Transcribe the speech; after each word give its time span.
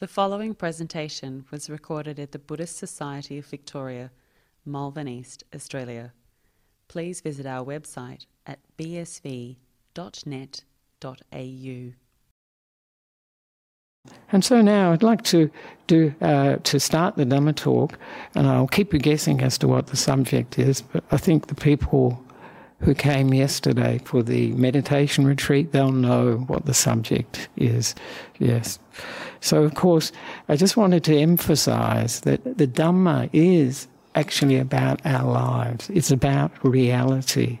The 0.00 0.08
following 0.08 0.54
presentation 0.54 1.44
was 1.50 1.68
recorded 1.68 2.18
at 2.18 2.32
the 2.32 2.38
Buddhist 2.38 2.78
Society 2.78 3.36
of 3.36 3.44
Victoria, 3.44 4.10
Malvern 4.64 5.06
East, 5.06 5.44
Australia. 5.54 6.14
Please 6.88 7.20
visit 7.20 7.44
our 7.44 7.62
website 7.62 8.24
at 8.46 8.60
bsv.net.au. 8.78 9.56
And 14.32 14.42
so 14.42 14.62
now 14.62 14.92
I'd 14.92 15.02
like 15.02 15.22
to 15.24 15.50
do 15.86 16.14
uh, 16.22 16.56
to 16.56 16.80
start 16.80 17.16
the 17.16 17.26
Dhamma 17.26 17.54
talk, 17.54 17.98
and 18.34 18.46
I'll 18.46 18.68
keep 18.68 18.94
you 18.94 18.98
guessing 18.98 19.42
as 19.42 19.58
to 19.58 19.68
what 19.68 19.88
the 19.88 19.98
subject 19.98 20.58
is. 20.58 20.80
But 20.80 21.04
I 21.10 21.18
think 21.18 21.48
the 21.48 21.54
people 21.54 22.24
who 22.80 22.94
came 22.94 23.34
yesterday 23.34 24.00
for 24.06 24.22
the 24.22 24.52
meditation 24.52 25.26
retreat, 25.26 25.72
they'll 25.72 25.92
know 25.92 26.36
what 26.46 26.64
the 26.64 26.72
subject 26.72 27.50
is. 27.58 27.94
Yes. 28.38 28.78
So, 29.40 29.62
of 29.62 29.74
course, 29.74 30.12
I 30.48 30.56
just 30.56 30.76
wanted 30.76 31.04
to 31.04 31.16
emphasize 31.16 32.20
that 32.20 32.58
the 32.58 32.66
Dhamma 32.66 33.30
is 33.32 33.88
actually 34.14 34.58
about 34.58 35.04
our 35.04 35.30
lives, 35.30 35.88
it's 35.90 36.10
about 36.10 36.52
reality. 36.62 37.58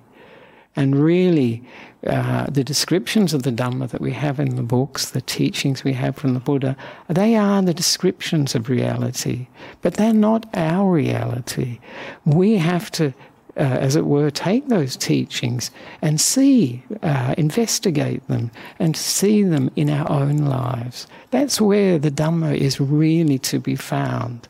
And 0.76 0.96
really, 0.96 1.62
uh, 2.06 2.46
the 2.48 2.62
descriptions 2.62 3.34
of 3.34 3.42
the 3.42 3.50
Dhamma 3.50 3.90
that 3.90 4.00
we 4.00 4.12
have 4.12 4.38
in 4.38 4.56
the 4.56 4.62
books, 4.62 5.10
the 5.10 5.20
teachings 5.20 5.84
we 5.84 5.92
have 5.94 6.16
from 6.16 6.32
the 6.32 6.40
Buddha, 6.40 6.76
they 7.08 7.34
are 7.34 7.60
the 7.60 7.74
descriptions 7.74 8.54
of 8.54 8.68
reality, 8.68 9.48
but 9.82 9.94
they're 9.94 10.14
not 10.14 10.46
our 10.54 10.90
reality. 10.90 11.80
We 12.24 12.56
have 12.56 12.90
to 12.92 13.12
uh, 13.60 13.62
as 13.62 13.94
it 13.94 14.06
were, 14.06 14.30
take 14.30 14.68
those 14.68 14.96
teachings 14.96 15.70
and 16.00 16.18
see, 16.18 16.82
uh, 17.02 17.34
investigate 17.36 18.26
them, 18.26 18.50
and 18.78 18.96
see 18.96 19.42
them 19.42 19.70
in 19.76 19.90
our 19.90 20.10
own 20.10 20.38
lives. 20.38 21.06
That's 21.30 21.60
where 21.60 21.98
the 21.98 22.10
Dhamma 22.10 22.56
is 22.56 22.80
really 22.80 23.38
to 23.40 23.60
be 23.60 23.76
found. 23.76 24.48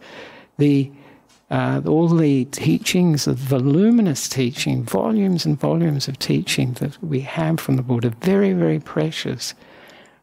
The 0.58 0.90
uh, 1.50 1.82
all 1.84 2.06
the 2.06 2.44
teachings, 2.44 3.24
the 3.24 3.34
voluminous 3.34 4.28
teaching, 4.28 4.84
volumes 4.84 5.44
and 5.44 5.58
volumes 5.58 6.06
of 6.06 6.16
teaching 6.20 6.74
that 6.74 7.02
we 7.02 7.20
have 7.22 7.58
from 7.58 7.74
the 7.74 7.82
Buddha, 7.82 8.10
very, 8.20 8.52
very 8.52 8.78
precious. 8.78 9.54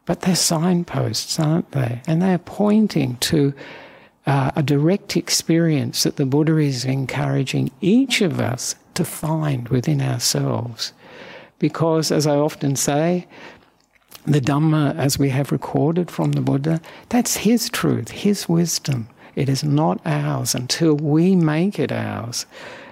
But 0.06 0.22
they're 0.22 0.34
signposts, 0.34 1.38
aren't 1.38 1.72
they? 1.72 2.00
And 2.06 2.22
they're 2.22 2.38
pointing 2.38 3.16
to 3.16 3.52
uh, 4.28 4.50
a 4.54 4.62
direct 4.62 5.16
experience 5.16 6.02
that 6.02 6.16
the 6.16 6.26
Buddha 6.26 6.58
is 6.58 6.84
encouraging 6.84 7.70
each 7.80 8.20
of 8.20 8.38
us 8.38 8.74
to 8.92 9.02
find 9.02 9.68
within 9.70 10.02
ourselves. 10.02 10.92
Because, 11.58 12.12
as 12.12 12.26
I 12.26 12.36
often 12.36 12.76
say, 12.76 13.26
the 14.26 14.40
Dhamma, 14.40 14.94
as 14.98 15.18
we 15.18 15.30
have 15.30 15.50
recorded 15.50 16.10
from 16.10 16.32
the 16.32 16.42
Buddha, 16.42 16.82
that's 17.08 17.38
his 17.38 17.70
truth, 17.70 18.10
his 18.10 18.46
wisdom. 18.50 19.08
It 19.34 19.48
is 19.48 19.64
not 19.64 19.98
ours 20.04 20.54
until 20.54 20.94
we 20.94 21.34
make 21.34 21.78
it 21.78 21.90
ours. 21.90 22.44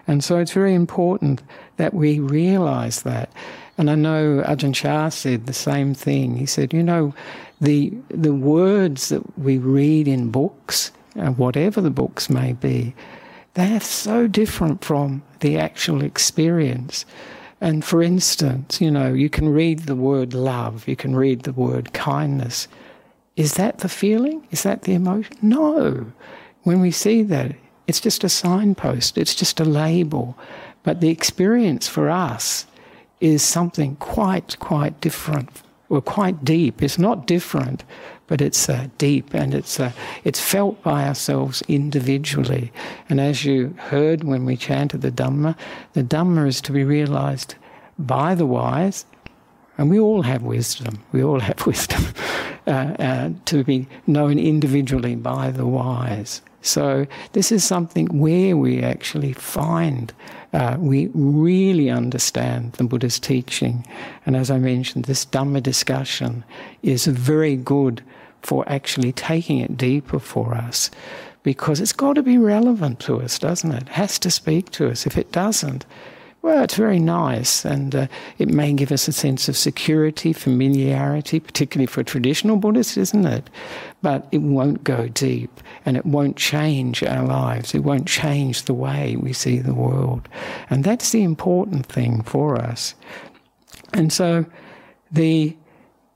And 0.08 0.24
so 0.24 0.38
it's 0.38 0.52
very 0.52 0.72
important 0.72 1.42
that 1.76 1.92
we 1.92 2.18
realize 2.18 3.02
that. 3.02 3.30
And 3.76 3.90
I 3.90 3.94
know 3.94 4.42
Ajahn 4.46 4.74
Chah 4.74 5.10
said 5.10 5.44
the 5.44 5.52
same 5.52 5.92
thing. 5.92 6.36
He 6.36 6.46
said, 6.46 6.72
you 6.72 6.82
know, 6.82 7.14
the, 7.60 7.92
the 8.08 8.32
words 8.32 9.10
that 9.10 9.38
we 9.38 9.58
read 9.58 10.08
in 10.08 10.30
books 10.30 10.92
uh, 11.18 11.30
whatever 11.32 11.80
the 11.80 11.90
books 11.90 12.28
may 12.30 12.52
be, 12.52 12.94
they're 13.54 13.80
so 13.80 14.26
different 14.26 14.84
from 14.84 15.22
the 15.40 15.58
actual 15.58 16.02
experience. 16.02 17.06
And 17.60 17.84
for 17.84 18.02
instance, 18.02 18.80
you 18.80 18.90
know, 18.90 19.12
you 19.12 19.30
can 19.30 19.48
read 19.48 19.80
the 19.80 19.96
word 19.96 20.34
love, 20.34 20.86
you 20.86 20.96
can 20.96 21.16
read 21.16 21.42
the 21.42 21.52
word 21.52 21.92
kindness. 21.92 22.68
Is 23.36 23.54
that 23.54 23.78
the 23.78 23.88
feeling? 23.88 24.46
Is 24.50 24.62
that 24.62 24.82
the 24.82 24.94
emotion? 24.94 25.36
No. 25.42 26.06
When 26.62 26.80
we 26.80 26.90
see 26.90 27.22
that, 27.24 27.54
it's 27.86 28.00
just 28.00 28.24
a 28.24 28.28
signpost, 28.28 29.16
it's 29.16 29.34
just 29.34 29.60
a 29.60 29.64
label. 29.64 30.36
But 30.82 31.00
the 31.00 31.08
experience 31.08 31.88
for 31.88 32.10
us 32.10 32.66
is 33.20 33.42
something 33.42 33.96
quite, 33.96 34.58
quite 34.58 35.00
different, 35.00 35.48
or 35.88 36.00
quite 36.00 36.44
deep. 36.44 36.82
It's 36.82 36.98
not 36.98 37.26
different, 37.26 37.84
but 38.26 38.40
it's 38.40 38.68
uh, 38.68 38.88
deep 38.98 39.34
and 39.34 39.54
it's 39.54 39.78
uh, 39.78 39.92
it's 40.24 40.40
felt 40.40 40.82
by 40.82 41.06
ourselves 41.06 41.62
individually. 41.68 42.72
And 43.08 43.20
as 43.20 43.44
you 43.44 43.74
heard 43.78 44.24
when 44.24 44.44
we 44.44 44.56
chanted 44.56 45.02
the 45.02 45.12
Dhamma, 45.12 45.56
the 45.92 46.02
Dhamma 46.02 46.46
is 46.46 46.60
to 46.62 46.72
be 46.72 46.84
realized 46.84 47.54
by 47.98 48.34
the 48.34 48.46
wise, 48.46 49.06
and 49.78 49.90
we 49.90 49.98
all 49.98 50.22
have 50.22 50.42
wisdom. 50.42 51.02
We 51.12 51.22
all 51.22 51.40
have 51.40 51.66
wisdom 51.66 52.04
uh, 52.66 52.70
uh, 52.70 53.30
to 53.46 53.64
be 53.64 53.86
known 54.06 54.38
individually 54.38 55.14
by 55.14 55.50
the 55.50 55.66
wise. 55.66 56.42
So 56.66 57.06
this 57.32 57.52
is 57.52 57.64
something 57.64 58.06
where 58.06 58.56
we 58.56 58.82
actually 58.82 59.32
find 59.32 60.12
uh, 60.52 60.76
we 60.78 61.10
really 61.14 61.90
understand 61.90 62.72
the 62.72 62.84
Buddha's 62.84 63.18
teaching. 63.18 63.86
And 64.24 64.36
as 64.36 64.50
I 64.50 64.58
mentioned, 64.58 65.04
this 65.04 65.26
Dhamma 65.26 65.62
discussion 65.62 66.44
is 66.82 67.06
very 67.06 67.56
good 67.56 68.02
for 68.42 68.66
actually 68.68 69.12
taking 69.12 69.58
it 69.58 69.76
deeper 69.76 70.18
for 70.18 70.54
us 70.54 70.90
because 71.42 71.80
it's 71.80 71.92
got 71.92 72.14
to 72.14 72.22
be 72.22 72.38
relevant 72.38 73.00
to 73.00 73.20
us, 73.20 73.38
doesn't 73.38 73.72
it? 73.72 73.82
It 73.82 73.88
has 73.90 74.18
to 74.20 74.30
speak 74.30 74.70
to 74.72 74.90
us. 74.90 75.06
If 75.06 75.16
it 75.18 75.30
doesn't, 75.32 75.84
well, 76.46 76.62
it's 76.62 76.76
very 76.76 77.00
nice 77.00 77.64
and 77.64 77.92
uh, 77.92 78.06
it 78.38 78.46
may 78.46 78.72
give 78.72 78.92
us 78.92 79.08
a 79.08 79.12
sense 79.12 79.48
of 79.48 79.56
security, 79.56 80.32
familiarity, 80.32 81.40
particularly 81.40 81.86
for 81.86 82.04
traditional 82.04 82.56
Buddhists, 82.56 82.96
isn't 82.96 83.26
it? 83.26 83.50
But 84.00 84.28
it 84.30 84.42
won't 84.42 84.84
go 84.84 85.08
deep 85.08 85.50
and 85.84 85.96
it 85.96 86.06
won't 86.06 86.36
change 86.36 87.02
our 87.02 87.26
lives. 87.26 87.74
It 87.74 87.82
won't 87.82 88.06
change 88.06 88.62
the 88.62 88.74
way 88.74 89.16
we 89.16 89.32
see 89.32 89.58
the 89.58 89.74
world. 89.74 90.28
And 90.70 90.84
that's 90.84 91.10
the 91.10 91.24
important 91.24 91.86
thing 91.86 92.22
for 92.22 92.56
us. 92.56 92.94
And 93.92 94.12
so 94.12 94.46
the 95.10 95.56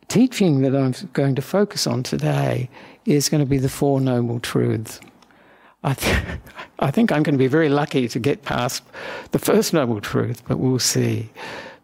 teaching 0.06 0.62
that 0.62 0.76
I'm 0.76 0.94
going 1.12 1.34
to 1.34 1.42
focus 1.42 1.88
on 1.88 2.04
today 2.04 2.70
is 3.04 3.28
going 3.28 3.42
to 3.42 3.50
be 3.50 3.58
the 3.58 3.68
Four 3.68 4.00
Noble 4.00 4.38
Truths. 4.38 5.00
I, 5.82 5.94
th- 5.94 6.38
I 6.78 6.91
think 6.91 7.12
I'm 7.12 7.22
going 7.22 7.34
to 7.34 7.38
be 7.38 7.46
very 7.46 7.68
lucky 7.68 8.08
to 8.08 8.18
get 8.18 8.42
past 8.42 8.82
the 9.32 9.38
first 9.38 9.72
Noble 9.72 10.00
Truth, 10.00 10.42
but 10.46 10.58
we'll 10.58 10.78
see. 10.78 11.30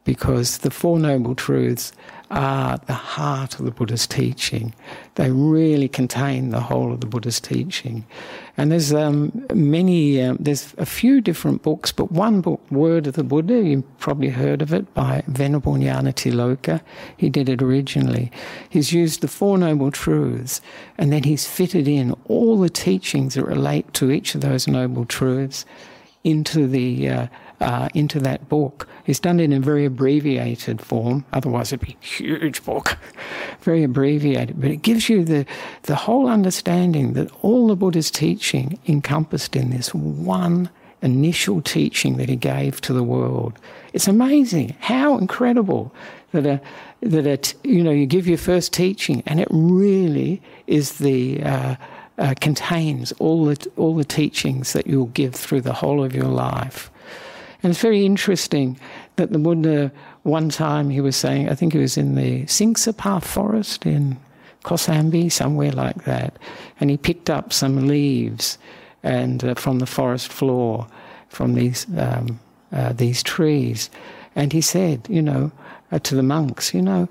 Because 0.04 0.58
the 0.58 0.70
Four 0.70 0.98
Noble 0.98 1.34
Truths 1.34 1.92
are 2.30 2.78
the 2.86 2.92
heart 2.92 3.58
of 3.58 3.64
the 3.64 3.70
Buddha's 3.70 4.06
teaching. 4.06 4.74
They 5.14 5.30
really 5.30 5.88
contain 5.88 6.50
the 6.50 6.60
whole 6.60 6.92
of 6.92 7.00
the 7.00 7.06
Buddha's 7.06 7.40
teaching. 7.40 8.04
And 8.56 8.72
there's 8.72 8.92
um, 8.92 9.46
many, 9.52 10.22
um, 10.22 10.38
there's 10.40 10.74
a 10.78 10.86
few 10.86 11.20
different 11.20 11.62
books, 11.62 11.92
but 11.92 12.10
one 12.10 12.40
book, 12.40 12.60
Word 12.70 13.06
of 13.06 13.14
the 13.14 13.22
Buddha, 13.22 13.62
you've 13.62 13.98
probably 13.98 14.30
heard 14.30 14.62
of 14.62 14.72
it 14.72 14.92
by 14.94 15.22
Venerable 15.26 15.74
Nyanatiloka. 15.74 16.80
He 17.16 17.28
did 17.28 17.48
it 17.50 17.60
originally. 17.60 18.32
He's 18.70 18.92
used 18.92 19.20
the 19.20 19.28
Four 19.28 19.58
Noble 19.58 19.90
Truths, 19.90 20.62
and 20.96 21.12
then 21.12 21.24
he's 21.24 21.46
fitted 21.46 21.86
in 21.86 22.14
all 22.26 22.58
the 22.58 22.70
teachings 22.70 23.34
that 23.34 23.44
relate 23.44 23.92
to 23.94 24.10
each 24.10 24.34
of 24.34 24.40
those 24.40 24.66
Noble 24.66 25.04
Truths 25.04 25.66
into 26.24 26.66
the 26.66 27.08
uh, 27.08 27.26
uh, 27.60 27.88
into 27.94 28.20
that 28.20 28.48
book. 28.48 28.88
He's 29.04 29.20
done 29.20 29.40
in 29.40 29.52
a 29.52 29.60
very 29.60 29.84
abbreviated 29.84 30.80
form, 30.80 31.24
otherwise 31.32 31.72
it'd 31.72 31.86
be 31.86 31.96
a 32.00 32.04
huge 32.04 32.64
book, 32.64 32.96
very 33.60 33.82
abbreviated. 33.84 34.60
But 34.60 34.70
it 34.70 34.82
gives 34.82 35.08
you 35.08 35.24
the, 35.24 35.46
the 35.82 35.96
whole 35.96 36.28
understanding 36.28 37.14
that 37.14 37.30
all 37.42 37.68
the 37.68 37.76
Buddha's 37.76 38.10
teaching 38.10 38.78
encompassed 38.86 39.56
in 39.56 39.70
this 39.70 39.94
one 39.94 40.70
initial 41.02 41.60
teaching 41.62 42.16
that 42.16 42.28
he 42.28 42.36
gave 42.36 42.80
to 42.80 42.92
the 42.92 43.02
world. 43.02 43.58
It's 43.92 44.08
amazing, 44.08 44.76
how 44.80 45.18
incredible 45.18 45.94
that 46.32 46.46
a, 46.46 46.60
that 47.00 47.26
a, 47.26 47.68
you 47.68 47.82
know 47.82 47.90
you 47.90 48.06
give 48.06 48.26
your 48.26 48.38
first 48.38 48.72
teaching 48.72 49.22
and 49.26 49.40
it 49.40 49.48
really 49.50 50.42
is 50.66 50.98
the 50.98 51.42
uh, 51.42 51.76
uh, 52.18 52.34
contains 52.40 53.12
all 53.12 53.44
the 53.44 53.70
all 53.76 53.94
the 53.94 54.04
teachings 54.04 54.72
that 54.72 54.86
you'll 54.86 55.06
give 55.06 55.34
through 55.34 55.60
the 55.60 55.72
whole 55.72 56.02
of 56.02 56.14
your 56.14 56.24
life. 56.24 56.90
And 57.66 57.72
it's 57.72 57.82
very 57.82 58.06
interesting 58.06 58.78
that 59.16 59.32
the 59.32 59.40
Buddha, 59.40 59.90
one 60.22 60.50
time 60.50 60.88
he 60.88 61.00
was 61.00 61.16
saying, 61.16 61.48
I 61.48 61.56
think 61.56 61.72
he 61.72 61.80
was 61.80 61.96
in 61.96 62.14
the 62.14 62.44
Simsapa 62.44 63.20
forest 63.20 63.84
in 63.84 64.18
Kosambi, 64.62 65.32
somewhere 65.32 65.72
like 65.72 66.04
that, 66.04 66.38
and 66.78 66.90
he 66.90 66.96
picked 66.96 67.28
up 67.28 67.52
some 67.52 67.88
leaves 67.88 68.56
and 69.02 69.42
uh, 69.42 69.54
from 69.54 69.80
the 69.80 69.86
forest 69.86 70.28
floor, 70.28 70.86
from 71.28 71.54
these 71.54 71.88
um, 71.98 72.38
uh, 72.70 72.92
these 72.92 73.20
trees, 73.24 73.90
and 74.36 74.52
he 74.52 74.60
said, 74.60 75.04
you 75.08 75.20
know, 75.20 75.50
uh, 75.90 75.98
to 75.98 76.14
the 76.14 76.22
monks, 76.22 76.72
you 76.72 76.82
know, 76.82 77.08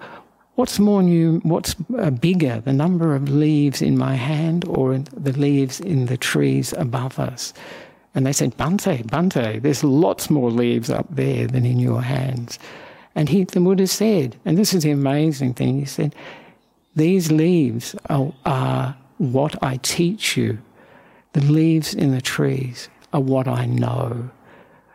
what's 0.55 0.79
more 0.79 1.03
new, 1.03 1.41
what's 1.43 1.75
uh, 1.99 2.11
bigger, 2.11 2.61
the 2.61 2.71
number 2.71 3.13
of 3.13 3.27
leaves 3.27 3.81
in 3.81 3.97
my 3.97 4.15
hand 4.15 4.63
or 4.69 4.97
the 4.97 5.33
leaves 5.33 5.81
in 5.81 6.05
the 6.05 6.15
trees 6.15 6.73
above 6.77 7.19
us? 7.19 7.53
And 8.15 8.25
they 8.25 8.33
said, 8.33 8.57
Bhante, 8.57 9.06
Bhante, 9.06 9.62
there's 9.62 9.83
lots 9.83 10.29
more 10.29 10.50
leaves 10.50 10.89
up 10.89 11.06
there 11.09 11.47
than 11.47 11.65
in 11.65 11.79
your 11.79 12.01
hands. 12.01 12.57
And 13.13 13.29
he, 13.29 13.44
the 13.44 13.59
Buddha 13.59 13.88
said, 13.88 14.38
and 14.45 14.57
this 14.57 14.73
is 14.73 14.83
the 14.83 14.91
amazing 14.91 15.53
thing, 15.53 15.79
he 15.79 15.85
said, 15.85 16.15
these 16.95 17.31
leaves 17.31 17.95
are, 18.09 18.33
are 18.45 18.95
what 19.17 19.62
I 19.62 19.77
teach 19.77 20.38
you. 20.38 20.59
The 21.33 21.41
leaves 21.41 21.94
in 21.94 22.12
the 22.12 22.21
trees 22.21 22.88
are 23.12 23.19
what 23.19 23.47
I 23.47 23.65
know. 23.65 24.29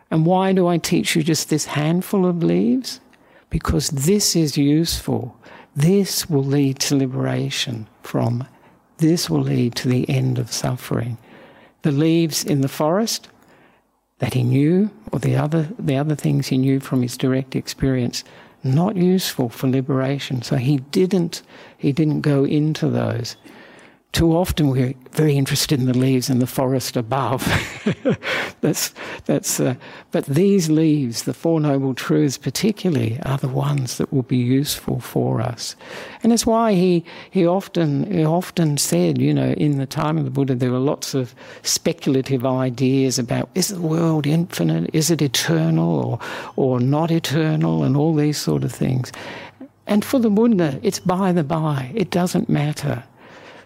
And 0.09 0.25
why 0.25 0.51
do 0.51 0.67
I 0.67 0.77
teach 0.77 1.15
you 1.15 1.23
just 1.23 1.49
this 1.49 1.65
handful 1.65 2.25
of 2.25 2.43
leaves? 2.43 2.99
Because 3.51 3.89
this 3.89 4.35
is 4.35 4.57
useful. 4.57 5.37
This 5.75 6.29
will 6.29 6.43
lead 6.43 6.79
to 6.79 6.97
liberation 6.97 7.87
from, 8.01 8.47
this 8.97 9.29
will 9.29 9.41
lead 9.41 9.75
to 9.75 9.87
the 9.87 10.09
end 10.09 10.37
of 10.39 10.51
suffering. 10.51 11.17
The 11.83 11.91
leaves 11.91 12.43
in 12.43 12.61
the 12.61 12.67
forest 12.67 13.27
that 14.19 14.33
he 14.33 14.43
knew, 14.43 14.91
or 15.11 15.19
the 15.19 15.35
other, 15.35 15.69
the 15.79 15.97
other 15.97 16.15
things 16.15 16.47
he 16.47 16.57
knew 16.57 16.79
from 16.79 17.01
his 17.01 17.17
direct 17.17 17.55
experience, 17.55 18.23
not 18.63 18.95
useful 18.95 19.49
for 19.49 19.67
liberation. 19.67 20.43
So 20.43 20.57
he 20.57 20.77
didn't, 20.77 21.41
he 21.77 21.91
didn't 21.91 22.21
go 22.21 22.43
into 22.45 22.87
those 22.87 23.35
too 24.11 24.35
often 24.35 24.69
we're 24.69 24.93
very 25.11 25.37
interested 25.37 25.79
in 25.79 25.85
the 25.85 25.97
leaves 25.97 26.29
in 26.29 26.39
the 26.39 26.47
forest 26.47 26.97
above. 26.97 27.47
that's, 28.61 28.93
that's, 29.25 29.59
uh, 29.59 29.75
but 30.11 30.25
these 30.25 30.69
leaves, 30.69 31.23
the 31.23 31.33
Four 31.33 31.61
Noble 31.61 31.93
Truths 31.93 32.37
particularly, 32.37 33.19
are 33.23 33.37
the 33.37 33.47
ones 33.47 33.97
that 33.97 34.11
will 34.11 34.23
be 34.23 34.37
useful 34.37 34.99
for 34.99 35.39
us. 35.39 35.77
And 36.23 36.33
it's 36.33 36.45
why 36.45 36.73
he, 36.73 37.05
he, 37.29 37.47
often, 37.47 38.11
he 38.11 38.25
often 38.25 38.77
said, 38.77 39.17
you 39.17 39.33
know, 39.33 39.53
in 39.53 39.77
the 39.77 39.85
time 39.85 40.17
of 40.17 40.25
the 40.25 40.31
Buddha, 40.31 40.55
there 40.55 40.71
were 40.71 40.79
lots 40.79 41.13
of 41.13 41.33
speculative 41.61 42.45
ideas 42.45 43.17
about 43.17 43.49
is 43.55 43.69
the 43.69 43.81
world 43.81 44.27
infinite, 44.27 44.89
is 44.93 45.09
it 45.09 45.21
eternal 45.21 45.89
or, 45.99 46.19
or 46.57 46.79
not 46.81 47.11
eternal, 47.11 47.83
and 47.83 47.95
all 47.95 48.13
these 48.13 48.37
sort 48.37 48.65
of 48.65 48.73
things. 48.73 49.11
And 49.87 50.03
for 50.03 50.19
the 50.19 50.29
Buddha, 50.29 50.79
it's 50.83 50.99
by 50.99 51.31
the 51.31 51.43
by, 51.43 51.91
it 51.95 52.09
doesn't 52.09 52.49
matter 52.49 53.03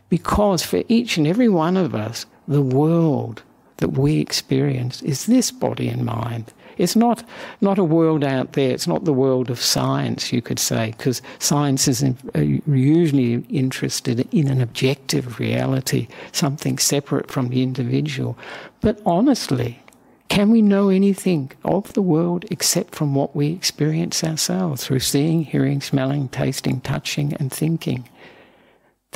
because 0.09 0.63
for 0.63 0.83
each 0.87 1.17
and 1.17 1.27
every 1.27 1.49
one 1.49 1.77
of 1.77 1.95
us, 1.95 2.25
the 2.47 2.61
world 2.61 3.43
that 3.77 3.89
we 3.89 4.19
experience 4.19 5.01
is 5.01 5.25
this 5.25 5.51
body 5.51 5.87
and 5.87 6.05
mind. 6.05 6.53
It's 6.77 6.95
not, 6.95 7.23
not 7.61 7.77
a 7.77 7.83
world 7.83 8.23
out 8.23 8.53
there. 8.53 8.71
It's 8.71 8.87
not 8.87 9.05
the 9.05 9.13
world 9.13 9.49
of 9.49 9.61
science, 9.61 10.33
you 10.33 10.41
could 10.41 10.59
say, 10.59 10.91
because 10.91 11.21
science 11.39 11.87
is 11.87 12.03
uh, 12.03 12.39
usually 12.39 13.45
interested 13.49 14.27
in 14.33 14.49
an 14.49 14.61
objective 14.61 15.39
reality, 15.39 16.07
something 16.31 16.77
separate 16.77 17.31
from 17.31 17.49
the 17.49 17.63
individual. 17.63 18.37
But 18.81 19.01
honestly, 19.05 19.79
can 20.27 20.49
we 20.49 20.61
know 20.61 20.89
anything 20.89 21.51
of 21.63 21.93
the 21.93 22.01
world 22.01 22.45
except 22.51 22.93
from 22.93 23.15
what 23.15 23.35
we 23.35 23.53
experience 23.53 24.23
ourselves 24.23 24.85
through 24.85 24.99
seeing, 24.99 25.43
hearing, 25.45 25.81
smelling, 25.81 26.27
tasting, 26.27 26.81
touching, 26.81 27.33
and 27.35 27.51
thinking? 27.51 28.09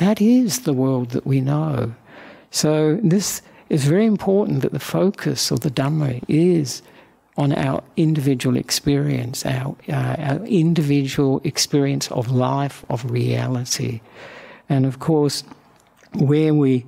That 0.00 0.22
is 0.22 0.60
the 0.60 0.72
world 0.72 1.10
that 1.10 1.26
we 1.26 1.42
know. 1.42 1.94
So 2.50 2.98
this 3.02 3.42
is 3.68 3.84
very 3.84 4.06
important 4.06 4.62
that 4.62 4.72
the 4.72 4.80
focus 4.80 5.50
of 5.50 5.60
the 5.60 5.70
Dhamma 5.70 6.24
is 6.26 6.80
on 7.36 7.52
our 7.52 7.82
individual 7.98 8.56
experience, 8.56 9.44
our, 9.44 9.76
uh, 9.90 10.16
our 10.18 10.46
individual 10.46 11.42
experience 11.44 12.10
of 12.12 12.30
life, 12.30 12.82
of 12.88 13.10
reality. 13.10 14.00
And 14.70 14.86
of 14.86 15.00
course, 15.00 15.44
where 16.14 16.54
we 16.54 16.86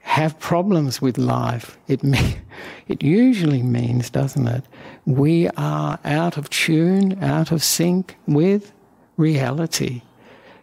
have 0.00 0.38
problems 0.38 1.02
with 1.02 1.18
life, 1.18 1.76
it, 1.88 2.02
may, 2.02 2.38
it 2.88 3.02
usually 3.02 3.62
means, 3.62 4.08
doesn't 4.08 4.48
it, 4.48 4.64
we 5.04 5.50
are 5.58 5.98
out 6.06 6.38
of 6.38 6.48
tune, 6.48 7.22
out 7.22 7.52
of 7.52 7.62
sync 7.62 8.16
with 8.26 8.72
reality. 9.18 10.00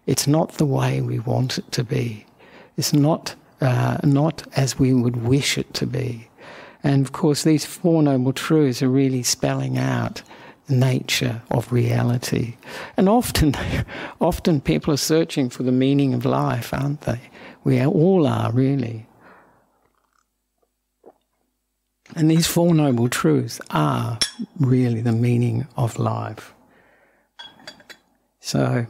It's 0.05 0.27
not 0.27 0.53
the 0.53 0.65
way 0.65 1.01
we 1.01 1.19
want 1.19 1.57
it 1.57 1.71
to 1.73 1.83
be. 1.83 2.25
It's 2.77 2.94
not, 2.94 3.35
uh, 3.61 3.97
not 4.03 4.44
as 4.55 4.77
we 4.77 4.94
would 4.94 5.17
wish 5.17 5.57
it 5.57 5.73
to 5.75 5.88
be. 5.88 6.27
And 6.83 7.05
of 7.05 7.13
course, 7.13 7.44
these 7.44 7.65
Four 7.65 8.03
Noble 8.03 8.33
Truths 8.33 8.83
are 8.83 8.89
really 8.89 9.23
spelling 9.23 9.77
out 9.77 10.21
the 10.67 10.75
nature 10.75 11.41
of 11.51 11.71
reality. 11.71 12.55
And 12.97 13.07
often, 13.07 13.55
often 14.21 14.59
people 14.59 14.94
are 14.94 14.97
searching 14.97 15.50
for 15.50 15.63
the 15.63 15.71
meaning 15.71 16.13
of 16.13 16.25
life, 16.25 16.73
aren't 16.73 17.01
they? 17.01 17.21
We 17.63 17.85
all 17.85 18.27
are, 18.27 18.51
really. 18.51 19.07
And 22.15 22.29
these 22.29 22.45
Four 22.45 22.75
Noble 22.75 23.07
Truths 23.07 23.61
are 23.69 24.19
really 24.59 25.01
the 25.01 25.13
meaning 25.13 25.67
of 25.77 25.97
life. 25.97 26.53
So, 28.39 28.85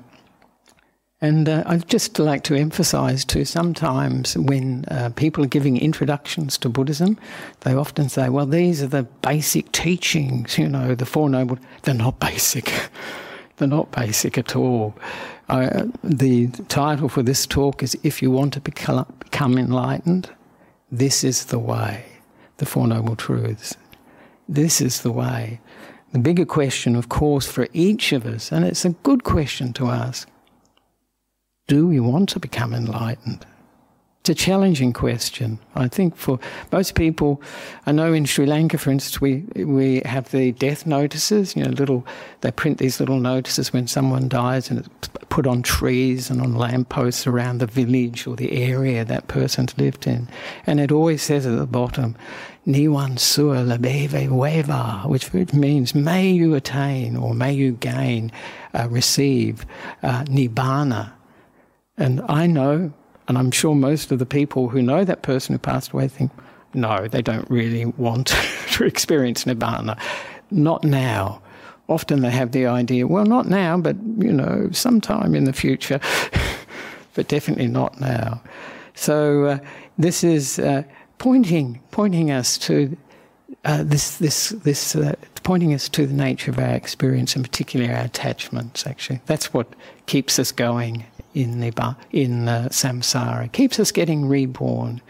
and 1.24 1.48
uh, 1.48 1.64
I'd 1.66 1.88
just 1.88 2.20
like 2.20 2.44
to 2.44 2.56
emphasize 2.56 3.24
too, 3.24 3.46
sometimes 3.46 4.38
when 4.38 4.84
uh, 4.92 5.10
people 5.16 5.42
are 5.46 5.48
giving 5.48 5.78
introductions 5.78 6.58
to 6.58 6.68
Buddhism, 6.68 7.18
they 7.62 7.74
often 7.74 8.10
say, 8.10 8.28
well, 8.28 8.46
these 8.46 8.84
are 8.84 8.88
the 8.88 9.04
basic 9.04 9.72
teachings, 9.72 10.58
you 10.58 10.68
know, 10.68 10.96
the 10.96 11.06
Four 11.06 11.30
Noble. 11.30 11.58
They're 11.84 11.94
not 11.94 12.20
basic. 12.20 12.74
They're 13.56 13.70
not 13.70 13.90
basic 13.94 14.38
at 14.38 14.54
all. 14.58 14.96
Uh, 15.48 15.86
the 16.04 16.48
title 16.68 17.08
for 17.08 17.24
this 17.24 17.48
talk 17.48 17.82
is 17.82 17.98
If 18.04 18.22
You 18.22 18.30
Want 18.30 18.52
to 18.56 18.60
Become, 18.60 19.06
become 19.20 19.58
Enlightened, 19.58 20.30
This 20.92 21.24
is 21.24 21.46
the 21.46 21.60
Way. 21.60 22.04
The 22.58 22.66
Four 22.66 22.88
Noble 22.88 23.16
Truths. 23.16 23.78
This 24.50 24.82
is 24.82 25.04
the 25.04 25.12
way. 25.12 25.62
The 26.12 26.20
bigger 26.20 26.46
question, 26.46 26.98
of 26.98 27.08
course, 27.08 27.50
for 27.50 27.70
each 27.72 28.12
of 28.12 28.26
us, 28.26 28.52
and 28.52 28.66
it's 28.66 28.84
a 28.84 28.90
good 28.90 29.24
question 29.24 29.72
to 29.74 29.88
ask 29.88 30.28
do 31.68 31.88
we 31.88 32.00
want 32.00 32.30
to 32.30 32.40
become 32.40 32.74
enlightened? 32.74 33.46
It's 34.22 34.30
a 34.30 34.36
challenging 34.36 34.94
question. 34.94 35.60
I 35.76 35.90
think 35.90 36.16
for 36.16 36.40
most 36.72 36.96
people, 36.96 37.42
I 37.86 37.92
know 37.92 38.14
in 38.14 38.24
Sri 38.24 38.46
Lanka, 38.46 38.78
for 38.78 38.90
instance, 38.90 39.20
we 39.20 39.44
we 39.66 40.02
have 40.06 40.32
the 40.32 40.54
death 40.54 40.86
notices. 40.86 41.58
You 41.58 41.66
know, 41.66 41.72
little 41.72 42.08
they 42.40 42.52
print 42.52 42.78
these 42.78 43.02
little 43.02 43.20
notices 43.20 43.74
when 43.74 43.86
someone 43.88 44.30
dies, 44.30 44.70
and 44.70 44.80
it's 44.80 45.10
put 45.28 45.46
on 45.46 45.62
trees 45.62 46.30
and 46.30 46.40
on 46.40 46.56
lampposts 46.56 47.28
around 47.28 47.58
the 47.58 47.66
village 47.66 48.26
or 48.26 48.38
the 48.38 48.54
area 48.54 49.04
that 49.04 49.28
person's 49.28 49.78
lived 49.78 50.08
in, 50.08 50.30
and 50.66 50.80
it 50.80 50.90
always 50.90 51.22
says 51.22 51.46
at 51.46 51.58
the 51.58 51.66
bottom, 51.66 52.16
"Niwan 52.66 53.20
Sua 53.20 53.58
Labeve 53.58 54.30
Weva," 54.30 55.06
which 55.06 55.34
means 55.54 55.94
"May 55.94 56.32
you 56.32 56.56
attain" 56.56 57.18
or 57.18 57.34
"May 57.34 57.52
you 57.52 57.74
gain, 57.74 58.32
uh, 58.74 58.88
receive 58.90 59.66
uh, 60.02 60.24
Nibbana." 60.24 61.12
And 61.98 62.22
I 62.28 62.48
know, 62.48 62.92
and 63.28 63.38
I'm 63.38 63.52
sure 63.52 63.76
most 63.76 64.12
of 64.12 64.20
the 64.20 64.26
people 64.26 64.70
who 64.70 64.82
know 64.82 65.04
that 65.04 65.22
person 65.22 65.54
who 65.54 65.60
passed 65.60 65.92
away 65.92 66.08
think, 66.08 66.32
no, 66.74 67.08
they 67.08 67.22
don't 67.22 67.50
really 67.50 67.86
want 67.86 68.28
to 68.72 68.86
experience 68.86 69.44
Nibbana. 69.44 70.00
Not 70.50 70.84
now. 70.84 71.42
Often 71.90 72.22
they 72.22 72.32
have 72.32 72.52
the 72.52 72.66
idea, 72.66 73.06
well, 73.08 73.26
not 73.26 73.48
now, 73.48 73.78
but, 73.78 73.96
you 74.18 74.32
know, 74.32 74.70
sometime 74.72 75.36
in 75.36 75.44
the 75.44 75.54
future, 75.54 76.00
but 77.14 77.28
definitely 77.28 77.68
not 77.68 78.00
now. 78.00 78.42
So 78.96 79.46
uh, 79.46 79.60
this 79.98 80.24
is 80.24 80.60
uh, 80.60 80.84
pointing, 81.18 81.82
pointing 81.92 82.32
us 82.32 82.58
to 82.60 82.98
uh, 83.66 83.84
this, 83.84 84.18
this, 84.18 84.50
this, 84.50 84.96
uh, 84.96 85.14
pointing 85.44 85.74
us 85.74 85.88
to 85.90 86.08
the 86.08 86.14
nature 86.14 86.52
of 86.52 86.58
our 86.58 86.74
experience, 86.74 87.36
and 87.36 87.44
particularly 87.44 87.94
our 87.94 88.04
attachments. 88.04 88.88
Actually, 88.88 89.22
that's 89.26 89.54
what 89.54 89.68
keeps 90.06 90.40
us 90.40 90.52
going 90.52 91.06
in 91.34 91.60
the 91.60 91.96
in 92.12 92.48
uh, 92.48 92.68
samsara. 92.70 93.46
It 93.46 93.54
keeps 93.54 93.80
us 93.80 93.92
getting 93.92 94.28
reborn 94.28 95.02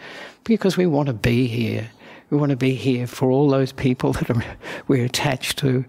because 0.44 0.76
we 0.76 0.86
want 0.86 1.08
to 1.08 1.14
be 1.14 1.46
here. 1.46 1.90
We 2.30 2.38
want 2.38 2.50
to 2.50 2.56
be 2.56 2.74
here 2.74 3.06
for 3.06 3.30
all 3.30 3.48
those 3.48 3.72
people 3.72 4.12
that 4.14 4.30
are, 4.30 4.44
we're 4.88 5.04
attached 5.04 5.58
to, 5.58 5.84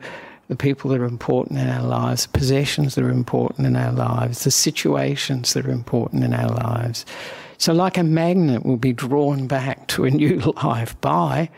the 0.47 0.55
people 0.55 0.91
that 0.91 0.99
are 0.99 1.05
important 1.05 1.59
in 1.59 1.67
our 1.69 1.81
lives, 1.81 2.27
the 2.27 2.37
possessions 2.37 2.95
that 2.95 3.03
are 3.03 3.09
important 3.09 3.65
in 3.65 3.75
our 3.75 3.91
lives, 3.91 4.43
the 4.43 4.51
situations 4.51 5.53
that 5.53 5.65
are 5.65 5.71
important 5.71 6.23
in 6.23 6.33
our 6.33 6.49
lives. 6.49 7.05
So, 7.57 7.73
like 7.73 7.97
a 7.97 8.03
magnet, 8.03 8.65
we'll 8.65 8.77
be 8.77 8.93
drawn 8.93 9.47
back 9.47 9.87
to 9.87 10.05
a 10.05 10.11
new 10.11 10.37
life 10.63 10.99
by 11.01 11.49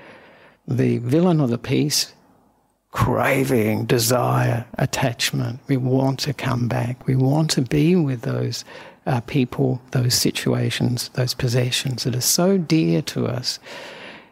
the 0.67 0.99
villain 0.99 1.41
of 1.41 1.49
the 1.49 1.57
piece 1.57 2.13
craving, 2.91 3.85
desire, 3.85 4.65
attachment. 4.77 5.59
We 5.67 5.77
want 5.77 6.19
to 6.21 6.33
come 6.33 6.67
back. 6.67 7.05
We 7.07 7.15
want 7.15 7.51
to 7.51 7.61
be 7.61 7.95
with 7.95 8.21
those 8.21 8.63
uh, 9.05 9.21
people, 9.21 9.81
those 9.91 10.13
situations, 10.13 11.09
those 11.13 11.33
possessions 11.33 12.03
that 12.03 12.15
are 12.15 12.21
so 12.21 12.57
dear 12.57 13.01
to 13.03 13.27
us. 13.27 13.59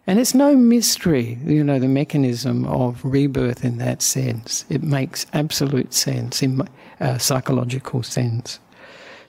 And 0.07 0.19
it's 0.19 0.35
no 0.35 0.55
mystery, 0.55 1.39
you 1.43 1.63
know, 1.63 1.79
the 1.79 1.87
mechanism 1.87 2.65
of 2.65 3.03
rebirth 3.03 3.65
in 3.65 3.77
that 3.79 4.01
sense. 4.01 4.63
It 4.69 4.83
makes 4.83 5.25
absolute 5.33 5.93
sense, 5.93 6.43
in 6.43 6.61
uh, 6.99 7.17
psychological 7.17 8.03
sense. 8.03 8.59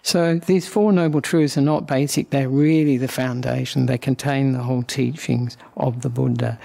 So 0.02 0.38
these 0.38 0.68
Four 0.68 0.92
Noble 0.92 1.20
Truths 1.20 1.56
are 1.56 1.62
not 1.62 1.88
basic, 1.88 2.30
they're 2.30 2.48
really 2.48 2.96
the 2.96 3.08
foundation. 3.08 3.86
They 3.86 3.98
contain 3.98 4.52
the 4.52 4.62
whole 4.62 4.82
teachings 4.82 5.56
of 5.76 6.02
the 6.02 6.10
Buddha. 6.10 6.58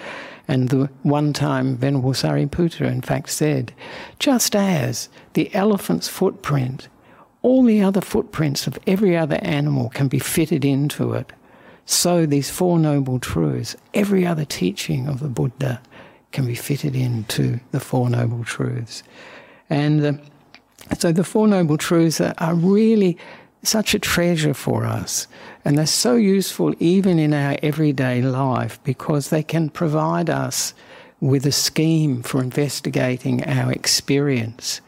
And 0.48 0.70
the 0.70 0.90
one 1.04 1.34
time 1.34 1.78
Venerable 1.78 2.14
Sariputta, 2.14 2.88
in 2.88 3.02
fact, 3.02 3.30
said, 3.30 3.74
just 4.20 4.56
as 4.56 5.10
the 5.34 5.54
elephant's 5.56 6.08
footprint, 6.08 6.88
all 7.42 7.64
the 7.64 7.82
other 7.82 8.02
footprints 8.02 8.68
of 8.68 8.78
every 8.86 9.18
other 9.18 9.40
animal 9.42 9.90
can 9.90 10.08
be 10.08 10.20
fitted 10.20 10.64
into 10.64 11.14
it, 11.14 11.32
So, 11.86 12.26
these 12.26 12.50
Four 12.50 12.80
Noble 12.80 13.20
Truths, 13.20 13.76
every 13.94 14.26
other 14.26 14.46
teaching 14.46 15.08
of 15.08 15.20
the 15.20 15.28
Buddha 15.28 15.82
can 16.32 16.46
be 16.46 16.56
fitted 16.56 16.96
into 16.96 17.60
the 17.72 17.80
Four 17.80 18.10
Noble 18.10 18.44
Truths. 18.44 19.04
And 19.70 20.06
uh, 20.06 20.14
so, 20.98 21.12
the 21.12 21.24
Four 21.24 21.48
Noble 21.48 21.78
Truths 21.78 22.22
are, 22.22 22.34
are 22.38 22.54
really 22.54 23.18
such 23.64 23.94
a 23.94 24.00
treasure 24.00 24.54
for 24.54 24.86
us. 24.86 25.28
And 25.64 25.78
they're 25.78 25.86
so 25.86 26.16
useful 26.16 26.74
even 26.80 27.20
in 27.20 27.34
our 27.34 27.58
everyday 27.62 28.22
life 28.22 28.80
because 28.84 29.30
they 29.30 29.44
can 29.44 29.70
provide 29.70 30.30
us 30.30 30.74
with 31.20 31.46
a 31.46 31.52
scheme 31.52 32.24
for 32.24 32.42
investigating 32.42 33.44
our 33.44 33.72
experience. 33.72 34.82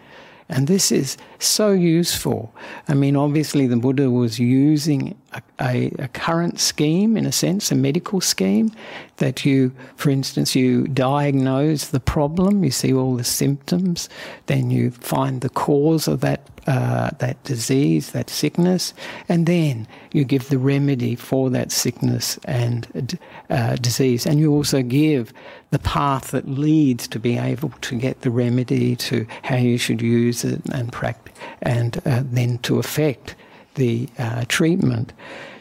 And 0.50 0.68
this 0.68 0.92
is 0.92 1.18
so 1.39 1.72
useful. 1.72 2.53
I 2.88 2.96
mean, 2.96 3.15
obviously, 3.15 3.68
the 3.68 3.77
Buddha 3.77 4.10
was 4.10 4.39
using 4.39 5.15
a, 5.60 5.92
a, 6.00 6.08
current 6.10 6.60
scheme, 6.60 7.18
in 7.18 7.25
a 7.25 7.32
sense, 7.32 7.72
a 7.72 7.75
medical 7.75 8.22
scheme, 8.22 8.72
that 9.18 9.46
you, 9.46 9.72
for 9.96 10.10
instance, 10.10 10.56
you 10.56 10.88
diagnose 10.88 11.88
the 11.88 12.00
problem, 12.00 12.63
you 12.63 12.72
see 12.72 12.94
all 12.94 13.16
the 13.16 13.24
symptoms, 13.24 14.10
then 14.48 14.70
you 14.70 14.92
find 14.92 15.42
the 15.42 15.50
cause 15.50 16.08
of 16.08 16.22
that 16.22 16.50
uh, 16.66 17.10
that 17.20 17.44
disease, 17.44 18.12
that 18.12 18.30
sickness, 18.30 18.94
and 19.28 19.46
then 19.48 19.86
you 20.13 20.24
give 20.24 20.48
the 20.48 20.58
remedy 20.58 21.13
for 21.13 21.50
that 21.50 21.74
sickness 21.74 22.40
and 22.46 23.20
uh, 23.50 23.75
disease. 23.75 24.25
And 24.25 24.40
you 24.40 24.54
also 24.54 24.82
give 24.82 25.34
the 25.72 25.80
path 25.80 26.32
that 26.32 26.48
leads 26.48 27.08
to 27.10 27.20
be 27.20 27.38
able 27.38 27.70
to 27.82 27.98
get 27.98 28.22
the 28.22 28.32
remedy, 28.32 28.96
to 28.96 29.28
how 29.44 29.58
you 29.58 29.78
should 29.78 30.02
use 30.02 30.46
it 30.46 30.62
and 30.72 30.92
practice, 30.92 31.34
and 31.62 32.02
uh, 32.06 32.24
then 32.24 32.60
to 32.60 32.80
affect 32.80 33.36
the 33.75 34.08
uh, 34.18 34.46
treatment. 34.48 35.13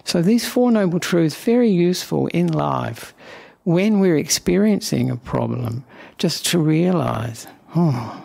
So 0.04 0.23
these 0.23 0.49
Four 0.49 0.71
Noble 0.71 1.00
Truths 1.00 1.37
very 1.37 1.71
useful 1.71 2.26
in 2.28 2.49
life 2.49 3.14
when 3.64 4.00
we're 4.00 4.16
experiencing 4.16 5.11
a 5.11 5.16
problem, 5.16 5.85
just 6.19 6.45
to 6.47 6.59
realize, 6.59 7.47
oh, 7.76 8.23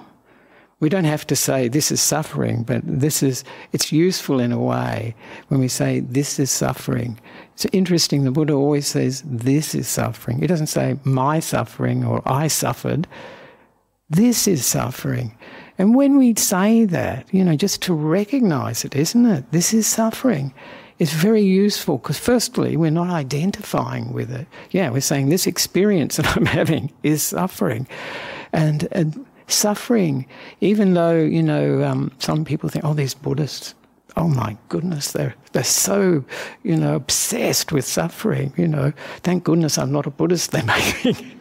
we 0.79 0.89
don't 0.89 1.05
have 1.05 1.25
to 1.27 1.35
say 1.35 1.67
this 1.67 1.91
is 1.91 2.01
suffering, 2.01 2.63
but 2.63 2.81
this 2.83 3.23
is, 3.23 3.43
it's 3.71 3.91
useful 3.91 4.39
in 4.39 4.51
a 4.51 4.59
way 4.59 5.15
when 5.47 5.59
we 5.59 5.67
say 5.67 6.01
this 6.01 6.39
is 6.39 6.51
suffering. 6.51 7.19
It's 7.53 7.65
interesting, 7.71 8.23
the 8.23 8.31
Buddha 8.31 8.53
always 8.53 8.87
says 8.87 9.23
this 9.25 9.73
is 9.73 9.87
suffering. 9.87 10.39
He 10.39 10.47
doesn't 10.47 10.67
say 10.67 10.99
my 11.03 11.39
suffering 11.39 12.05
or 12.05 12.21
I 12.25 12.47
suffered. 12.47 13.07
This 14.09 14.47
is 14.47 14.65
suffering. 14.65 15.35
And 15.77 15.95
when 15.95 16.17
we 16.17 16.33
say 16.35 16.85
that, 16.85 17.31
you 17.31 17.43
know, 17.43 17.55
just 17.55 17.81
to 17.83 17.93
recognize 17.93 18.83
it, 18.83 18.95
isn't 18.95 19.25
it? 19.25 19.51
This 19.51 19.73
is 19.73 19.85
suffering. 19.85 20.53
It's 20.99 21.13
very 21.13 21.43
useful 21.43 21.99
because, 21.99 22.17
firstly, 22.17 22.75
we're 22.75 22.89
not 22.89 23.09
identifying 23.09 24.11
with 24.11 24.31
it. 24.31 24.47
Yeah, 24.71 24.89
we're 24.89 25.01
saying 25.01 25.29
this 25.29 25.45
experience 25.45 26.17
that 26.17 26.25
I'm 26.37 26.47
having 26.47 26.91
is 27.03 27.21
suffering. 27.21 27.87
And, 28.51 28.87
and 28.91 29.25
suffering, 29.47 30.25
even 30.61 30.93
though, 30.93 31.15
you 31.15 31.43
know, 31.43 31.83
um, 31.83 32.11
some 32.19 32.43
people 32.43 32.69
think, 32.69 32.83
oh, 32.83 32.93
these 32.93 33.13
Buddhists, 33.13 33.75
oh 34.15 34.27
my 34.27 34.57
goodness, 34.69 35.11
they're, 35.11 35.35
they're 35.51 35.63
so, 35.63 36.25
you 36.63 36.75
know, 36.75 36.95
obsessed 36.95 37.71
with 37.71 37.85
suffering, 37.85 38.51
you 38.57 38.67
know. 38.67 38.91
Thank 39.21 39.43
goodness 39.43 39.77
I'm 39.77 39.91
not 39.91 40.07
a 40.07 40.09
Buddhist, 40.09 40.51
they're 40.51 40.63
making, 41.03 41.39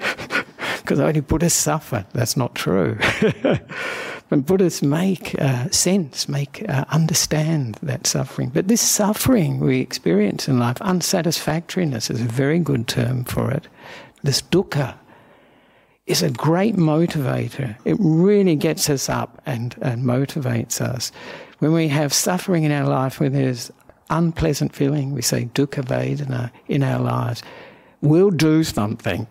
because 0.86 1.00
only 1.00 1.20
Buddhists 1.20 1.58
suffer. 1.58 2.06
That's 2.12 2.36
not 2.36 2.54
true. 2.54 2.96
but 3.42 4.46
Buddhists 4.46 4.82
make 4.82 5.34
uh, 5.40 5.68
sense, 5.70 6.28
make 6.28 6.64
uh, 6.68 6.84
understand 6.90 7.74
that 7.82 8.06
suffering. 8.06 8.50
But 8.50 8.68
this 8.68 8.80
suffering 8.80 9.58
we 9.58 9.80
experience 9.80 10.46
in 10.46 10.60
life, 10.60 10.80
unsatisfactoriness 10.80 12.08
is 12.08 12.20
a 12.20 12.24
very 12.24 12.60
good 12.60 12.86
term 12.86 13.24
for 13.24 13.50
it. 13.50 13.66
This 14.22 14.40
dukkha, 14.40 14.94
is 16.06 16.22
a 16.22 16.30
great 16.30 16.76
motivator. 16.76 17.76
It 17.84 17.96
really 17.98 18.54
gets 18.54 18.88
us 18.88 19.08
up 19.08 19.42
and, 19.44 19.74
and 19.82 20.04
motivates 20.04 20.80
us. 20.80 21.10
When 21.58 21.72
we 21.72 21.88
have 21.88 22.14
suffering 22.14 22.62
in 22.62 22.70
our 22.70 22.86
life, 22.86 23.18
when 23.18 23.32
there's 23.32 23.72
unpleasant 24.08 24.72
feeling, 24.72 25.12
we 25.12 25.22
say 25.22 25.46
dukkha 25.52 25.84
vedana 25.84 26.52
in 26.68 26.84
our 26.84 27.00
lives, 27.00 27.42
we'll 28.02 28.30
do 28.30 28.62
something. 28.62 29.26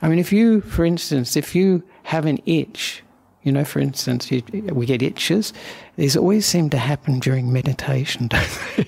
I 0.00 0.08
mean, 0.08 0.18
if 0.18 0.32
you, 0.32 0.60
for 0.60 0.84
instance, 0.84 1.36
if 1.36 1.54
you 1.54 1.82
have 2.04 2.26
an 2.26 2.38
itch, 2.46 3.02
you 3.42 3.52
know, 3.52 3.64
for 3.64 3.80
instance, 3.80 4.30
you, 4.30 4.42
we 4.72 4.86
get 4.86 5.02
itches, 5.02 5.52
these 5.96 6.16
always 6.16 6.46
seem 6.46 6.70
to 6.70 6.78
happen 6.78 7.18
during 7.18 7.52
meditation, 7.52 8.26
don't 8.28 8.60
they? 8.76 8.86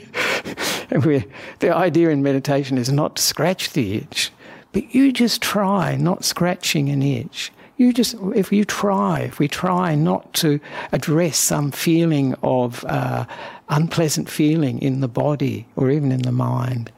and 0.90 1.25
the 1.61 1.75
idea 1.75 2.11
in 2.11 2.23
meditation 2.23 2.79
is 2.79 2.90
not 2.90 3.17
to 3.17 3.23
scratch 3.23 3.73
the 3.73 3.95
itch, 3.97 4.31
but 4.73 4.95
you 4.95 5.12
just 5.12 5.43
try 5.43 5.97
not 5.97 6.25
scratching 6.25 6.88
an 6.88 7.02
itch. 7.02 7.52
You 7.76 7.93
just, 7.93 8.14
if 8.35 8.52
you 8.52 8.64
try, 8.64 9.21
if 9.21 9.38
we 9.38 9.49
try 9.49 9.95
not 9.95 10.33
to 10.35 10.61
address 10.93 11.38
some 11.38 11.71
feeling 11.71 12.35
of 12.43 12.85
uh, 12.85 13.25
unpleasant 13.71 14.29
feeling 14.29 14.81
in 14.83 15.00
the 15.00 15.09
body 15.09 15.67
or 15.76 15.90
even 15.90 16.12
in 16.12 16.23
the 16.23 16.33
mind, 16.33 16.93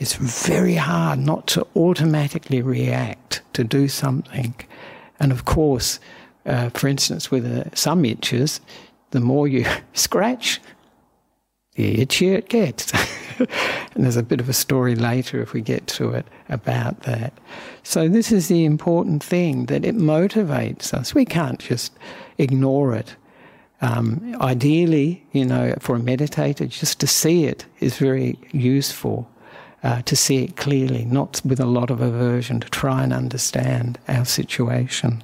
it's 0.00 0.14
very 0.14 0.74
hard 0.74 1.18
not 1.18 1.46
to 1.48 1.66
automatically 1.76 2.62
react 2.62 3.42
to 3.52 3.62
do 3.62 3.86
something. 3.86 4.54
And 5.20 5.30
of 5.30 5.44
course, 5.44 6.00
uh, 6.46 6.70
for 6.70 6.88
instance, 6.88 7.30
with 7.30 7.44
uh, 7.44 7.64
some 7.74 8.04
itches, 8.06 8.60
the 9.10 9.20
more 9.20 9.46
you 9.46 9.66
scratch, 9.92 10.60
the 11.74 11.98
itchier 11.98 12.38
it 12.38 12.48
gets. 12.48 12.92
and 13.38 14.04
there's 14.04 14.16
a 14.16 14.22
bit 14.22 14.40
of 14.40 14.48
a 14.48 14.54
story 14.54 14.94
later 14.94 15.42
if 15.42 15.52
we 15.52 15.60
get 15.60 15.86
to 15.88 16.10
it 16.12 16.26
about 16.48 17.02
that. 17.02 17.34
So, 17.82 18.08
this 18.08 18.32
is 18.32 18.48
the 18.48 18.64
important 18.64 19.22
thing 19.22 19.66
that 19.66 19.84
it 19.84 19.96
motivates 19.96 20.94
us. 20.94 21.14
We 21.14 21.26
can't 21.26 21.58
just 21.60 21.92
ignore 22.38 22.94
it. 22.94 23.16
Um, 23.82 24.36
ideally, 24.40 25.24
you 25.32 25.44
know, 25.44 25.74
for 25.78 25.96
a 25.96 26.00
meditator, 26.00 26.68
just 26.68 27.00
to 27.00 27.06
see 27.06 27.44
it 27.44 27.64
is 27.80 27.96
very 27.96 28.38
useful. 28.50 29.29
Uh, 29.82 30.02
to 30.02 30.14
see 30.14 30.44
it 30.44 30.56
clearly, 30.56 31.06
not 31.06 31.40
with 31.42 31.58
a 31.58 31.64
lot 31.64 31.90
of 31.90 32.02
aversion, 32.02 32.60
to 32.60 32.68
try 32.68 33.02
and 33.02 33.14
understand 33.14 33.98
our 34.08 34.26
situation. 34.26 35.22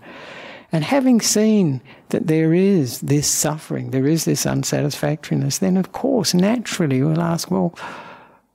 And 0.72 0.82
having 0.82 1.20
seen 1.20 1.82
that 2.08 2.26
there 2.26 2.54
is 2.54 3.00
this 3.00 3.28
suffering, 3.28 3.90
there 3.90 4.06
is 4.06 4.25
this 4.25 4.46
unsatisfactoriness, 4.46 5.58
then 5.58 5.76
of 5.76 5.92
course, 5.92 6.32
naturally, 6.32 7.02
we'll 7.02 7.20
ask, 7.20 7.50
well, 7.50 7.75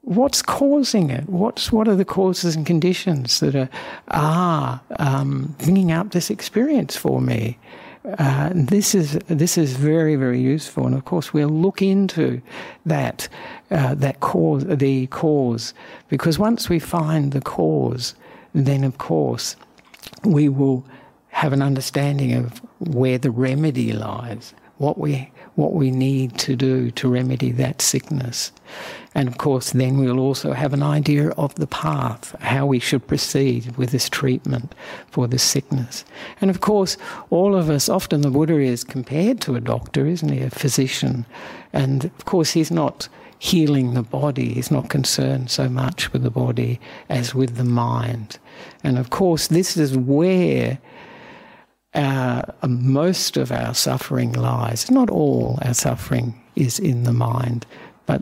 what's 0.01 0.41
causing 0.41 1.09
it? 1.09 1.27
What's 1.29 1.71
what 1.71 1.87
are 1.87 1.95
the 1.95 2.05
causes 2.05 2.55
and 2.55 2.65
conditions 2.65 3.39
that 3.39 3.55
are 3.55 3.69
are 4.09 4.81
um, 4.99 5.55
bringing 5.59 5.91
up 5.91 6.11
this 6.11 6.29
experience 6.29 6.95
for 6.95 7.21
me? 7.21 7.57
Uh, 8.17 8.49
this 8.53 8.95
is 8.95 9.13
this 9.27 9.57
is 9.57 9.73
very 9.73 10.15
very 10.15 10.41
useful, 10.41 10.85
and 10.85 10.95
of 10.95 11.05
course 11.05 11.33
we'll 11.33 11.49
look 11.49 11.81
into 11.81 12.41
that 12.85 13.29
uh, 13.71 13.95
that 13.95 14.19
cause 14.19 14.65
the 14.65 15.07
cause 15.07 15.73
because 16.09 16.37
once 16.37 16.69
we 16.69 16.79
find 16.79 17.31
the 17.31 17.41
cause, 17.41 18.15
then 18.53 18.83
of 18.83 18.97
course 18.97 19.55
we 20.23 20.49
will 20.49 20.85
have 21.29 21.53
an 21.53 21.61
understanding 21.61 22.33
of 22.33 22.61
where 22.79 23.17
the 23.17 23.31
remedy 23.31 23.93
lies, 23.93 24.53
what 24.77 24.97
we 24.97 25.31
what 25.55 25.73
we 25.73 25.91
need 25.91 26.37
to 26.37 26.55
do 26.55 26.89
to 26.91 27.09
remedy 27.09 27.51
that 27.51 27.81
sickness. 27.81 28.51
And 29.13 29.27
of 29.27 29.37
course, 29.37 29.71
then 29.71 29.97
we'll 29.97 30.19
also 30.19 30.53
have 30.53 30.73
an 30.73 30.81
idea 30.81 31.29
of 31.31 31.53
the 31.55 31.67
path, 31.67 32.33
how 32.39 32.65
we 32.65 32.79
should 32.79 33.05
proceed 33.05 33.75
with 33.75 33.91
this 33.91 34.09
treatment 34.09 34.73
for 35.09 35.27
this 35.27 35.43
sickness. 35.43 36.05
And 36.39 36.49
of 36.49 36.61
course, 36.61 36.95
all 37.29 37.53
of 37.53 37.69
us, 37.69 37.89
often 37.89 38.21
the 38.21 38.31
Buddha 38.31 38.59
is 38.59 38.85
compared 38.85 39.41
to 39.41 39.55
a 39.55 39.59
doctor, 39.59 40.05
isn't 40.05 40.31
he? 40.31 40.39
A 40.39 40.49
physician. 40.49 41.25
And 41.73 42.05
of 42.05 42.23
course, 42.23 42.51
he's 42.51 42.71
not 42.71 43.09
healing 43.41 43.95
the 43.95 44.03
body, 44.03 44.53
he's 44.53 44.69
not 44.69 44.87
concerned 44.87 45.49
so 45.49 45.67
much 45.67 46.13
with 46.13 46.21
the 46.21 46.29
body 46.29 46.79
as 47.09 47.33
with 47.33 47.55
the 47.55 47.63
mind. 47.63 48.37
And 48.83 48.99
of 48.99 49.09
course, 49.09 49.47
this 49.47 49.75
is 49.75 49.97
where 49.97 50.77
uh, 51.95 52.43
most 52.67 53.37
of 53.37 53.51
our 53.51 53.73
suffering 53.73 54.31
lies. 54.33 54.91
Not 54.91 55.09
all 55.09 55.57
our 55.63 55.73
suffering 55.73 56.39
is 56.55 56.77
in 56.77 57.01
the 57.01 57.13
mind, 57.13 57.65
but 58.05 58.21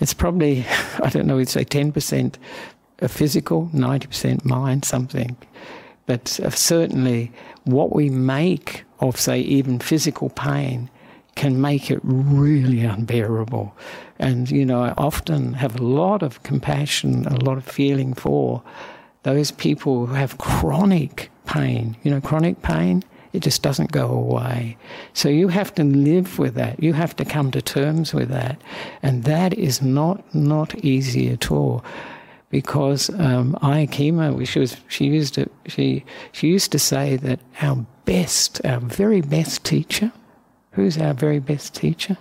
it's 0.00 0.14
probably, 0.14 0.66
I 1.00 1.10
don't 1.10 1.28
know, 1.28 1.36
we'd 1.36 1.48
say 1.48 1.64
10% 1.64 2.34
physical, 3.06 3.70
90% 3.72 4.44
mind, 4.44 4.84
something. 4.84 5.36
But 6.06 6.40
uh, 6.40 6.50
certainly, 6.50 7.30
what 7.62 7.94
we 7.94 8.10
make 8.10 8.82
of, 8.98 9.16
say, 9.16 9.38
even 9.38 9.78
physical 9.78 10.30
pain 10.30 10.90
can 11.34 11.60
make 11.60 11.90
it 11.90 12.00
really 12.02 12.80
unbearable. 12.84 13.74
And, 14.18 14.50
you 14.50 14.64
know, 14.64 14.82
I 14.82 14.92
often 14.96 15.54
have 15.54 15.80
a 15.80 15.82
lot 15.82 16.22
of 16.22 16.42
compassion, 16.42 17.26
a 17.26 17.44
lot 17.44 17.56
of 17.58 17.64
feeling 17.64 18.14
for 18.14 18.62
those 19.24 19.50
people 19.50 20.06
who 20.06 20.14
have 20.14 20.38
chronic 20.38 21.30
pain. 21.46 21.96
You 22.02 22.10
know, 22.12 22.20
chronic 22.20 22.62
pain, 22.62 23.02
it 23.32 23.42
just 23.42 23.62
doesn't 23.62 23.90
go 23.90 24.08
away. 24.08 24.76
So 25.12 25.28
you 25.28 25.48
have 25.48 25.74
to 25.74 25.84
live 25.84 26.38
with 26.38 26.54
that. 26.54 26.82
You 26.82 26.92
have 26.92 27.16
to 27.16 27.24
come 27.24 27.50
to 27.50 27.60
terms 27.62 28.14
with 28.14 28.28
that. 28.28 28.60
And 29.02 29.24
that 29.24 29.54
is 29.54 29.82
not, 29.82 30.22
not 30.34 30.74
easy 30.84 31.30
at 31.30 31.50
all. 31.50 31.84
because 32.54 33.10
um, 33.18 33.58
Ayya 33.62 33.88
Khema, 33.90 34.46
she 34.46 34.60
was 34.60 34.76
she 34.86 35.06
used 35.06 35.38
it. 35.38 35.50
She 35.66 36.04
she 36.30 36.46
used 36.46 36.70
to 36.70 36.78
say 36.78 37.16
that 37.16 37.40
our 37.60 37.84
best, 38.04 38.64
our 38.64 38.78
very 38.78 39.20
best 39.20 39.64
teacher, 39.64 40.12
who's 40.74 40.98
our 40.98 41.14
very 41.14 41.38
best 41.38 41.74
teacher? 41.74 42.16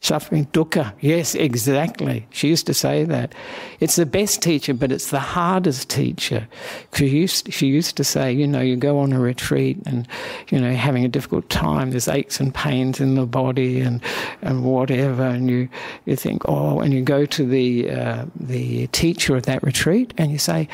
Suffering, 0.00 0.46
dukkha. 0.46 0.94
Yes, 1.00 1.34
exactly. 1.34 2.26
She 2.30 2.48
used 2.48 2.66
to 2.66 2.72
say 2.72 3.04
that. 3.04 3.34
It's 3.80 3.96
the 3.96 4.06
best 4.06 4.40
teacher, 4.40 4.72
but 4.72 4.92
it's 4.92 5.10
the 5.10 5.18
hardest 5.18 5.90
teacher. 5.90 6.46
She 6.94 7.08
used, 7.08 7.52
she 7.52 7.66
used 7.66 7.96
to 7.96 8.04
say, 8.04 8.32
you 8.32 8.46
know, 8.46 8.60
you 8.60 8.76
go 8.76 9.00
on 9.00 9.12
a 9.12 9.18
retreat 9.18 9.76
and, 9.86 10.06
you 10.50 10.60
know, 10.60 10.72
having 10.72 11.04
a 11.04 11.08
difficult 11.08 11.50
time, 11.50 11.90
there's 11.90 12.08
aches 12.08 12.38
and 12.38 12.54
pains 12.54 13.00
in 13.00 13.16
the 13.16 13.26
body 13.26 13.80
and, 13.80 14.00
and 14.40 14.64
whatever, 14.64 15.24
and 15.24 15.50
you, 15.50 15.68
you 16.06 16.14
think, 16.14 16.42
oh, 16.46 16.80
and 16.80 16.94
you 16.94 17.02
go 17.02 17.26
to 17.26 17.44
the, 17.44 17.90
uh, 17.90 18.24
the 18.38 18.86
teacher 18.88 19.36
of 19.36 19.42
that 19.46 19.62
retreat 19.62 20.14
and 20.16 20.30
you 20.30 20.38
say, 20.38 20.68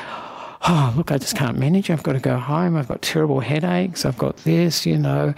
oh, 0.66 0.94
look, 0.96 1.12
I 1.12 1.18
just 1.18 1.36
can't 1.36 1.58
manage. 1.58 1.90
I've 1.90 2.02
got 2.02 2.14
to 2.14 2.20
go 2.20 2.38
home. 2.38 2.76
I've 2.76 2.88
got 2.88 3.02
terrible 3.02 3.40
headaches. 3.40 4.04
I've 4.04 4.16
got 4.16 4.36
this, 4.38 4.86
you 4.86 4.96
know. 4.96 5.34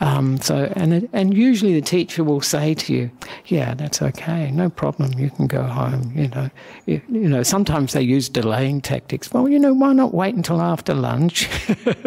Um, 0.00 0.38
so, 0.40 0.72
and 0.76 0.94
it, 0.94 1.10
and 1.12 1.34
usually 1.36 1.74
the 1.74 1.80
teacher 1.80 2.22
will 2.22 2.40
say 2.40 2.74
to 2.74 2.92
you, 2.92 3.10
yeah, 3.46 3.74
that's 3.74 4.00
okay, 4.00 4.50
no 4.52 4.70
problem. 4.70 5.18
You 5.18 5.30
can 5.30 5.46
go 5.46 5.62
home. 5.64 6.12
You 6.14 6.28
know, 6.28 6.50
you, 6.86 7.00
you 7.08 7.28
know. 7.28 7.42
Sometimes 7.42 7.92
they 7.92 8.02
use 8.02 8.28
delaying 8.28 8.80
tactics. 8.80 9.32
Well, 9.32 9.48
you 9.48 9.58
know, 9.58 9.72
why 9.72 9.92
not 9.92 10.14
wait 10.14 10.34
until 10.34 10.60
after 10.60 10.94
lunch? 10.94 11.48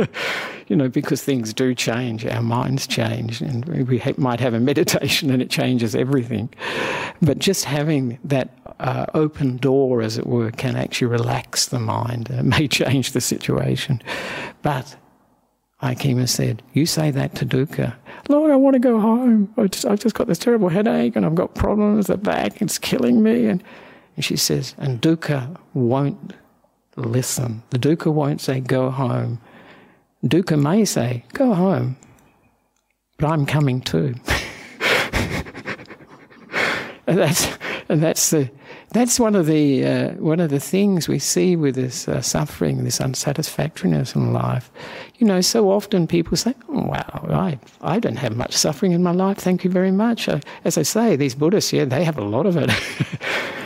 you 0.67 0.75
know, 0.75 0.87
because 0.87 1.21
things 1.21 1.53
do 1.53 1.75
change. 1.75 2.25
Our 2.25 2.41
minds 2.41 2.87
change, 2.87 3.41
and 3.41 3.65
we 3.65 4.01
might 4.17 4.39
have 4.39 4.53
a 4.53 4.59
meditation 4.59 5.29
and 5.29 5.41
it 5.41 5.49
changes 5.49 5.95
everything. 5.95 6.49
But 7.21 7.39
just 7.39 7.65
having 7.65 8.17
that 8.23 8.60
uh, 8.81 9.05
open 9.13 9.57
door, 9.57 10.01
as 10.01 10.17
it 10.17 10.25
were, 10.25 10.49
can 10.51 10.75
actually 10.75 11.07
relax 11.07 11.67
the 11.67 11.79
mind. 11.79 12.29
It 12.29 12.43
may 12.43 12.67
change 12.79 13.11
the 13.11 13.21
situation. 13.21 14.01
But 14.63 14.97
Ayya 15.83 15.97
Khema 15.97 16.27
said, 16.27 16.63
You 16.73 16.87
say 16.87 17.11
that 17.11 17.35
to 17.35 17.45
Dukkha. 17.45 17.95
Lord, 18.27 18.51
I 18.51 18.55
want 18.55 18.73
to 18.73 18.79
go 18.79 18.99
home. 18.99 19.53
I 19.55 19.67
just, 19.67 19.85
I 19.85 19.95
just 19.95 20.15
got 20.15 20.27
this 20.27 20.39
terrible 20.39 20.69
headache 20.69 21.15
and 21.15 21.25
I've 21.25 21.35
got 21.35 21.53
problems 21.53 22.09
at 22.09 22.23
the 22.23 22.31
back. 22.31 22.61
It's 22.61 22.79
killing 22.79 23.21
me. 23.21 23.45
And, 23.45 23.63
and 24.15 24.25
she 24.25 24.35
says, 24.35 24.73
And 24.79 24.99
Dukkha 24.99 25.55
won't 25.75 26.33
listen. 26.95 27.61
The 27.69 27.79
Dukkha 27.79 28.11
won't 28.11 28.41
say, 28.41 28.59
Go 28.61 28.89
home. 28.89 29.39
Dukkha 30.25 30.59
may 30.59 30.85
say, 30.85 31.23
Go 31.33 31.53
home. 31.53 31.97
But 33.19 33.27
I'm 33.27 33.45
coming 33.45 33.81
too. 33.81 34.15
and 37.05 37.19
that's, 37.19 37.47
and 37.87 38.01
that's 38.01 38.31
the 38.31 38.49
that's 38.91 39.19
one 39.19 39.35
of 39.35 39.45
the 39.45 39.85
uh, 39.85 40.09
one 40.13 40.39
of 40.39 40.49
the 40.49 40.59
things 40.59 41.07
we 41.07 41.19
see 41.19 41.55
with 41.55 41.75
this 41.75 42.07
uh, 42.07 42.21
suffering, 42.21 42.83
this 42.83 42.99
unsatisfactoriness 42.99 44.15
in 44.15 44.33
life. 44.33 44.69
You 45.17 45.27
know, 45.27 45.41
so 45.41 45.71
often 45.71 46.07
people 46.07 46.35
say, 46.35 46.53
oh, 46.69 46.83
"Wow, 46.83 47.25
I 47.29 47.59
I 47.81 47.99
don't 47.99 48.17
have 48.17 48.35
much 48.35 48.53
suffering 48.53 48.91
in 48.91 49.01
my 49.01 49.11
life. 49.11 49.37
Thank 49.37 49.63
you 49.63 49.69
very 49.69 49.91
much." 49.91 50.27
Uh, 50.27 50.39
as 50.65 50.77
I 50.77 50.83
say, 50.83 51.15
these 51.15 51.35
Buddhists, 51.35 51.71
yeah, 51.71 51.85
they 51.85 52.03
have 52.03 52.17
a 52.17 52.23
lot 52.23 52.45
of 52.45 52.57
it. 52.57 52.69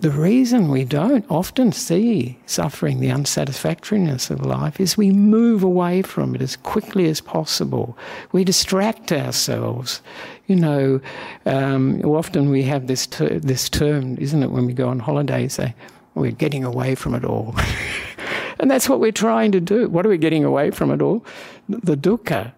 the 0.00 0.10
reason 0.10 0.68
we 0.68 0.84
don't 0.84 1.24
often 1.30 1.72
see 1.72 2.38
suffering, 2.46 3.00
the 3.00 3.10
unsatisfactoriness 3.10 4.30
of 4.30 4.44
life, 4.44 4.78
is 4.78 4.96
we 4.96 5.10
move 5.10 5.62
away 5.62 6.02
from 6.02 6.34
it 6.34 6.42
as 6.42 6.56
quickly 6.56 7.08
as 7.08 7.20
possible. 7.20 7.96
We 8.32 8.44
distract 8.44 9.10
ourselves 9.10 10.02
you 10.46 10.56
know, 10.56 11.00
um, 11.44 12.00
often 12.02 12.50
we 12.50 12.62
have 12.64 12.86
this 12.86 13.06
ter- 13.06 13.38
this 13.38 13.68
term, 13.68 14.16
isn't 14.18 14.42
it, 14.42 14.50
when 14.50 14.66
we 14.66 14.72
go 14.72 14.88
on 14.88 15.00
holiday, 15.00 15.48
say 15.48 15.74
we're 16.14 16.30
getting 16.30 16.64
away 16.64 16.94
from 16.94 17.14
it 17.14 17.24
all, 17.24 17.54
and 18.60 18.70
that's 18.70 18.88
what 18.88 19.00
we're 19.00 19.12
trying 19.12 19.52
to 19.52 19.60
do. 19.60 19.88
What 19.88 20.06
are 20.06 20.08
we 20.08 20.18
getting 20.18 20.44
away 20.44 20.70
from 20.70 20.90
it 20.90 21.02
all? 21.02 21.24
The 21.68 21.96
dukkha, 21.96 22.52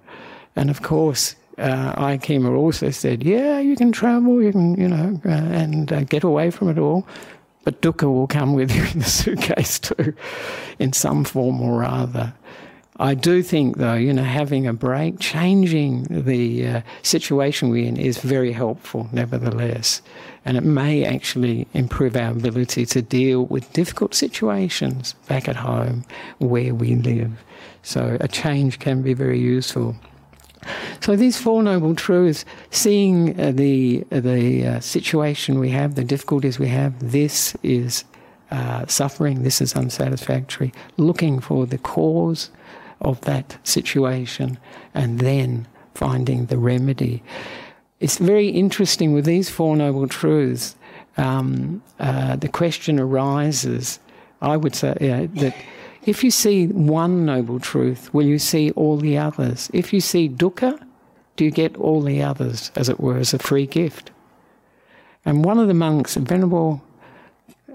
and 0.56 0.70
of 0.70 0.82
course. 0.82 1.34
Uh, 1.56 1.92
Ayya 1.96 2.22
Khema 2.22 2.56
also 2.56 2.90
said, 2.90 3.24
"Yeah, 3.24 3.58
you 3.58 3.74
can 3.74 3.90
travel, 3.90 4.40
you 4.40 4.52
can, 4.52 4.80
you 4.80 4.86
know, 4.86 5.20
uh, 5.24 5.28
and 5.30 5.92
uh, 5.92 6.04
get 6.04 6.22
away 6.22 6.52
from 6.52 6.68
it 6.68 6.78
all, 6.78 7.04
but 7.64 7.80
dukkha 7.82 8.04
will 8.04 8.26
come 8.26 8.54
with 8.54 8.74
you 8.74 8.84
in 8.92 8.98
the 9.00 9.04
suitcase 9.04 9.78
too, 9.78 10.14
in 10.78 10.92
some 10.92 11.24
form 11.24 11.60
or 11.60 11.84
other." 11.84 12.34
I 13.00 13.14
do 13.14 13.44
think, 13.44 13.76
though, 13.76 13.94
you 13.94 14.12
know, 14.12 14.24
having 14.24 14.66
a 14.66 14.72
break, 14.72 15.20
changing 15.20 16.02
the 16.10 16.66
uh, 16.66 16.80
situation 17.02 17.70
we're 17.70 17.86
in 17.86 17.96
is 17.96 18.18
very 18.18 18.50
helpful, 18.50 19.08
nevertheless. 19.12 20.02
And 20.44 20.56
it 20.56 20.64
may 20.64 21.04
actually 21.04 21.68
improve 21.74 22.16
our 22.16 22.32
ability 22.32 22.86
to 22.86 23.02
deal 23.02 23.46
with 23.46 23.72
difficult 23.72 24.14
situations 24.14 25.14
back 25.28 25.48
at 25.48 25.54
home 25.54 26.04
where 26.38 26.74
we 26.74 26.96
live. 26.96 27.44
So 27.84 28.16
a 28.20 28.26
change 28.26 28.80
can 28.80 29.02
be 29.02 29.14
very 29.14 29.38
useful. 29.38 29.94
So 31.00 31.16
these 31.16 31.38
Four 31.40 31.62
Noble 31.62 31.94
Truths, 31.94 32.44
seeing 32.70 33.38
uh, 33.40 33.52
the, 33.52 34.04
uh, 34.10 34.20
the 34.20 34.66
uh, 34.66 34.80
situation 34.80 35.58
we 35.58 35.70
have, 35.70 35.94
the 35.94 36.04
difficulties 36.04 36.58
we 36.58 36.68
have, 36.68 37.12
this 37.12 37.56
is 37.62 38.04
uh, 38.50 38.86
suffering, 38.86 39.42
this 39.42 39.60
is 39.60 39.74
unsatisfactory, 39.74 40.72
looking 40.96 41.40
for 41.40 41.66
the 41.66 41.78
cause 41.78 42.50
of 43.00 43.20
that 43.22 43.58
situation 43.62 44.58
and 44.94 45.20
then 45.20 45.66
finding 45.94 46.46
the 46.46 46.58
remedy. 46.58 47.22
It's 48.00 48.18
very 48.18 48.48
interesting 48.48 49.12
with 49.12 49.24
these 49.24 49.50
Four 49.50 49.76
Noble 49.76 50.08
Truths. 50.08 50.76
Um, 51.16 51.82
the 51.98 52.48
question 52.52 53.00
arises, 53.00 53.98
I 54.40 54.56
would 54.56 54.74
say, 54.74 55.28
that 55.34 55.54
if 56.08 56.24
you 56.24 56.30
see 56.30 56.66
one 56.68 57.26
noble 57.26 57.60
truth, 57.60 58.12
will 58.14 58.26
you 58.26 58.38
see 58.38 58.70
all 58.70 58.96
the 58.96 59.18
others? 59.18 59.68
If 59.74 59.92
you 59.92 60.00
see 60.00 60.28
dukkha, 60.28 60.82
do 61.36 61.44
you 61.44 61.50
get 61.50 61.76
all 61.76 62.00
the 62.00 62.22
others, 62.22 62.72
as 62.74 62.88
it 62.88 62.98
were, 62.98 63.18
as 63.18 63.34
a 63.34 63.38
free 63.38 63.66
gift? 63.66 64.10
And 65.24 65.44
one 65.44 65.58
of 65.58 65.68
the 65.68 65.74
monks, 65.74 66.14
Venerable, 66.14 66.82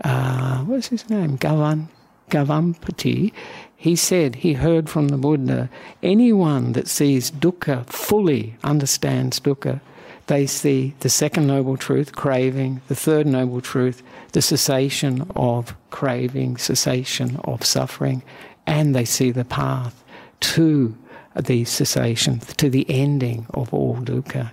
uh, 0.04 0.64
what's 0.64 0.88
his 0.88 1.08
name? 1.10 1.36
Gavan, 1.38 1.90
Gavampati, 2.32 3.32
he 3.76 3.96
said 3.96 4.36
he 4.36 4.54
heard 4.54 4.90
from 4.90 5.10
the 5.10 5.18
Buddha 5.18 5.70
anyone 6.02 6.72
that 6.72 6.88
sees 6.88 7.30
dukkha 7.30 7.86
fully 7.86 8.56
understands 8.64 9.40
dukkha. 9.40 9.80
They 10.28 10.48
see 10.48 10.96
the 11.02 11.10
second 11.10 11.46
noble 11.46 11.78
truth, 11.78 12.16
craving, 12.16 12.82
the 12.88 12.96
third 12.96 13.28
noble 13.28 13.62
truth, 13.62 14.02
the 14.34 14.42
cessation 14.42 15.26
of 15.36 15.76
craving, 15.90 16.58
cessation 16.58 17.38
of 17.46 17.66
suffering, 17.66 18.22
and 18.68 18.96
they 18.96 19.06
see 19.06 19.32
the 19.32 19.46
path 19.46 20.04
to 20.40 20.96
the 21.40 21.66
cessation, 21.66 22.40
to 22.40 22.70
the 22.70 22.86
ending 22.90 23.46
of 23.54 23.74
all 23.74 23.96
dukkha. 23.96 24.52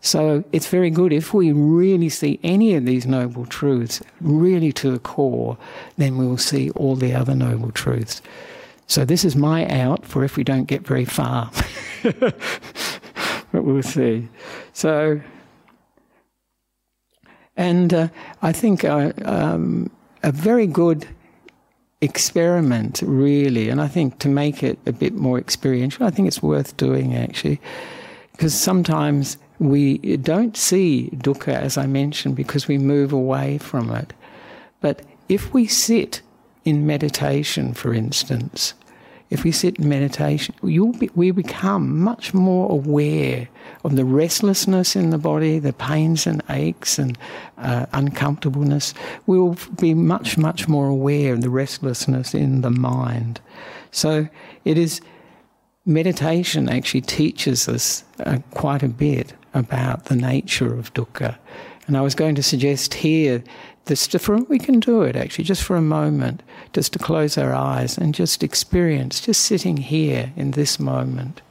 So 0.00 0.44
it's 0.52 0.68
very 0.68 0.90
good 0.90 1.12
if 1.12 1.34
we 1.34 1.52
really 1.52 2.08
see 2.08 2.38
any 2.42 2.74
of 2.74 2.84
these 2.84 3.06
noble 3.06 3.46
truths 3.46 4.00
really 4.20 4.72
to 4.72 4.90
the 4.90 4.98
core, 4.98 5.58
then 5.96 6.16
we 6.16 6.26
will 6.26 6.38
see 6.38 6.70
all 6.70 6.96
the 6.96 7.14
other 7.14 7.34
noble 7.34 7.72
truths. 7.72 8.22
So 8.86 9.04
this 9.04 9.24
is 9.24 9.36
my 9.36 9.66
out 9.68 10.06
for 10.06 10.24
if 10.24 10.36
we 10.36 10.44
don't 10.44 10.64
get 10.64 10.86
very 10.86 11.04
far. 11.04 11.50
but 12.02 12.34
we'll 13.52 13.82
see. 13.82 14.28
So, 14.72 15.20
and 17.58 17.92
uh, 17.92 18.08
I 18.40 18.52
think 18.52 18.84
uh, 18.84 19.12
um, 19.24 19.90
a 20.22 20.30
very 20.30 20.66
good 20.66 21.06
experiment, 22.00 23.02
really, 23.04 23.68
and 23.68 23.80
I 23.80 23.88
think 23.88 24.20
to 24.20 24.28
make 24.28 24.62
it 24.62 24.78
a 24.86 24.92
bit 24.92 25.14
more 25.14 25.38
experiential, 25.38 26.06
I 26.06 26.10
think 26.10 26.28
it's 26.28 26.42
worth 26.42 26.76
doing 26.76 27.16
actually, 27.16 27.60
because 28.32 28.54
sometimes 28.54 29.36
we 29.58 29.98
don't 30.18 30.56
see 30.56 31.10
dukkha, 31.16 31.52
as 31.52 31.76
I 31.76 31.86
mentioned, 31.86 32.36
because 32.36 32.68
we 32.68 32.78
move 32.78 33.12
away 33.12 33.58
from 33.58 33.90
it. 33.90 34.12
But 34.80 35.02
if 35.28 35.52
we 35.52 35.66
sit 35.66 36.22
in 36.64 36.86
meditation, 36.86 37.74
for 37.74 37.92
instance, 37.92 38.74
if 39.30 39.44
we 39.44 39.52
sit 39.52 39.78
in 39.78 39.88
meditation, 39.88 40.54
be, 40.62 41.10
we 41.14 41.30
become 41.30 41.98
much 42.00 42.32
more 42.32 42.70
aware 42.70 43.48
of 43.84 43.96
the 43.96 44.04
restlessness 44.04 44.96
in 44.96 45.10
the 45.10 45.18
body, 45.18 45.58
the 45.58 45.72
pains 45.72 46.26
and 46.26 46.42
aches 46.48 46.98
and 46.98 47.18
uh, 47.58 47.86
uncomfortableness. 47.92 48.94
We 49.26 49.38
will 49.38 49.56
be 49.78 49.94
much, 49.94 50.38
much 50.38 50.68
more 50.68 50.88
aware 50.88 51.34
of 51.34 51.42
the 51.42 51.50
restlessness 51.50 52.34
in 52.34 52.62
the 52.62 52.70
mind. 52.70 53.40
So 53.90 54.28
it 54.64 54.78
is 54.78 55.00
meditation 55.84 56.68
actually 56.68 57.00
teaches 57.00 57.68
us 57.68 58.04
uh, 58.20 58.38
quite 58.50 58.82
a 58.82 58.88
bit 58.88 59.34
about 59.54 60.06
the 60.06 60.16
nature 60.16 60.74
of 60.74 60.92
dukkha. 60.94 61.36
And 61.86 61.96
I 61.96 62.02
was 62.02 62.14
going 62.14 62.34
to 62.34 62.42
suggest 62.42 62.92
here 62.92 63.42
this 63.88 64.06
for 64.06 64.48
we 64.48 64.58
can 64.58 64.80
do 64.80 65.02
it 65.02 65.16
actually 65.16 65.44
just 65.44 65.62
for 65.62 65.76
a 65.76 65.82
moment, 65.82 66.42
just 66.72 66.92
to 66.92 66.98
close 66.98 67.36
our 67.36 67.52
eyes 67.52 67.98
and 67.98 68.14
just 68.14 68.42
experience, 68.42 69.20
just 69.20 69.42
sitting 69.42 69.76
here 69.76 70.32
in 70.36 70.52
this 70.52 70.78
moment. 70.78 71.42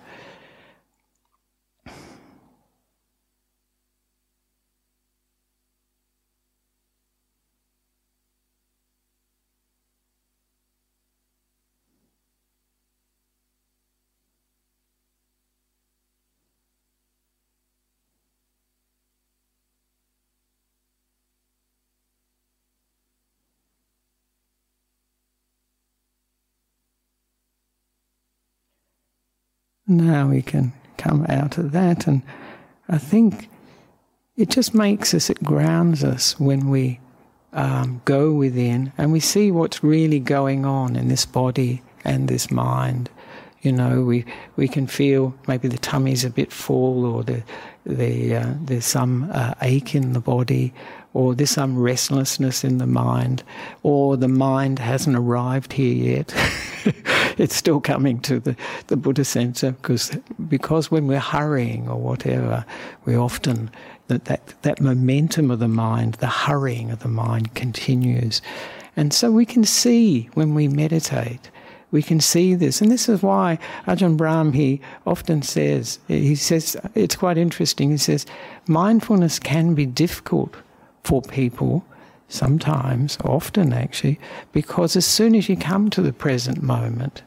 Now 29.88 30.28
we 30.28 30.42
can 30.42 30.74
come 30.98 31.26
out 31.30 31.58
of 31.58 31.72
that. 31.72 32.08
And 32.08 32.22
I 32.90 32.98
think 32.98 33.50
it 34.36 34.50
just 34.50 34.74
makes 34.74 35.14
us, 35.14 35.30
it 35.30 35.44
grounds 35.44 36.04
us 36.04 36.40
when 36.40 36.70
we 36.70 37.00
um, 37.54 38.02
go 38.06 38.34
within 38.34 38.92
and 38.98 39.12
we 39.12 39.20
see 39.20 39.52
what's 39.52 39.84
really 39.84 40.20
going 40.20 40.66
on 40.66 40.96
in 40.96 41.08
this 41.08 41.26
body 41.26 41.82
and 42.04 42.28
this 42.28 42.52
mind. 42.52 43.10
You 43.62 43.72
know, 43.72 44.04
we 44.04 44.24
we 44.56 44.68
can 44.68 44.86
feel 44.86 45.34
maybe 45.48 45.68
the 45.68 45.80
tummy's 45.80 46.24
a 46.24 46.30
bit 46.30 46.52
full, 46.52 47.06
or 47.06 47.24
the 47.24 47.44
the 47.86 48.36
uh, 48.36 48.54
there's 48.62 48.86
some 48.86 49.30
uh, 49.34 49.56
ache 49.62 49.96
in 49.96 50.14
the 50.14 50.20
body, 50.20 50.74
or 51.18 51.34
there's 51.34 51.50
some 51.50 51.76
restlessness 51.80 52.64
in 52.64 52.78
the 52.78 52.86
mind, 52.86 53.42
or 53.82 54.16
the 54.16 54.28
mind 54.28 54.78
hasn't 54.78 55.16
arrived 55.16 55.74
here 55.74 55.92
yet. 55.92 56.32
it's 57.40 57.56
still 57.56 57.82
coming 57.82 58.20
to 58.20 58.40
the, 58.40 58.56
the 58.86 58.96
Buddha 58.96 59.26
center 59.26 59.72
because 59.72 60.16
because 60.48 60.92
when 60.92 61.08
we're 61.08 61.20
hurrying 61.20 61.90
or 61.90 62.00
whatever, 62.00 62.64
we 63.06 63.16
often 63.16 63.72
that, 64.10 64.26
that 64.26 64.54
that 64.62 64.80
momentum 64.80 65.50
of 65.50 65.58
the 65.58 65.68
mind, 65.68 66.14
the 66.16 66.28
hurrying 66.28 66.92
of 66.92 67.00
the 67.00 67.08
mind 67.08 67.56
continues. 67.56 68.40
And 68.96 69.12
so 69.12 69.32
we 69.32 69.46
can 69.48 69.64
see 69.64 70.30
when 70.36 70.54
we 70.54 70.68
meditate 70.68 71.50
we 71.90 72.04
can 72.04 72.20
see 72.20 72.54
this. 72.54 72.82
And 72.82 72.92
this 72.92 73.08
is 73.08 73.24
why 73.24 73.58
Ajahn 73.88 74.18
Brahm, 74.18 74.52
he 74.52 74.82
often 75.06 75.42
says, 75.42 76.00
he 76.10 76.36
says, 76.36 76.76
it's 76.96 77.16
quite 77.16 77.38
interesting, 77.38 77.92
he 77.92 77.98
says, 77.98 78.26
mindfulness 78.68 79.40
can 79.40 79.74
be 79.74 79.86
difficult 79.86 80.54
for 81.08 81.22
people, 81.22 81.86
sometimes, 82.28 83.18
often 83.24 83.72
actually, 83.72 84.20
because 84.52 84.98
as 84.98 85.06
soon 85.06 85.36
as 85.36 85.48
you 85.48 85.56
come 85.56 85.90
to 85.90 86.02
the 86.02 86.12
present 86.12 86.62
moment, 86.62 87.24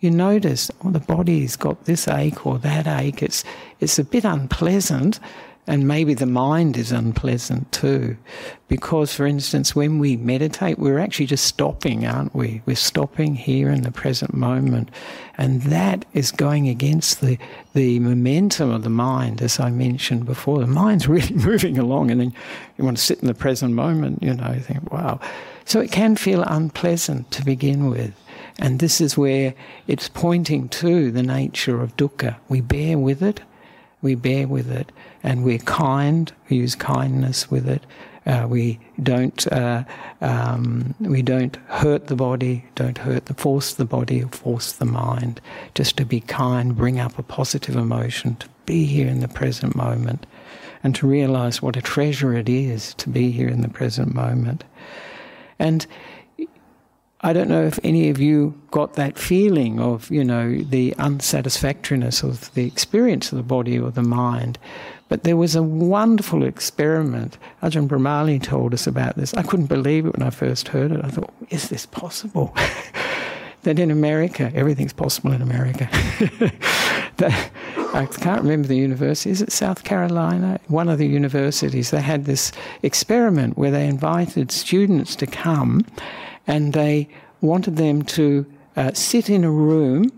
you 0.00 0.10
notice, 0.10 0.68
oh, 0.82 0.90
the 0.90 0.98
body's 0.98 1.54
got 1.54 1.84
this 1.84 2.08
ache 2.08 2.44
or 2.44 2.58
that 2.58 2.88
ache. 2.88 3.22
It's, 3.22 3.44
it's 3.78 4.00
a 4.00 4.04
bit 4.04 4.24
unpleasant, 4.24 5.20
and 5.66 5.88
maybe 5.88 6.12
the 6.12 6.26
mind 6.26 6.76
is 6.76 6.92
unpleasant 6.92 7.72
too. 7.72 8.16
Because, 8.68 9.14
for 9.14 9.26
instance, 9.26 9.74
when 9.74 9.98
we 9.98 10.16
meditate, 10.16 10.78
we're 10.78 10.98
actually 10.98 11.26
just 11.26 11.44
stopping, 11.44 12.06
aren't 12.06 12.34
we? 12.34 12.60
We're 12.66 12.76
stopping 12.76 13.34
here 13.34 13.70
in 13.70 13.82
the 13.82 13.90
present 13.90 14.34
moment. 14.34 14.90
And 15.38 15.62
that 15.62 16.04
is 16.12 16.32
going 16.32 16.68
against 16.68 17.20
the, 17.20 17.38
the 17.72 17.98
momentum 18.00 18.70
of 18.70 18.82
the 18.82 18.90
mind, 18.90 19.40
as 19.40 19.58
I 19.58 19.70
mentioned 19.70 20.26
before. 20.26 20.58
The 20.58 20.66
mind's 20.66 21.08
really 21.08 21.34
moving 21.34 21.78
along, 21.78 22.10
and 22.10 22.20
then 22.20 22.34
you 22.76 22.84
want 22.84 22.98
to 22.98 23.02
sit 23.02 23.20
in 23.20 23.26
the 23.26 23.34
present 23.34 23.72
moment, 23.72 24.22
you 24.22 24.34
know, 24.34 24.52
you 24.52 24.60
think, 24.60 24.92
wow. 24.92 25.18
So 25.64 25.80
it 25.80 25.90
can 25.90 26.16
feel 26.16 26.42
unpleasant 26.42 27.30
to 27.32 27.44
begin 27.44 27.88
with. 27.88 28.12
And 28.58 28.80
this 28.80 29.00
is 29.00 29.16
where 29.16 29.54
it's 29.86 30.08
pointing 30.08 30.68
to 30.68 31.10
the 31.10 31.22
nature 31.22 31.82
of 31.82 31.96
dukkha. 31.96 32.36
We 32.48 32.60
bear 32.60 32.98
with 32.98 33.22
it, 33.22 33.40
we 34.02 34.14
bear 34.14 34.46
with 34.46 34.70
it, 34.70 34.92
and 35.24 35.42
we're 35.42 35.58
kind, 35.58 36.32
we 36.48 36.58
use 36.58 36.76
kindness 36.76 37.50
with 37.50 37.68
it. 37.68 37.82
Uh, 38.26 38.46
we 38.48 38.78
don't 39.02 39.52
uh, 39.52 39.84
um, 40.22 40.94
we 41.00 41.20
don't 41.20 41.56
hurt 41.66 42.06
the 42.06 42.16
body, 42.16 42.64
don't 42.74 42.96
hurt 42.96 43.26
the 43.26 43.34
force 43.34 43.74
the 43.74 43.84
body 43.84 44.22
or 44.22 44.28
force 44.28 44.72
the 44.72 44.86
mind. 44.86 45.40
Just 45.74 45.96
to 45.96 46.06
be 46.06 46.20
kind, 46.20 46.76
bring 46.76 47.00
up 47.00 47.18
a 47.18 47.22
positive 47.22 47.76
emotion, 47.76 48.36
to 48.36 48.48
be 48.64 48.86
here 48.86 49.08
in 49.08 49.20
the 49.20 49.28
present 49.28 49.74
moment, 49.74 50.24
and 50.82 50.94
to 50.94 51.06
realize 51.06 51.60
what 51.60 51.76
a 51.76 51.82
treasure 51.82 52.34
it 52.34 52.48
is 52.48 52.94
to 52.94 53.10
be 53.10 53.30
here 53.30 53.48
in 53.48 53.60
the 53.60 53.68
present 53.68 54.14
moment. 54.14 54.64
And 55.58 55.86
I 57.24 57.32
don't 57.32 57.48
know 57.48 57.64
if 57.64 57.80
any 57.82 58.10
of 58.10 58.20
you 58.20 58.54
got 58.70 58.94
that 58.94 59.18
feeling 59.18 59.80
of, 59.80 60.10
you 60.10 60.22
know, 60.22 60.58
the 60.58 60.94
unsatisfactoriness 60.98 62.22
of 62.22 62.52
the 62.52 62.66
experience 62.66 63.32
of 63.32 63.38
the 63.38 63.42
body 63.42 63.78
or 63.78 63.90
the 63.90 64.02
mind. 64.02 64.58
But 65.08 65.24
there 65.24 65.36
was 65.36 65.54
a 65.54 65.62
wonderful 65.62 66.44
experiment. 66.44 67.36
Ajahn 67.62 67.88
Brahmali 67.88 68.42
told 68.42 68.72
us 68.72 68.86
about 68.86 69.16
this. 69.16 69.34
I 69.34 69.42
couldn't 69.42 69.66
believe 69.66 70.06
it 70.06 70.16
when 70.16 70.26
I 70.26 70.30
first 70.30 70.68
heard 70.68 70.92
it. 70.92 71.04
I 71.04 71.08
thought, 71.08 71.32
is 71.50 71.68
this 71.68 71.86
possible? 71.86 72.56
that 73.64 73.78
in 73.78 73.90
America, 73.90 74.50
everything's 74.54 74.92
possible 74.92 75.32
in 75.32 75.42
America. 75.42 75.88
that, 77.16 77.50
I 77.92 78.06
can't 78.06 78.42
remember 78.42 78.68
the 78.68 78.76
university. 78.76 79.30
Is 79.30 79.42
it 79.42 79.52
South 79.52 79.84
Carolina? 79.84 80.60
One 80.68 80.88
of 80.88 80.98
the 80.98 81.06
universities. 81.06 81.90
They 81.90 82.00
had 82.00 82.24
this 82.24 82.52
experiment 82.82 83.58
where 83.58 83.70
they 83.70 83.86
invited 83.86 84.50
students 84.50 85.16
to 85.16 85.26
come 85.26 85.84
and 86.46 86.72
they 86.72 87.08
wanted 87.40 87.76
them 87.76 88.02
to 88.02 88.46
uh, 88.76 88.92
sit 88.92 89.30
in 89.30 89.44
a 89.44 89.50
room 89.50 90.10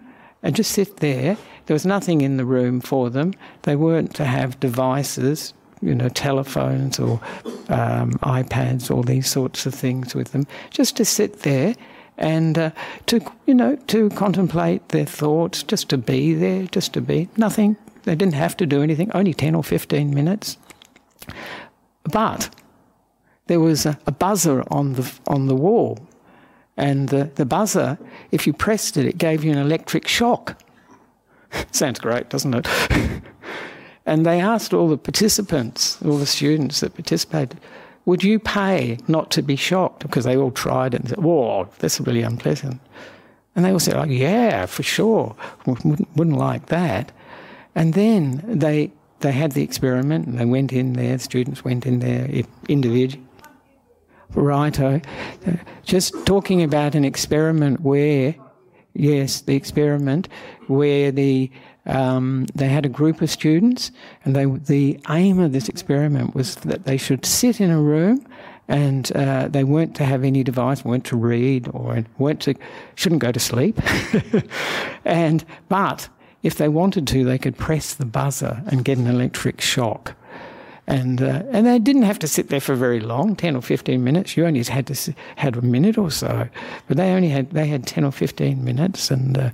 and 0.43 0.55
just 0.55 0.73
sit 0.73 0.99
there. 0.99 1.37
There 1.67 1.75
was 1.75 1.87
nothing 1.87 2.21
in 2.21 2.37
the 2.37 2.45
room 2.45 2.81
for 2.81 3.11
them. 3.11 3.35
They 3.63 3.77
weren't 3.77 4.15
to 4.15 4.25
have 4.25 4.59
devices, 4.61 5.53
you 5.83 5.95
know, 5.95 6.09
telephones 6.09 6.99
or 6.99 7.21
um, 7.69 8.13
iPads, 8.23 8.91
all 8.91 9.03
these 9.03 9.29
sorts 9.29 9.67
of 9.67 9.75
things 9.75 10.15
with 10.15 10.33
them. 10.33 10.47
Just 10.71 10.97
to 10.97 11.05
sit 11.05 11.41
there 11.41 11.75
and 12.19 12.57
uh, 12.57 12.71
to, 13.07 13.21
you 13.47 13.55
know, 13.55 13.77
to 13.89 14.09
contemplate 14.11 14.89
their 14.89 15.05
thoughts, 15.05 15.63
just 15.63 15.89
to 15.91 15.99
be 15.99 16.35
there, 16.35 16.67
just 16.67 16.93
to 16.95 17.01
be. 17.01 17.29
Nothing. 17.37 17.77
They 18.05 18.15
didn't 18.15 18.35
have 18.35 18.57
to 18.59 18.67
do 18.67 18.83
anything. 18.83 19.11
Only 19.13 19.35
ten 19.35 19.55
or 19.55 19.65
fifteen 19.65 20.15
minutes. 20.15 20.57
But 22.05 22.49
there 23.49 23.61
was 23.61 23.87
a, 23.87 23.99
a 24.07 24.13
buzzer 24.13 24.63
on 24.71 24.95
the 24.95 25.13
on 25.27 25.47
the 25.47 25.57
wall 25.57 25.99
and 26.77 27.09
the, 27.09 27.31
the 27.35 27.47
buzzer, 27.47 27.99
if 28.31 28.47
you 28.47 28.53
pressed 28.53 28.97
it, 28.97 29.07
it 29.07 29.19
gave 29.19 29.43
you 29.43 29.51
an 29.51 29.59
electric 29.59 30.07
shock. 30.07 30.63
Sounds 31.73 31.99
great, 31.99 32.29
doesn't 32.29 32.55
it? 32.55 32.69
and 34.07 34.25
they 34.25 34.41
asked 34.41 34.73
all 34.73 34.89
the 34.89 34.99
participants, 34.99 36.01
all 36.03 36.19
the 36.19 36.27
students 36.27 36.81
that 36.81 36.95
participated, 36.95 37.59
would 38.05 38.23
you 38.23 38.39
pay 38.39 38.99
not 39.09 39.31
to 39.33 39.43
be 39.43 39.57
shocked? 39.57 40.03
Because 40.03 40.25
they 40.25 40.37
all 40.37 40.53
tried 40.53 40.95
it 40.95 41.01
and 41.01 41.09
said, 41.09 41.19
whoa, 41.23 41.69
that's 41.79 42.01
really 42.01 42.23
unpleasant. 42.23 42.81
And 43.55 43.65
they 43.65 43.73
all 43.73 43.81
said, 43.81 43.97
oh, 43.97 44.05
yeah, 44.05 44.67
for 44.67 44.83
sure. 44.83 45.35
Wouldn't, 45.65 46.17
wouldn't 46.17 46.37
like 46.37 46.67
that. 46.67 47.11
And 47.75 47.95
then 47.95 48.43
they, 48.47 48.93
they 49.21 49.33
had 49.33 49.53
the 49.53 49.63
experiment 49.63 50.27
and 50.27 50.39
they 50.39 50.45
went 50.45 50.73
in 50.73 50.93
there, 50.93 51.19
students 51.19 51.65
went 51.65 51.85
in 51.85 51.99
there 51.99 52.29
individually 52.69 53.27
righto. 54.35 55.01
Just 55.85 56.15
talking 56.27 56.63
about 56.63 56.95
an 56.95 57.05
experiment 57.05 57.81
where, 57.81 58.35
yes, 58.99 59.41
the 59.43 59.55
experiment 59.55 60.29
where 60.67 61.11
the 61.11 61.51
um, 61.87 62.47
they 62.55 62.69
had 62.69 62.85
a 62.85 62.89
group 62.89 63.23
of 63.23 63.31
students, 63.31 63.93
and 64.25 64.35
they, 64.35 64.45
the 64.45 64.99
aim 65.09 65.39
of 65.39 65.53
this 65.53 65.69
experiment 65.69 66.35
was 66.35 66.57
that 66.57 66.85
they 66.85 66.97
should 66.97 67.25
sit 67.25 67.61
in 67.61 67.71
a 67.71 67.81
room, 67.81 68.27
and 68.67 69.13
uh, 69.15 69.47
they 69.49 69.63
weren't 69.63 69.95
to 69.97 70.05
have 70.05 70.25
any 70.25 70.43
device, 70.43 70.85
weren't 70.85 71.05
to 71.05 71.17
read, 71.17 71.69
or 71.73 72.05
weren't 72.19 72.41
to, 72.41 72.55
shouldn't 72.97 73.23
go 73.23 73.31
to 73.31 73.39
sleep, 73.39 73.81
and 75.05 75.45
but 75.69 76.09
if 76.43 76.57
they 76.57 76.69
wanted 76.69 77.07
to, 77.09 77.25
they 77.25 77.39
could 77.39 77.57
press 77.57 77.95
the 77.95 78.05
buzzer 78.05 78.63
and 78.67 78.85
get 78.85 78.99
an 78.99 79.07
electric 79.07 79.61
shock 79.61 80.17
and 80.87 81.21
uh, 81.21 81.43
and 81.51 81.67
they 81.67 81.79
didn't 81.79 82.03
have 82.03 82.19
to 82.21 82.29
sit 82.29 82.49
there 82.49 82.61
for 82.61 82.75
very 82.75 83.01
long, 83.01 83.35
ten 83.35 83.57
or 83.57 83.63
fifteen 83.63 84.05
minutes. 84.05 84.37
You 84.37 84.47
only 84.47 84.63
had 84.63 84.87
to 84.87 85.15
had 85.37 85.57
a 85.57 85.63
minute 85.63 85.99
or 85.99 86.11
so, 86.11 86.49
but 86.87 86.97
they 86.97 87.13
only 87.13 87.29
had 87.29 87.51
they 87.51 87.67
had 87.67 87.87
ten 87.87 88.05
or 88.05 88.13
fifteen 88.13 88.65
minutes, 88.65 89.11
and 89.11 89.37
uh, 89.37 89.51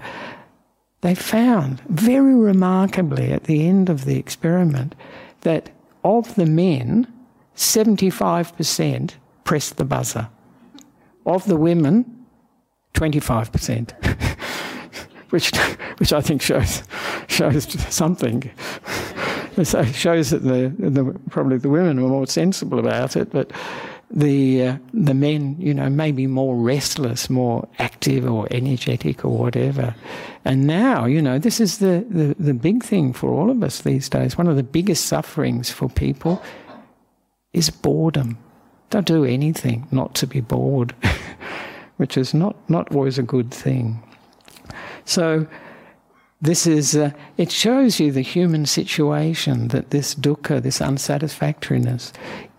they 1.01 1.15
found 1.15 1.81
very 1.89 2.35
remarkably 2.35 3.33
at 3.33 3.45
the 3.45 3.67
end 3.67 3.89
of 3.89 4.05
the 4.05 4.19
experiment 4.19 4.95
that 5.41 5.71
of 6.05 6.35
the 6.35 6.47
men, 6.47 7.11
seventy 7.55 8.11
five 8.11 8.55
percent 8.57 9.17
pressed 9.45 9.79
the 9.79 9.85
buzzer. 9.85 10.29
Of 11.25 11.47
the 11.47 11.57
women, 11.57 12.27
twenty 12.93 13.21
five 13.21 13.51
percent. 13.53 13.95
Which, 15.31 15.51
which 15.97 16.13
I 16.13 16.21
think 16.21 16.43
shows 16.43 16.83
shows 17.27 17.65
something. 17.91 18.51
So 19.65 19.81
it 19.81 19.95
shows 19.95 20.31
that 20.31 20.43
the, 20.45 20.75
the 20.79 21.19
probably 21.31 21.59
the 21.59 21.69
women 21.69 22.03
were 22.03 22.09
more 22.09 22.27
sensible 22.27 22.79
about 22.79 23.17
it, 23.17 23.31
but 23.31 23.53
the 24.11 24.67
uh, 24.67 24.77
the 24.95 25.15
men, 25.15 25.57
you 25.59 25.75
know, 25.75 25.89
maybe 25.89 26.27
more 26.27 26.57
restless, 26.57 27.29
more 27.29 27.69
active 27.79 28.31
or 28.31 28.47
energetic 28.51 29.25
or 29.25 29.37
whatever. 29.37 29.95
And 30.45 30.67
now, 30.67 31.07
you 31.07 31.23
know, 31.23 31.39
this 31.39 31.61
is 31.61 31.79
the, 31.79 32.05
the, 32.09 32.35
the 32.39 32.55
big 32.55 32.83
thing 32.83 33.13
for 33.13 33.31
all 33.31 33.51
of 33.51 33.63
us 33.63 33.83
these 33.83 34.09
days. 34.09 34.37
One 34.37 34.49
of 34.49 34.57
the 34.57 34.63
biggest 34.63 35.07
sufferings 35.07 35.71
for 35.71 35.89
people 35.89 36.43
is 37.53 37.71
boredom. 37.71 38.39
Don't 38.91 39.07
do 39.07 39.25
anything 39.25 39.87
not 39.91 40.15
to 40.17 40.27
be 40.27 40.41
bored, 40.41 40.95
which 41.97 42.17
is 42.17 42.35
not, 42.35 42.57
not 42.69 42.95
always 42.95 43.19
a 43.19 43.23
good 43.23 43.51
thing. 43.51 44.03
So 45.05 45.47
this 46.43 46.67
is, 46.67 46.97
uh, 46.97 47.13
it 47.37 47.51
shows 47.53 48.01
you 48.01 48.11
the 48.11 48.21
human 48.21 48.67
situation 48.67 49.69
that 49.69 49.91
this 49.91 50.15
dukkha, 50.15 50.61
this 50.61 50.81
unsatisfactoriness, 50.81 52.13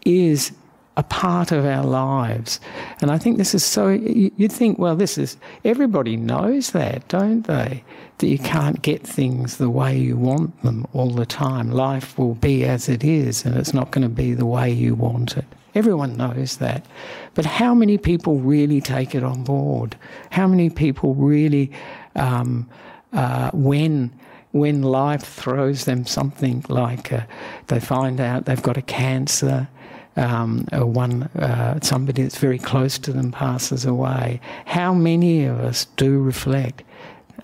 is 0.06 0.54
a 0.96 1.04
part 1.04 1.52
of 1.52 1.66
our 1.66 1.84
lives. 1.84 2.60
And 3.02 3.12
I 3.12 3.18
think 3.18 3.38
this 3.38 3.54
is 3.54 3.64
so, 3.64 3.90
you'd 3.90 4.52
think, 4.52 4.80
well, 4.80 4.96
this 4.96 5.18
is, 5.18 5.38
everybody 5.66 6.16
knows 6.16 6.72
that, 6.72 7.08
don't 7.10 7.44
they? 7.44 7.84
That 8.20 8.28
you 8.28 8.40
can't 8.40 8.82
get 8.82 9.06
things 9.06 9.58
the 9.58 9.70
way 9.70 9.98
you 9.98 10.16
want 10.16 10.62
them 10.62 10.88
all 10.94 11.10
the 11.10 11.26
time. 11.26 11.72
Life 11.72 12.18
will 12.18 12.36
be 12.36 12.64
as 12.64 12.88
it 12.88 13.04
is, 13.04 13.44
and 13.44 13.56
it's 13.58 13.74
not 13.74 13.92
going 13.92 14.04
to 14.04 14.10
be 14.10 14.34
the 14.34 14.46
way 14.46 14.72
you 14.72 14.96
want 14.96 15.36
it. 15.36 15.46
Everyone 15.76 16.16
knows 16.16 16.58
that. 16.58 16.86
But 17.34 17.46
how 17.46 17.74
many 17.74 17.98
people 17.98 18.38
really 18.38 18.80
take 18.80 19.16
it 19.16 19.24
on 19.24 19.44
board? 19.44 19.98
How 20.30 20.48
many 20.48 20.70
people 20.70 21.16
really, 21.16 21.72
um, 22.16 22.70
uh, 23.14 23.52
when 23.54 24.12
when 24.52 24.84
life 24.84 25.24
throws 25.24 25.86
them 25.86 26.06
something 26.06 26.64
like 26.70 27.12
uh, 27.12 27.22
they 27.68 27.80
find 27.80 28.22
out 28.22 28.46
they've 28.46 28.62
got 28.62 28.78
a 28.78 28.84
cancer, 28.84 29.68
um, 30.16 30.68
or 30.72 30.86
one 30.86 31.24
uh, 31.24 31.80
somebody 31.82 32.22
that's 32.22 32.38
very 32.38 32.60
close 32.60 33.00
to 33.00 33.12
them 33.12 33.32
passes 33.32 33.84
away. 33.84 34.40
How 34.66 34.94
many 34.94 35.46
of 35.46 35.60
us 35.60 35.86
do 35.98 36.22
reflect? 36.22 36.84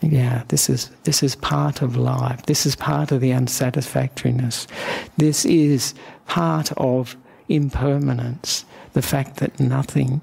Yeah, 0.01 0.43
this 0.47 0.69
is 0.69 0.91
this 1.03 1.23
is 1.23 1.35
part 1.35 1.81
of 1.81 1.97
life. 1.97 2.45
This 2.45 2.65
is 2.65 2.75
part 2.75 3.11
of 3.11 3.21
the 3.21 3.31
unsatisfactoriness. 3.31 4.67
This 5.17 5.45
is 5.45 5.93
part 6.27 6.71
of 6.77 7.17
impermanence. 7.49 8.65
The 8.93 9.01
fact 9.01 9.37
that 9.37 9.59
nothing 9.59 10.21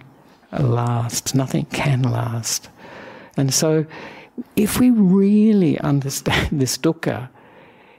lasts, 0.53 1.35
nothing 1.35 1.67
can 1.67 2.03
last, 2.03 2.69
and 3.37 3.53
so 3.53 3.85
if 4.55 4.79
we 4.79 4.91
really 4.91 5.79
understand 5.81 6.49
this 6.61 6.79
dukkha, 6.79 7.29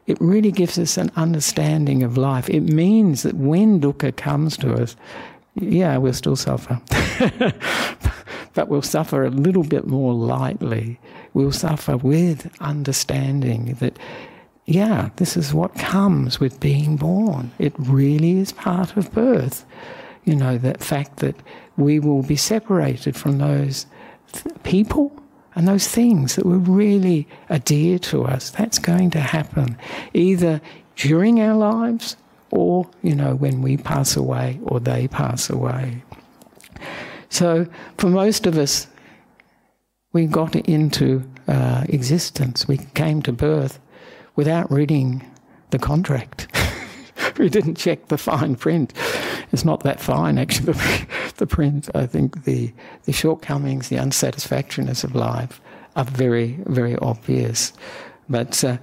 it 0.06 0.18
really 0.22 0.52
gives 0.52 0.80
us 0.80 0.98
an 0.98 1.12
understanding 1.16 2.02
of 2.02 2.18
life. 2.18 2.50
It 2.50 2.62
means 2.62 3.24
that 3.24 3.36
when 3.36 3.82
dukkha 3.82 4.16
comes 4.16 4.56
to 4.58 4.74
us, 4.74 4.96
yeah, 5.56 5.98
we'll 5.98 6.14
still 6.14 6.36
suffer. 6.36 6.80
but 8.54 8.70
we'll 8.70 8.82
suffer 8.82 9.26
a 9.26 9.30
little 9.30 9.64
bit 9.64 9.88
more 9.88 10.14
lightly. 10.14 11.00
We'll 11.34 11.52
suffer 11.52 11.98
with 11.98 12.50
understanding 12.62 13.76
that, 13.80 13.98
yeah, 14.66 15.10
this 15.18 15.36
is 15.36 15.54
what 15.54 15.76
comes 15.76 16.40
with 16.40 16.60
being 16.60 16.96
born. 16.96 17.52
It 17.60 17.74
really 17.78 18.40
is 18.40 18.52
part 18.52 18.96
of 18.96 19.12
birth. 19.12 19.66
You 20.26 20.36
know, 20.36 20.58
that 20.58 20.82
fact 20.82 21.18
that 21.18 21.36
we 21.76 22.00
will 22.00 22.24
be 22.24 22.36
separated 22.36 23.16
from 23.16 23.40
those 23.40 23.86
th- 24.32 24.56
people 24.64 25.12
and 25.58 25.68
those 25.68 25.88
things 25.88 26.36
that 26.36 26.46
were 26.46 26.60
really 26.60 27.28
dear 27.66 27.98
to 27.98 28.26
us, 28.26 28.52
that's 28.52 28.78
going 28.78 29.10
to 29.10 29.20
happen 29.20 29.76
either 30.14 30.62
during 30.96 31.42
our 31.42 31.56
lives 31.56 32.16
or, 32.52 32.88
you 33.02 33.16
know, 33.16 33.34
when 33.34 33.64
we 33.64 33.76
pass 33.76 34.16
away 34.16 34.60
or 34.62 34.80
they 34.80 35.08
pass 35.08 35.50
away. 35.50 36.04
So 37.30 37.66
for 37.98 38.08
most 38.08 38.46
of 38.46 38.56
us, 38.56 38.86
we 40.14 40.28
got 40.28 40.56
into 40.56 41.28
uh, 41.48 41.86
existence, 41.90 42.68
we 42.68 42.78
came 42.94 43.24
to 43.24 43.34
birth 43.34 43.80
without 44.36 44.72
reading 44.72 45.26
the 45.72 45.80
contract. 45.80 46.56
we 47.40 47.50
didn't 47.50 47.80
check 47.80 48.10
the 48.10 48.20
fine 48.20 48.58
print. 48.58 48.94
It's 49.52 49.66
not 49.66 49.82
that 49.82 50.00
fine, 50.00 50.38
actually, 50.38 50.76
the, 51.38 51.48
print. 51.48 51.90
I 51.96 52.06
think 52.06 52.44
the, 52.44 52.72
the 53.06 53.14
shortcomings, 53.14 53.90
the 53.90 53.98
unsatisfactoriness 53.98 55.04
of 55.04 55.16
life 55.16 55.62
are 55.96 56.06
very, 56.06 56.60
very 56.66 56.96
obvious. 56.98 57.74
But 58.30 58.64
uh, 58.64 58.78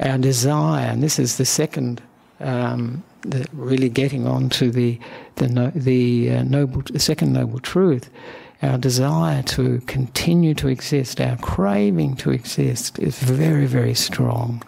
our 0.00 0.18
desire, 0.18 0.86
and 0.86 1.02
this 1.02 1.18
is 1.18 1.36
the 1.36 1.44
second, 1.44 2.02
um, 2.40 3.02
the, 3.22 3.46
really 3.52 3.88
getting 3.88 4.26
on 4.26 4.48
to 4.50 4.70
the, 4.70 4.98
the, 5.36 5.48
no, 5.48 5.70
the, 5.74 6.30
uh, 6.30 6.42
noble, 6.44 6.82
the 6.82 7.00
second 7.00 7.32
noble 7.32 7.58
truth, 7.58 8.10
our 8.62 8.78
desire 8.78 9.42
to 9.42 9.80
continue 9.80 10.54
to 10.54 10.68
exist, 10.68 11.20
our 11.20 11.36
craving 11.38 12.16
to 12.16 12.30
exist 12.30 12.98
is 12.98 13.18
very, 13.18 13.66
very 13.66 13.94
strong. 13.94 14.62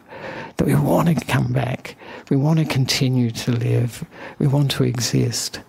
That 0.56 0.66
we 0.66 0.74
want 0.74 1.08
to 1.08 1.24
come 1.26 1.52
back 1.52 1.96
we 2.28 2.36
want 2.36 2.58
to 2.58 2.64
continue 2.64 3.30
to 3.30 3.52
live. 3.52 4.04
We 4.38 4.46
want 4.46 4.70
to 4.72 4.84
exist. 4.84 5.60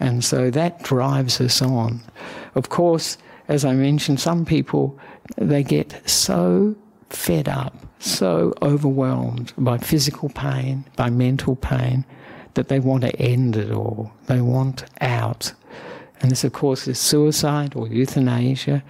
And 0.00 0.24
so 0.24 0.50
that 0.50 0.82
drives 0.82 1.40
us 1.40 1.62
on. 1.62 2.00
Of 2.54 2.70
course, 2.70 3.18
as 3.48 3.64
I 3.64 3.74
mentioned, 3.74 4.18
some 4.18 4.44
people, 4.44 4.98
they 5.36 5.62
get 5.62 6.08
so 6.08 6.74
fed 7.10 7.48
up, 7.48 7.74
so 7.98 8.54
overwhelmed 8.62 9.52
by 9.58 9.78
physical 9.78 10.30
pain, 10.30 10.84
by 10.96 11.10
mental 11.10 11.54
pain, 11.54 12.04
that 12.54 12.68
they 12.68 12.80
want 12.80 13.02
to 13.02 13.14
end 13.16 13.56
it 13.56 13.70
all. 13.70 14.12
They 14.26 14.40
want 14.40 14.84
out. 15.00 15.52
And 16.20 16.30
this, 16.30 16.44
of 16.44 16.52
course, 16.52 16.88
is 16.88 16.98
suicide 16.98 17.74
or 17.76 17.86
euthanasia. 17.88 18.82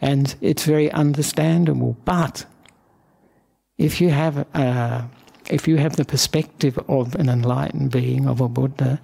And 0.00 0.34
it's 0.40 0.64
very 0.64 0.90
understandable. 0.92 1.96
But 2.04 2.44
if 3.78 4.00
you 4.00 4.10
have 4.10 4.38
a, 4.54 5.08
if 5.50 5.66
you 5.66 5.76
have 5.76 5.96
the 5.96 6.04
perspective 6.04 6.78
of 6.88 7.14
an 7.16 7.28
enlightened 7.28 7.90
being, 7.90 8.26
of 8.26 8.40
a 8.40 8.48
Buddha, 8.48 9.00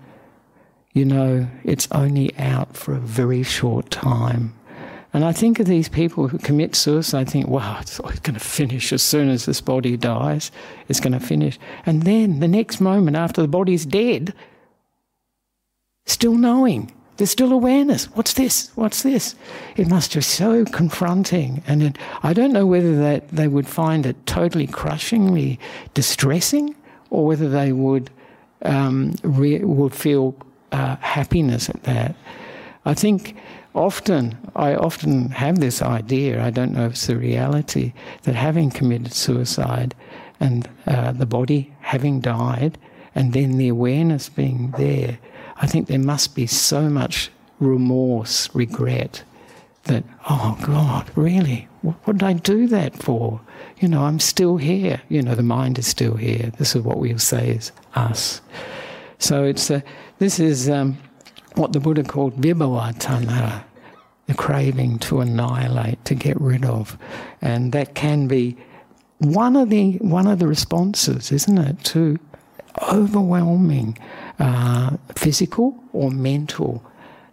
you 0.99 1.05
know 1.05 1.47
it's 1.63 1.87
only 1.93 2.37
out 2.39 2.77
for 2.77 2.93
a 2.93 2.99
very 2.99 3.45
short 3.45 3.91
time. 3.91 4.53
And 5.15 5.25
I 5.25 5.33
think 5.33 5.59
of 5.59 5.67
these 5.67 5.89
people 5.89 6.29
who 6.29 6.39
commit 6.39 6.75
suicide, 6.75 7.29
I 7.29 7.31
think, 7.31 7.49
wow, 7.49 7.79
it's, 7.81 7.99
going 7.99 8.35
to 8.35 8.41
finish 8.41 8.93
as 8.93 9.03
soon 9.03 9.31
as 9.31 9.47
this 9.47 9.61
body 9.61 9.97
dies. 9.97 10.51
It's 10.89 11.01
going 11.01 11.15
to 11.15 11.21
finish. 11.21 11.59
And 11.87 12.03
then 12.03 12.41
the 12.41 12.49
next 12.49 12.81
moment 12.81 13.17
after 13.17 13.41
the 13.41 13.49
body's 13.49 13.87
dead, 13.87 14.35
still 16.05 16.35
knowing 16.35 16.93
there's 17.17 17.31
still 17.31 17.53
awareness. 17.53 18.05
What's 18.17 18.35
this? 18.35 18.71
What's 18.75 19.03
this? 19.03 19.35
It 19.77 19.89
must 19.89 20.15
be 20.15 20.21
so 20.21 20.65
confronting. 20.67 21.63
And 21.67 21.83
it, 21.83 21.99
I 22.23 22.33
don't 22.33 22.53
know 22.53 22.67
whether 22.67 22.97
that 22.99 23.29
they 23.29 23.49
would 23.49 23.67
find 23.67 24.05
it 24.05 24.27
totally 24.27 24.67
crushingly 24.67 25.59
distressing 25.95 26.77
or 27.11 27.27
whether 27.27 27.49
they 27.49 27.73
would, 27.73 28.11
um, 28.63 29.15
re- 29.23 29.65
would 29.65 29.95
feel 29.95 30.37
uh, 30.73 30.97
happiness 30.97 31.69
at 31.69 31.83
that. 31.85 32.15
I 32.85 32.95
think 32.95 33.37
often, 33.75 34.37
I 34.57 34.75
often 34.75 35.31
have 35.31 35.61
this 35.61 35.83
idea, 35.83 36.43
I 36.45 36.51
don't 36.51 36.73
know 36.73 36.87
if 36.87 36.93
it's 36.93 37.09
a 37.09 37.17
reality, 37.17 37.93
that 38.23 38.35
having 38.35 38.71
committed 38.71 39.13
suicide 39.13 39.95
and 40.41 40.69
uh, 40.87 41.13
the 41.13 41.27
body 41.27 41.73
having 41.81 42.21
died 42.21 42.79
and 43.15 43.33
then 43.33 43.59
the 43.59 43.69
awareness 43.69 44.29
being 44.29 44.73
there, 44.79 45.19
I 45.57 45.67
think 45.67 45.89
there 45.89 45.99
must 45.99 46.35
be 46.35 46.47
so 46.47 46.89
much 46.89 47.31
remorse, 47.59 48.49
regret 48.55 49.23
that, 49.85 50.05
oh 50.29 50.59
God, 50.65 51.11
really? 51.17 51.69
What, 51.83 51.97
what, 52.05 52.19
did 52.19 52.27
I 52.27 52.33
do 52.35 52.67
that 52.69 53.03
for? 53.03 53.41
You 53.81 53.89
know, 53.89 54.05
I'm 54.05 54.21
still 54.21 54.57
here. 54.57 55.01
You 55.09 55.23
know, 55.23 55.35
the 55.35 55.43
mind 55.43 55.79
is 55.79 55.87
still 55.87 56.15
here. 56.15 56.53
This 56.59 56.77
is 56.77 56.83
what 56.83 56.99
we'll 56.99 57.19
say 57.19 57.51
is 57.51 57.73
us. 57.95 58.41
So 59.19 59.45
it's 59.45 59.71
a, 59.71 59.83
this 60.19 60.39
is 60.41 60.69
um, 60.69 60.99
what 61.55 61.73
the 61.73 61.81
Buddha 61.81 62.03
called 62.03 62.41
vibhava 62.41 62.95
tanha, 62.99 63.65
the 64.27 64.35
craving 64.35 64.99
to 65.01 65.21
annihilate, 65.21 66.05
to 66.05 66.15
get 66.15 66.41
rid 66.41 66.65
of. 66.65 66.99
And 67.41 67.73
that 67.73 67.95
can 67.95 68.29
be 68.29 68.57
one 69.19 69.57
of 69.57 69.71
the, 69.71 69.93
one 69.99 70.27
of 70.27 70.39
the 70.39 70.47
responses, 70.47 71.33
isn't 71.33 71.59
it, 71.59 71.85
to 71.85 72.19
overwhelming 72.93 73.99
uh, 74.39 74.97
physical 75.15 75.83
or 75.93 76.11
mental 76.11 76.83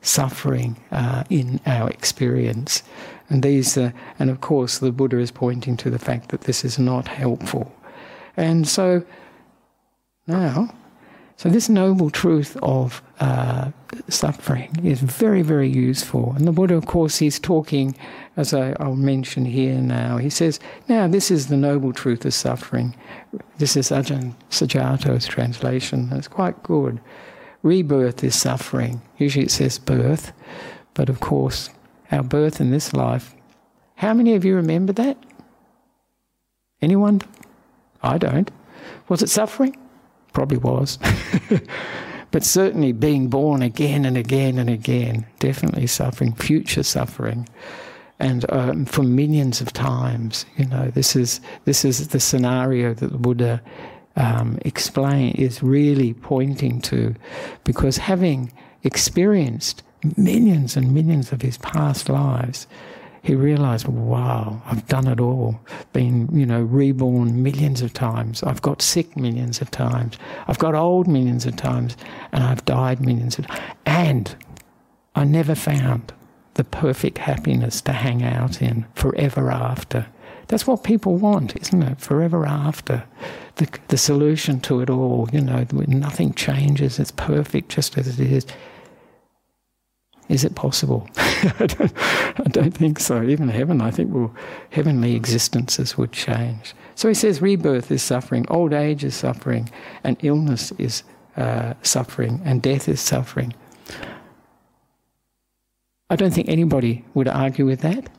suffering 0.02 0.78
uh, 0.92 1.24
in 1.30 1.60
our 1.66 1.90
experience. 1.90 2.84
And 3.30 3.42
these, 3.44 3.78
uh, 3.78 3.92
and 4.20 4.30
of 4.30 4.42
course, 4.42 4.80
the 4.80 4.92
Buddha 4.92 5.18
is 5.18 5.32
pointing 5.32 5.78
to 5.78 5.90
the 5.90 6.00
fact 6.00 6.30
that 6.30 6.42
this 6.42 6.64
is 6.64 6.78
not 6.78 7.08
helpful. 7.08 7.74
And 8.38 8.68
so 8.68 9.04
now, 10.28 10.74
so 11.38 11.50
this 11.50 11.68
noble 11.68 12.10
truth 12.10 12.58
of 12.64 13.02
uh, 13.20 13.72
suffering 14.08 14.74
is 14.84 15.02
very, 15.02 15.42
very 15.42 15.70
useful. 15.70 16.34
And 16.34 16.48
the 16.48 16.54
Buddha, 16.54 16.76
of 16.76 16.86
course, 16.86 17.18
he's 17.18 17.40
talking, 17.40 17.96
as 18.38 18.54
I, 18.54 18.74
will 18.80 18.96
mention 18.96 19.44
here 19.44 19.76
now, 19.76 20.18
he 20.18 20.30
says, 20.30 20.60
now 20.88 21.08
this 21.08 21.30
is 21.30 21.48
the 21.48 21.58
noble 21.58 21.92
truth 21.92 22.24
of 22.26 22.34
suffering. 22.34 22.96
This 23.58 23.76
is 23.76 23.90
Ajahn 23.90 24.34
Sujato's 24.50 25.28
translation. 25.28 26.10
It's 26.14 26.30
quite 26.30 26.64
good. 26.64 27.02
Rebirth 27.64 28.24
is 28.24 28.40
suffering. 28.40 29.02
Usually 29.18 29.46
it 29.46 29.52
says 29.52 29.78
birth, 29.78 30.32
but 30.94 31.10
of 31.10 31.20
course, 31.20 31.70
our 32.12 32.24
birth 32.24 32.62
in 32.62 32.72
this 32.72 32.94
life. 32.94 33.36
How 33.96 34.14
many 34.14 34.36
of 34.36 34.46
you 34.46 34.56
remember 34.56 34.94
that? 34.94 35.18
Anyone? 36.82 37.22
I 38.02 38.18
don't. 38.18 38.52
Was 39.10 39.22
it 39.22 39.30
suffering? 39.30 39.76
Probably 40.36 40.58
was. 40.58 41.00
but 42.32 42.44
certainly 42.44 42.92
being 42.92 43.28
born 43.28 43.64
again 43.64 44.06
and 44.06 44.18
again 44.18 44.60
and 44.60 44.70
again, 44.70 45.26
definitely 45.40 45.88
suffering, 45.88 46.34
future 46.36 46.84
suffering 46.84 47.48
and 48.20 48.50
um, 48.52 48.86
for 48.86 49.04
millions 49.04 49.62
of 49.62 49.74
times. 49.74 50.46
You 50.58 50.66
know, 50.66 50.88
this 50.90 51.16
is 51.16 51.42
this 51.66 51.84
is 51.86 52.10
the 52.10 52.20
scenario 52.20 52.94
that 52.94 53.12
the 53.12 53.18
Buddha 53.18 53.62
um, 54.16 54.60
explain 54.64 55.36
is 55.36 55.62
really 55.62 56.14
pointing 56.14 56.82
to, 56.82 57.16
because 57.64 57.98
having 57.98 58.52
experienced 58.84 59.84
millions 60.16 60.78
and 60.78 60.94
millions 60.94 61.32
of 61.32 61.42
his 61.42 61.58
past 61.58 62.10
lives, 62.10 62.68
he 63.26 63.34
realized, 63.34 63.88
wow, 63.88 64.62
I've 64.68 64.88
done 64.88 65.08
it 65.08 65.20
all. 65.20 65.60
Been, 65.94 66.30
you 66.32 66.46
know, 66.46 66.62
reborn 66.62 67.42
millions 67.42 67.82
of 67.82 67.92
times. 67.92 68.44
I've 68.44 68.62
got 68.62 68.84
sick 68.84 69.18
millions 69.18 69.62
of 69.62 69.72
times. 69.72 70.20
I've 70.48 70.60
got 70.60 70.76
old 70.76 71.08
millions 71.08 71.48
of 71.48 71.56
times. 71.56 71.98
And 72.32 72.44
I've 72.44 72.64
died 72.66 73.02
millions 73.02 73.40
of. 73.40 73.48
And 73.84 74.36
I 75.16 75.24
never 75.24 75.56
found 75.56 76.14
the 76.54 76.64
perfect 76.64 77.18
happiness 77.18 77.82
to 77.82 77.94
hang 77.94 78.22
out 78.22 78.62
in 78.62 78.86
forever 78.94 79.50
after. 79.50 80.06
That's 80.50 80.68
what 80.68 80.84
people 80.84 81.16
want, 81.16 81.60
isn't 81.60 81.82
it? 81.82 82.00
Forever 82.00 82.46
after. 82.46 83.06
The, 83.56 83.68
the 83.88 83.98
solution 83.98 84.60
to 84.62 84.82
it 84.82 84.90
all, 84.92 85.28
you 85.34 85.42
know, 85.42 85.66
nothing 85.72 86.36
changes, 86.36 87.00
it's 87.00 87.10
perfect 87.10 87.70
just 87.70 87.98
as 87.98 88.20
it 88.20 88.20
is. 88.20 88.46
Is 90.28 90.44
it 90.44 90.56
possible? 90.56 91.08
I, 91.18 91.66
don't, 91.68 91.94
I, 92.40 92.50
don't, 92.50 92.74
think 92.74 93.00
so. 93.00 93.22
Even 93.22 93.50
heaven, 93.50 93.80
I 93.80 93.92
think, 93.92 94.12
will 94.12 94.36
heavenly 94.72 95.16
existences 95.16 95.98
would 95.98 96.12
change. 96.12 96.74
So 96.96 97.08
he 97.08 97.14
says 97.14 97.42
rebirth 97.42 97.92
is 97.92 98.02
suffering, 98.02 98.46
old 98.50 98.74
age 98.74 99.04
is 99.04 99.16
suffering, 99.16 99.70
and 100.04 100.18
illness 100.24 100.72
is 100.80 101.04
uh, 101.38 101.74
suffering, 101.84 102.42
and 102.44 102.62
death 102.62 102.90
is 102.90 103.02
suffering. 103.02 103.54
I 106.10 106.16
don't 106.16 106.34
think 106.34 106.50
anybody 106.50 107.04
would 107.14 107.28
argue 107.28 107.66
with 107.66 107.82
that. 107.82 108.10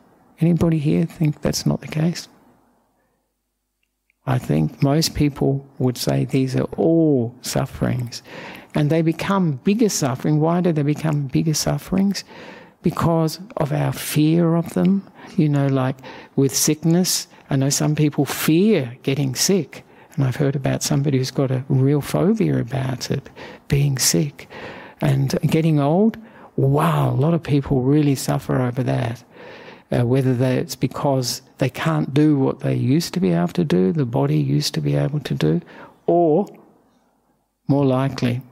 Anybody 0.41 0.79
here 0.79 1.07
think 1.07 1.41
that's 1.41 1.67
not 1.67 1.81
the 1.81 1.89
case? 1.89 2.29
I 4.27 4.39
think 4.39 4.83
most 4.83 5.15
people 5.15 5.65
would 5.79 5.97
say 5.97 6.25
these 6.25 6.57
are 6.57 6.69
all 6.77 7.35
sufferings. 7.43 8.23
And 8.77 8.91
they 8.91 9.01
become 9.01 9.53
bigger 9.65 9.89
suffering. 9.89 10.39
Why 10.39 10.61
do 10.61 10.71
they 10.71 10.83
become 10.83 11.29
bigger 11.29 11.55
sufferings? 11.55 12.25
Because 12.83 13.41
of 13.57 13.73
our 13.73 13.93
fear 13.93 14.55
of 14.55 14.75
them. 14.75 15.03
You 15.37 15.49
know, 15.49 15.67
like 15.67 15.97
with 16.37 16.55
sickness, 16.55 17.27
I 17.49 17.57
know 17.57 17.71
some 17.71 17.97
people 17.97 18.27
fear 18.27 18.97
getting 19.03 19.35
sick. 19.35 19.83
And 20.15 20.25
I've 20.25 20.37
heard 20.37 20.55
about 20.55 20.83
somebody 20.83 21.17
who's 21.17 21.31
got 21.31 21.51
a 21.51 21.65
real 21.69 22.03
phobia 22.03 22.61
about 22.61 23.11
it, 23.11 23.29
being 23.69 23.97
sick. 23.97 24.47
And 25.01 25.39
getting 25.41 25.81
old, 25.81 26.19
wow, 26.57 27.11
a 27.11 27.17
lot 27.17 27.33
of 27.33 27.43
people 27.43 27.81
really 27.81 28.15
suffer 28.15 28.61
over 28.61 28.83
that. 28.83 29.25
Uh, 29.91 30.05
whether 30.05 30.33
it's 30.45 30.77
because 30.77 31.41
they 31.59 31.71
can't 31.71 32.13
do 32.13 32.39
what 32.39 32.61
they 32.61 32.75
used 32.75 33.15
to 33.15 33.21
be 33.21 33.33
able 33.33 33.49
to 33.49 33.65
do, 33.65 33.93
the 33.93 34.05
body 34.05 34.37
used 34.37 34.75
to 34.75 34.81
be 34.83 34.97
able 34.97 35.21
to 35.21 35.35
do, 35.35 35.63
or 36.07 36.47
more 37.69 37.87
likely, 37.87 38.43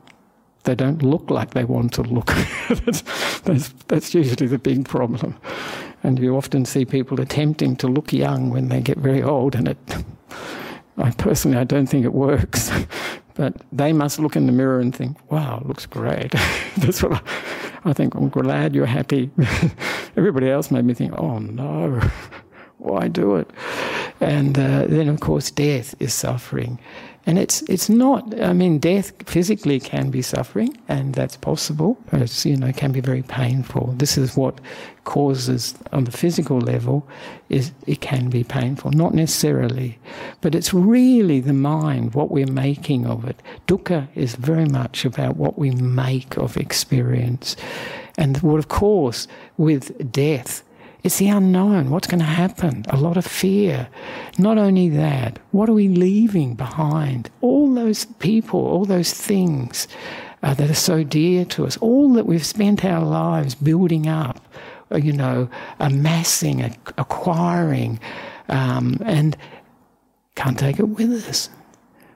they 0.64 0.74
don't 0.74 1.02
look 1.02 1.30
like 1.30 1.50
they 1.50 1.64
want 1.64 1.92
to 1.94 2.02
look. 2.02 2.26
that's, 2.68 3.02
that's, 3.40 3.68
that's, 3.88 4.14
usually 4.14 4.46
the 4.46 4.58
big 4.58 4.88
problem. 4.88 5.36
And 6.02 6.18
you 6.18 6.36
often 6.36 6.64
see 6.64 6.84
people 6.84 7.20
attempting 7.20 7.76
to 7.76 7.86
look 7.86 8.12
young 8.12 8.50
when 8.50 8.68
they 8.68 8.80
get 8.80 8.98
very 8.98 9.22
old, 9.22 9.54
and 9.54 9.68
it, 9.68 9.78
I 10.96 11.10
personally, 11.12 11.56
I 11.56 11.64
don't 11.64 11.86
think 11.86 12.04
it 12.04 12.12
works. 12.12 12.70
but 13.34 13.54
they 13.72 13.92
must 13.92 14.18
look 14.18 14.36
in 14.36 14.46
the 14.46 14.52
mirror 14.52 14.80
and 14.80 14.94
think, 14.94 15.18
wow, 15.30 15.62
looks 15.64 15.86
great. 15.86 16.30
that's 16.78 17.02
what 17.02 17.12
I, 17.12 17.90
I 17.90 17.92
think, 17.92 18.14
I'm 18.14 18.28
glad 18.28 18.74
you're 18.74 18.86
happy. 18.86 19.30
Everybody 20.16 20.50
else 20.50 20.70
made 20.70 20.84
me 20.84 20.94
think, 20.94 21.12
oh 21.18 21.38
no, 21.38 22.00
why 22.78 23.08
do 23.08 23.36
it? 23.36 23.50
And 24.20 24.58
uh, 24.58 24.86
then, 24.86 25.08
of 25.08 25.20
course, 25.20 25.50
death 25.50 25.94
is 25.98 26.14
suffering. 26.14 26.78
And 27.26 27.38
it's 27.38 27.62
it's 27.62 27.88
not. 27.88 28.38
I 28.38 28.52
mean, 28.52 28.78
death 28.78 29.12
physically 29.26 29.80
can 29.80 30.10
be 30.10 30.20
suffering, 30.20 30.76
and 30.88 31.14
that's 31.14 31.36
possible. 31.38 31.96
It's 32.12 32.44
you 32.44 32.56
know 32.56 32.70
can 32.72 32.92
be 32.92 33.00
very 33.00 33.22
painful. 33.22 33.94
This 33.96 34.18
is 34.18 34.36
what 34.36 34.60
causes 35.04 35.74
on 35.92 36.04
the 36.04 36.10
physical 36.10 36.58
level 36.58 37.06
is 37.48 37.72
it 37.86 38.00
can 38.02 38.28
be 38.28 38.44
painful. 38.44 38.90
Not 38.90 39.14
necessarily, 39.14 39.98
but 40.42 40.54
it's 40.54 40.74
really 40.74 41.40
the 41.40 41.54
mind, 41.54 42.14
what 42.14 42.30
we're 42.30 42.46
making 42.46 43.06
of 43.06 43.24
it. 43.24 43.40
Dukkha 43.66 44.08
is 44.14 44.34
very 44.34 44.66
much 44.66 45.06
about 45.06 45.36
what 45.36 45.58
we 45.58 45.70
make 45.70 46.36
of 46.36 46.58
experience, 46.58 47.56
and 48.18 48.36
what 48.38 48.58
of 48.58 48.68
course 48.68 49.26
with 49.56 50.12
death 50.12 50.62
it's 51.04 51.18
the 51.18 51.28
unknown. 51.28 51.90
What's 51.90 52.06
going 52.06 52.20
to 52.20 52.24
happen? 52.24 52.86
A 52.88 52.96
lot 52.96 53.18
of 53.18 53.26
fear. 53.26 53.88
Not 54.38 54.56
only 54.56 54.88
that, 54.88 55.38
what 55.50 55.68
are 55.68 55.74
we 55.74 55.86
leaving 55.86 56.54
behind? 56.54 57.30
All 57.42 57.74
those 57.74 58.06
people, 58.06 58.60
all 58.60 58.86
those 58.86 59.12
things 59.12 59.86
uh, 60.42 60.54
that 60.54 60.70
are 60.70 60.74
so 60.74 61.04
dear 61.04 61.44
to 61.44 61.66
us, 61.66 61.76
all 61.76 62.14
that 62.14 62.24
we've 62.24 62.44
spent 62.46 62.86
our 62.86 63.04
lives 63.04 63.54
building 63.54 64.08
up, 64.08 64.40
uh, 64.90 64.96
you 64.96 65.12
know, 65.12 65.50
amassing, 65.78 66.62
acquiring, 66.96 68.00
um, 68.48 68.96
and 69.04 69.36
can't 70.36 70.58
take 70.58 70.78
it 70.78 70.88
with 70.88 71.28
us. 71.28 71.50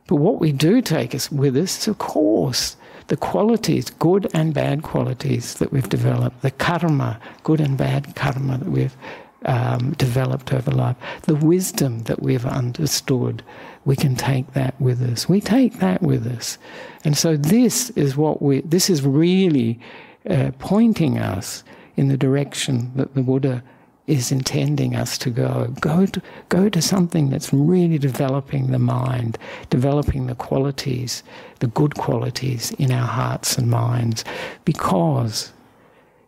But 0.07 0.16
what 0.16 0.40
we 0.40 0.51
do 0.51 0.81
take 0.81 1.14
us 1.14 1.31
with 1.31 1.59
us 1.59 1.87
of 1.88 1.98
course, 1.98 2.77
the 3.09 3.16
qualities, 3.16 3.90
good 3.90 4.31
and 4.33 4.55
bad 4.55 4.83
qualities 4.83 5.55
that 5.55 5.73
we've 5.73 5.88
developed, 5.88 6.42
the 6.42 6.51
karma, 6.51 7.18
good 7.42 7.61
and 7.61 7.77
bad 7.77 8.14
karma 8.14 8.59
that 8.59 8.68
we've 8.68 8.97
um, 9.44 9.92
developed 9.92 10.53
over 10.53 10.71
life, 10.71 10.97
the 11.23 11.35
wisdom 11.35 12.03
that 12.05 12.23
we've 12.23 12.47
understood, 12.47 13.42
we 13.85 13.97
can 13.97 14.14
take 14.14 14.53
that 14.53 14.79
with 14.81 15.01
us. 15.03 15.29
We 15.29 15.40
take 15.40 15.79
that 15.79 16.03
with 16.03 16.27
us. 16.27 16.59
And 17.05 17.16
so 17.16 17.37
this 17.37 17.90
is 17.90 18.16
what 18.16 18.42
we, 18.42 18.61
this 18.62 18.90
is 18.90 19.03
really 19.03 19.81
uh, 20.29 20.51
pointing 20.59 21.18
us 21.18 21.64
in 21.97 22.09
the 22.09 22.16
direction 22.16 22.92
that 22.97 23.14
the 23.14 23.23
Buddha 23.23 23.62
is 24.09 24.33
intending 24.33 24.97
us 24.97 25.16
to 25.18 25.31
go. 25.31 25.73
Go 25.81 26.07
to, 26.07 26.23
go 26.49 26.68
to 26.68 26.83
something 26.83 27.31
that's 27.31 27.53
really 27.53 27.99
developing 27.99 28.73
the 28.73 28.79
mind, 28.79 29.38
developing 29.71 30.27
the 30.27 30.35
qualities, 30.35 31.23
the 31.61 31.68
good 31.68 31.94
qualities 31.94 32.73
in 32.73 32.90
our 32.90 33.07
hearts 33.07 33.57
and 33.59 33.71
minds, 33.71 34.25
because 34.64 35.53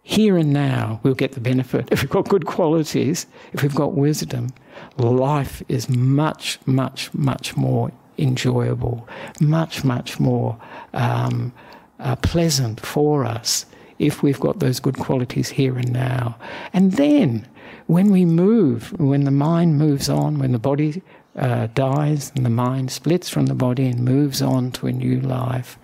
here 0.03 0.37
and 0.37 0.53
now 0.53 1.01
we'll 1.03 1.15
get 1.15 1.33
the 1.33 1.41
benefit. 1.41 1.89
If 1.91 2.03
we've 2.03 2.11
got 2.11 2.29
good 2.29 2.47
qualities, 2.47 3.27
if 3.53 3.63
we've 3.63 3.75
got 3.75 3.95
wisdom, 3.95 4.53
life 4.99 5.63
is 5.69 5.89
much, 5.89 6.59
much, 6.67 7.13
much 7.15 7.57
more 7.57 7.91
enjoyable, 8.19 9.09
much, 9.41 9.85
much 9.85 10.21
more 10.21 10.59
um, 10.93 11.53
uh, 11.99 12.17
pleasant 12.17 12.81
for 12.81 13.25
us 13.25 13.65
if 13.99 14.23
we've 14.23 14.41
got 14.41 14.61
those 14.61 14.81
good 14.81 14.99
qualities 14.99 15.51
here 15.51 15.77
and 15.77 15.93
now. 15.93 16.37
And 16.73 16.93
then 16.93 17.47
when 17.91 18.13
we 18.13 18.25
move, 18.25 18.93
when 19.01 19.25
the 19.25 19.33
mind 19.33 19.77
moves 19.77 20.09
on, 20.09 20.39
when 20.39 20.53
the 20.53 20.61
body 20.61 21.03
uh, 21.35 21.67
dies 21.75 22.31
and 22.37 22.47
the 22.47 22.51
mind 22.51 22.89
splits 22.89 23.29
from 23.29 23.47
the 23.47 23.55
body 23.55 23.89
and 23.89 24.05
moves 24.05 24.41
on 24.41 24.71
to 24.71 24.87
a 24.87 24.93
new 24.93 25.21
life, 25.21 25.77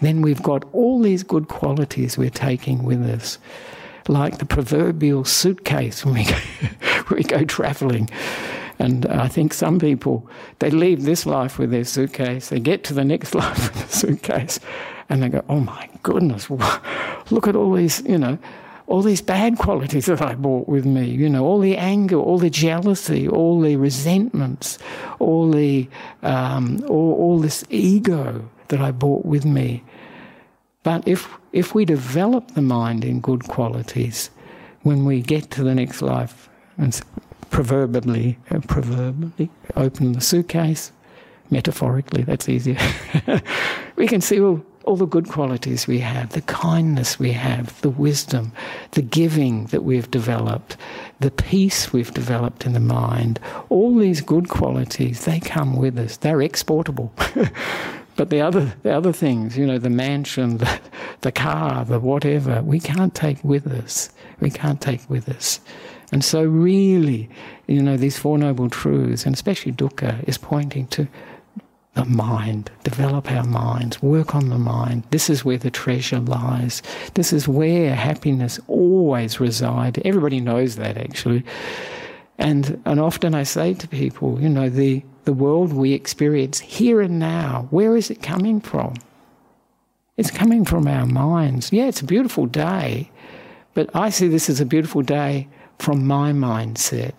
then 0.00 0.20
we've 0.20 0.42
got 0.42 0.64
all 0.72 1.00
these 1.00 1.22
good 1.22 1.46
qualities 1.46 2.18
we're 2.18 2.28
taking 2.28 2.82
with 2.82 3.00
us, 3.08 3.38
like 4.08 4.38
the 4.38 4.44
proverbial 4.44 5.24
suitcase 5.24 6.04
when 6.04 6.14
we 6.14 6.24
go, 6.24 6.34
when 7.06 7.18
we 7.18 7.22
go 7.22 7.44
traveling. 7.44 8.10
And 8.80 9.06
I 9.06 9.28
think 9.28 9.54
some 9.54 9.78
people, 9.78 10.28
they 10.58 10.72
leave 10.72 11.04
this 11.04 11.24
life 11.24 11.56
with 11.56 11.70
their 11.70 11.84
suitcase, 11.84 12.48
they 12.48 12.58
get 12.58 12.82
to 12.84 12.94
the 12.94 13.04
next 13.04 13.32
life 13.42 13.72
with 13.72 13.86
the 13.86 13.96
suitcase, 13.96 14.58
and 15.08 15.22
they 15.22 15.28
go, 15.28 15.44
oh 15.48 15.60
my 15.60 15.88
goodness, 16.02 16.50
look 17.30 17.46
at 17.46 17.54
all 17.54 17.74
these, 17.74 18.00
you 18.00 18.18
know, 18.18 18.38
all 18.86 19.02
these 19.02 19.20
bad 19.22 19.58
qualities 19.64 20.06
that 20.06 20.22
I 20.22 20.34
brought 20.34 20.68
with 20.68 20.84
me, 20.84 21.08
you 21.08 21.28
know, 21.28 21.44
all 21.44 21.60
the 21.60 21.76
anger, 21.76 22.16
all 22.16 22.38
the 22.38 22.50
jealousy, 22.50 23.28
all 23.28 23.60
the 23.60 23.76
resentments, 23.76 24.78
all 25.18 25.50
the 25.50 25.88
um, 26.22 26.84
all, 26.88 27.14
all 27.14 27.38
this 27.38 27.64
ego 27.70 28.48
that 28.68 28.80
I 28.80 28.90
brought 28.90 29.24
with 29.24 29.44
me. 29.44 29.82
But 30.82 31.06
if 31.08 31.28
if 31.52 31.74
we 31.74 31.84
develop 31.84 32.52
the 32.52 32.62
mind 32.62 33.04
in 33.04 33.20
good 33.20 33.48
qualities, 33.48 34.30
when 34.82 35.04
we 35.04 35.22
get 35.22 35.50
to 35.52 35.64
the 35.64 35.74
next 35.74 36.02
life, 36.02 36.48
and 36.76 37.00
proverbially, 37.50 38.38
uh, 38.50 38.60
proverbially 38.60 39.50
open 39.76 40.12
the 40.12 40.20
suitcase, 40.20 40.92
metaphorically, 41.50 42.22
that's 42.22 42.48
easier. 42.48 42.78
we 43.96 44.06
can 44.06 44.20
see 44.20 44.40
well 44.40 44.64
all 44.84 44.96
the 44.96 45.06
good 45.06 45.28
qualities 45.28 45.86
we 45.86 45.98
have, 46.00 46.30
the 46.30 46.42
kindness 46.42 47.18
we 47.18 47.32
have, 47.32 47.80
the 47.80 47.90
wisdom, 47.90 48.52
the 48.92 49.02
giving 49.02 49.66
that 49.66 49.82
we've 49.82 50.10
developed, 50.10 50.76
the 51.20 51.30
peace 51.30 51.92
we've 51.92 52.12
developed 52.12 52.66
in 52.66 52.72
the 52.74 52.80
mind, 52.80 53.40
all 53.70 53.96
these 53.96 54.20
good 54.20 54.48
qualities, 54.48 55.24
they 55.24 55.40
come 55.40 55.76
with 55.76 55.98
us. 55.98 56.18
They're 56.18 56.42
exportable. 56.42 57.12
but 58.16 58.30
the 58.30 58.40
other, 58.40 58.74
the 58.82 58.92
other 58.92 59.12
things, 59.12 59.56
you 59.56 59.66
know, 59.66 59.78
the 59.78 59.90
mansion, 59.90 60.58
the, 60.58 60.80
the 61.22 61.32
car, 61.32 61.84
the 61.84 61.98
whatever, 61.98 62.62
we 62.62 62.78
can't 62.78 63.14
take 63.14 63.42
with 63.42 63.66
us. 63.66 64.10
We 64.40 64.50
can't 64.50 64.80
take 64.80 65.08
with 65.08 65.28
us. 65.28 65.60
And 66.12 66.22
so, 66.24 66.44
really, 66.44 67.28
you 67.66 67.82
know, 67.82 67.96
these 67.96 68.18
Four 68.18 68.38
Noble 68.38 68.68
Truths, 68.68 69.24
and 69.24 69.34
especially 69.34 69.72
dukkha, 69.72 70.22
is 70.28 70.38
pointing 70.38 70.86
to 70.88 71.08
the 71.94 72.04
mind, 72.04 72.70
develop 72.82 73.30
our 73.30 73.44
minds, 73.44 74.02
work 74.02 74.34
on 74.34 74.48
the 74.48 74.58
mind. 74.58 75.04
This 75.10 75.30
is 75.30 75.44
where 75.44 75.58
the 75.58 75.70
treasure 75.70 76.18
lies. 76.18 76.82
This 77.14 77.32
is 77.32 77.48
where 77.48 77.94
happiness 77.94 78.60
always 78.66 79.40
resides. 79.40 79.98
Everybody 80.04 80.40
knows 80.40 80.76
that 80.76 80.96
actually. 80.96 81.44
And, 82.36 82.82
and 82.84 82.98
often 82.98 83.34
I 83.34 83.44
say 83.44 83.74
to 83.74 83.86
people, 83.86 84.40
you 84.40 84.48
know, 84.48 84.68
the, 84.68 85.04
the 85.24 85.32
world 85.32 85.72
we 85.72 85.92
experience 85.92 86.58
here 86.58 87.00
and 87.00 87.18
now, 87.20 87.68
where 87.70 87.96
is 87.96 88.10
it 88.10 88.22
coming 88.22 88.60
from? 88.60 88.94
It's 90.16 90.30
coming 90.30 90.64
from 90.64 90.88
our 90.88 91.06
minds. 91.06 91.72
Yeah, 91.72 91.86
it's 91.86 92.00
a 92.00 92.06
beautiful 92.06 92.46
day, 92.46 93.10
but 93.72 93.88
I 93.94 94.10
see 94.10 94.28
this 94.28 94.50
as 94.50 94.60
a 94.60 94.66
beautiful 94.66 95.02
day 95.02 95.48
from 95.78 96.06
my 96.06 96.32
mindset. 96.32 97.14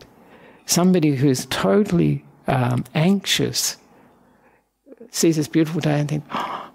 Somebody 0.66 1.16
who's 1.16 1.46
totally 1.46 2.26
um, 2.48 2.84
anxious 2.94 3.78
sees 5.16 5.38
this 5.38 5.48
beautiful 5.48 5.82
day 5.82 6.00
and 6.00 6.10
thinks, 6.10 6.28
oh, 6.34 6.70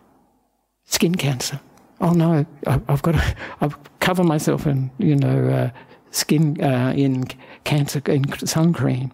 skin 0.87 1.15
cancer. 1.15 1.61
Oh 2.01 2.13
no, 2.13 2.47
I've 2.67 3.03
got 3.03 3.13
to 3.13 3.37
I've 3.61 3.77
cover 4.01 4.25
myself 4.25 4.67
in, 4.67 4.91
you 4.99 5.15
know, 5.15 5.49
uh, 5.49 5.71
skin 6.11 6.61
uh, 6.63 6.93
in 6.97 7.25
cancer 7.65 8.03
in 8.07 8.25
sun 8.47 8.73
cream. 8.73 9.13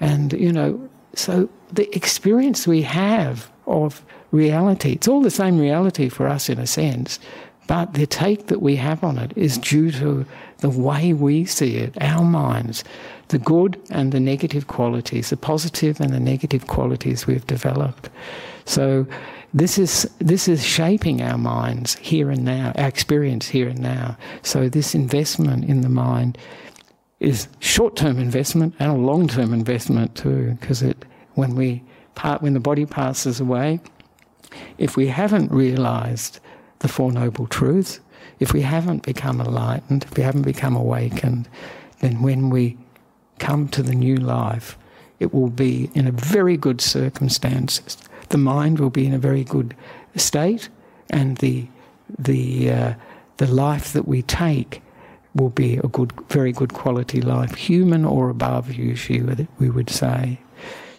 And, 0.00 0.32
you 0.32 0.52
know, 0.52 0.88
so 1.14 1.48
the 1.70 1.94
experience 1.94 2.66
we 2.66 2.82
have 2.82 3.50
of 3.66 4.04
reality, 4.32 4.92
it's 4.92 5.06
all 5.06 5.20
the 5.20 5.30
same 5.30 5.58
reality 5.58 6.08
for 6.08 6.26
us 6.26 6.48
in 6.48 6.58
a 6.58 6.66
sense, 6.66 7.20
but 7.68 7.94
the 7.94 8.06
take 8.06 8.48
that 8.48 8.60
we 8.60 8.76
have 8.76 9.04
on 9.04 9.18
it 9.18 9.32
is 9.36 9.58
due 9.58 9.92
to 9.92 10.26
the 10.58 10.70
way 10.70 11.12
we 11.12 11.44
see 11.44 11.76
it, 11.76 11.96
our 12.00 12.24
minds, 12.24 12.82
the 13.28 13.38
good 13.38 13.80
and 13.90 14.10
the 14.10 14.20
negative 14.20 14.66
qualities, 14.66 15.30
the 15.30 15.36
positive 15.36 16.00
and 16.00 16.12
the 16.12 16.20
negative 16.20 16.66
qualities 16.66 17.26
we've 17.26 17.46
developed. 17.46 18.08
So 18.64 19.06
this 19.54 19.78
is 19.78 20.08
this 20.18 20.48
is 20.48 20.64
shaping 20.64 21.22
our 21.22 21.38
minds 21.38 21.96
here 21.96 22.30
and 22.30 22.44
now, 22.44 22.72
our 22.76 22.88
experience 22.88 23.48
here 23.48 23.68
and 23.68 23.80
now. 23.80 24.16
So 24.42 24.68
this 24.68 24.94
investment 24.94 25.64
in 25.64 25.82
the 25.82 25.88
mind 25.88 26.38
is 27.20 27.48
short-term 27.60 28.18
investment 28.18 28.74
and 28.78 28.90
a 28.90 28.96
long-term 28.96 29.52
investment 29.52 30.14
too, 30.16 30.56
because 30.60 30.82
it 30.82 31.04
when 31.34 31.54
we 31.54 31.82
part 32.14 32.42
when 32.42 32.54
the 32.54 32.60
body 32.60 32.86
passes 32.86 33.40
away, 33.40 33.80
if 34.78 34.96
we 34.96 35.06
haven't 35.06 35.50
realized 35.50 36.40
the 36.80 36.88
Four 36.88 37.12
Noble 37.12 37.46
Truths, 37.46 38.00
if 38.40 38.52
we 38.52 38.62
haven't 38.62 39.04
become 39.04 39.40
enlightened, 39.40 40.04
if 40.04 40.16
we 40.16 40.22
haven't 40.22 40.42
become 40.42 40.76
awakened, 40.76 41.48
then 42.00 42.22
when 42.22 42.50
we 42.50 42.76
come 43.38 43.68
to 43.68 43.82
the 43.82 43.94
new 43.94 44.16
life, 44.16 44.76
it 45.20 45.32
will 45.32 45.48
be 45.48 45.90
in 45.94 46.06
a 46.06 46.12
very 46.12 46.56
good 46.56 46.80
circumstances. 46.80 47.96
The 48.32 48.38
mind 48.38 48.80
will 48.80 48.90
be 48.90 49.04
in 49.06 49.12
a 49.12 49.18
very 49.18 49.44
good 49.44 49.76
state, 50.16 50.70
and 51.10 51.36
the 51.36 51.66
the 52.18 52.70
uh, 52.70 52.94
the 53.36 53.46
life 53.46 53.92
that 53.92 54.08
we 54.08 54.22
take 54.22 54.82
will 55.34 55.50
be 55.50 55.76
a 55.76 55.88
good, 55.88 56.12
very 56.28 56.52
good 56.52 56.72
quality 56.72 57.20
life, 57.20 57.54
human 57.54 58.04
or 58.04 58.30
above, 58.30 58.72
usually 58.72 59.46
we 59.58 59.68
would 59.68 59.90
say. 59.90 60.38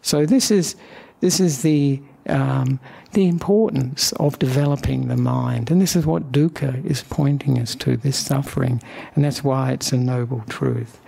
So 0.02 0.26
this 0.28 0.52
is 0.52 0.76
this 1.22 1.40
is 1.40 1.64
the 1.64 2.02
um, 2.28 2.80
the 3.14 3.28
importance 3.28 4.12
of 4.14 4.38
developing 4.38 5.08
the 5.08 5.18
mind, 5.18 5.72
and 5.72 5.82
this 5.82 5.96
is 5.96 6.06
what 6.06 6.32
dukkha 6.32 6.86
is 6.86 7.02
pointing 7.02 7.60
us 7.60 7.74
to: 7.76 7.98
this 7.98 8.18
suffering, 8.18 8.80
and 9.16 9.26
that's 9.26 9.44
why 9.44 9.72
it's 9.72 9.92
a 9.92 9.98
noble 9.98 10.44
truth. 10.50 11.00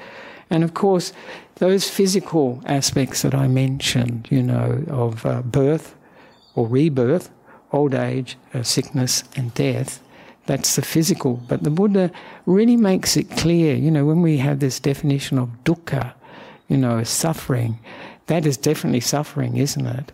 And 0.49 0.63
of 0.63 0.73
course, 0.73 1.13
those 1.55 1.87
physical 1.87 2.61
aspects 2.65 3.21
that 3.21 3.35
I 3.35 3.47
mentioned, 3.47 4.27
you 4.31 4.41
know, 4.41 4.83
of 4.89 5.23
uh, 5.23 5.43
birth 5.43 5.95
or 6.55 6.67
rebirth, 6.67 7.29
old 7.71 7.93
age, 7.93 8.37
uh, 8.53 8.63
sickness, 8.63 9.23
and 9.35 9.53
death, 9.53 10.01
that's 10.45 10.75
the 10.75 10.81
physical. 10.81 11.41
But 11.47 11.63
the 11.63 11.69
Buddha 11.69 12.11
really 12.45 12.77
makes 12.77 13.17
it 13.17 13.29
clear, 13.31 13.75
you 13.75 13.91
know, 13.91 14.05
when 14.05 14.21
we 14.21 14.37
have 14.37 14.59
this 14.59 14.79
definition 14.79 15.37
of 15.37 15.49
dukkha, 15.63 16.13
you 16.67 16.77
know, 16.77 17.03
suffering, 17.03 17.79
that 18.27 18.45
is 18.45 18.57
definitely 18.57 19.01
suffering, 19.01 19.57
isn't 19.57 19.85
it? 19.85 20.11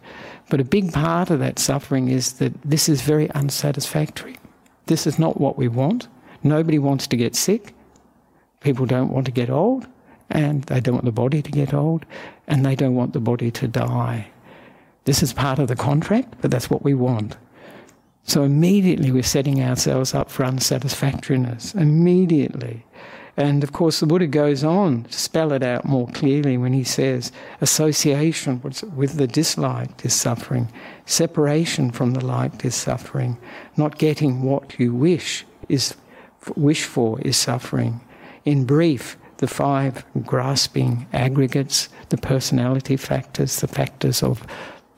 But 0.49 0.59
a 0.59 0.65
big 0.65 0.91
part 0.91 1.29
of 1.29 1.39
that 1.39 1.59
suffering 1.59 2.09
is 2.09 2.33
that 2.33 2.53
this 2.63 2.89
is 2.89 3.01
very 3.01 3.29
unsatisfactory. 3.31 4.37
This 4.87 5.07
is 5.07 5.17
not 5.17 5.39
what 5.39 5.57
we 5.57 5.67
want. 5.67 6.07
Nobody 6.43 6.79
wants 6.79 7.07
to 7.07 7.15
get 7.15 7.35
sick. 7.35 7.73
People 8.61 8.85
don't 8.85 9.11
want 9.11 9.25
to 9.27 9.31
get 9.31 9.49
old, 9.49 9.87
and 10.29 10.63
they 10.63 10.79
don't 10.79 10.95
want 10.95 11.05
the 11.05 11.11
body 11.11 11.41
to 11.41 11.51
get 11.51 11.73
old, 11.73 12.05
and 12.47 12.65
they 12.65 12.75
don't 12.75 12.95
want 12.95 13.13
the 13.13 13.19
body 13.19 13.51
to 13.51 13.67
die. 13.67 14.30
This 15.05 15.23
is 15.23 15.33
part 15.33 15.59
of 15.59 15.67
the 15.67 15.75
contract, 15.75 16.35
but 16.41 16.51
that's 16.51 16.69
what 16.69 16.83
we 16.83 16.93
want. 16.93 17.37
So 18.23 18.43
immediately 18.43 19.11
we're 19.11 19.23
setting 19.23 19.61
ourselves 19.61 20.13
up 20.13 20.29
for 20.29 20.43
unsatisfactoriness. 20.43 21.73
Immediately. 21.73 22.85
And 23.37 23.63
of 23.63 23.71
course, 23.71 23.99
the 23.99 24.05
Buddha 24.05 24.27
goes 24.27 24.63
on 24.63 25.05
to 25.05 25.17
spell 25.17 25.53
it 25.53 25.63
out 25.63 25.85
more 25.85 26.07
clearly 26.09 26.57
when 26.57 26.73
he 26.73 26.83
says 26.83 27.31
association 27.61 28.61
with 28.61 29.17
the 29.17 29.27
disliked 29.27 30.05
is 30.05 30.13
suffering, 30.13 30.71
separation 31.05 31.91
from 31.91 32.11
the 32.11 32.23
liked 32.23 32.65
is 32.65 32.75
suffering, 32.75 33.37
not 33.77 33.97
getting 33.97 34.43
what 34.43 34.77
you 34.79 34.93
wish 34.93 35.45
is 35.69 35.95
wish 36.55 36.83
for 36.83 37.21
is 37.21 37.37
suffering. 37.37 38.01
In 38.45 38.65
brief, 38.65 39.17
the 39.37 39.47
five 39.47 40.03
grasping 40.25 41.07
aggregates, 41.13 41.89
the 42.09 42.17
personality 42.17 42.97
factors, 42.97 43.61
the 43.61 43.67
factors 43.67 44.21
of 44.21 44.45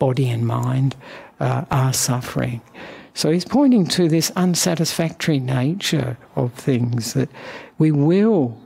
body 0.04 0.30
and 0.30 0.46
mind, 0.46 0.98
uh, 1.40 1.64
are 1.72 1.94
suffering. 1.94 2.60
So 3.14 3.32
he's 3.32 3.46
pointing 3.46 3.86
to 3.98 4.10
this 4.10 4.34
unsatisfactory 4.36 5.40
nature 5.40 6.18
of 6.36 6.52
things 6.54 7.14
that 7.14 7.30
we 7.78 7.90
will 7.92 8.58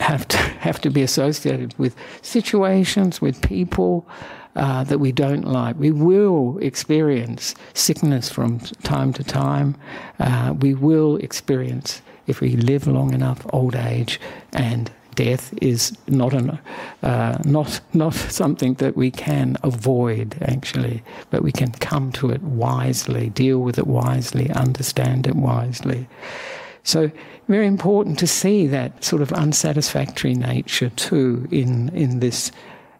have 0.00 0.26
to 0.28 0.36
have 0.68 0.80
to 0.80 0.88
be 0.88 1.02
associated 1.02 1.78
with 1.78 1.94
situations, 2.22 3.20
with 3.20 3.36
people 3.42 4.06
uh, 4.54 4.82
that 4.84 4.98
we 4.98 5.12
don't 5.12 5.46
like. 5.46 5.78
We 5.78 5.90
will 5.90 6.56
experience 6.62 7.54
sickness 7.74 8.30
from 8.30 8.60
time 8.94 9.12
to 9.12 9.22
time. 9.22 9.76
Uh, 10.18 10.54
we 10.58 10.72
will 10.72 11.16
experience, 11.16 12.00
if 12.26 12.40
we 12.40 12.56
live 12.56 12.86
long 12.86 13.12
enough, 13.12 13.40
old 13.52 13.76
age 13.76 14.18
and 14.54 14.90
death 15.16 15.52
is 15.60 15.96
not 16.06 16.32
an, 16.32 16.58
uh, 17.02 17.38
not 17.44 17.80
not 17.92 18.14
something 18.14 18.74
that 18.74 18.96
we 18.96 19.10
can 19.10 19.56
avoid 19.64 20.36
actually, 20.42 21.02
but 21.30 21.42
we 21.42 21.50
can 21.50 21.72
come 21.72 22.12
to 22.12 22.30
it 22.30 22.42
wisely, 22.42 23.30
deal 23.30 23.58
with 23.58 23.78
it 23.78 23.86
wisely, 23.86 24.50
understand 24.50 25.26
it 25.26 25.34
wisely. 25.34 26.06
So 26.84 27.10
very 27.48 27.66
important 27.66 28.18
to 28.20 28.26
see 28.26 28.68
that 28.68 29.02
sort 29.02 29.22
of 29.22 29.32
unsatisfactory 29.32 30.34
nature 30.34 30.90
too 30.90 31.48
in 31.50 31.88
in 31.88 32.20
this 32.20 32.52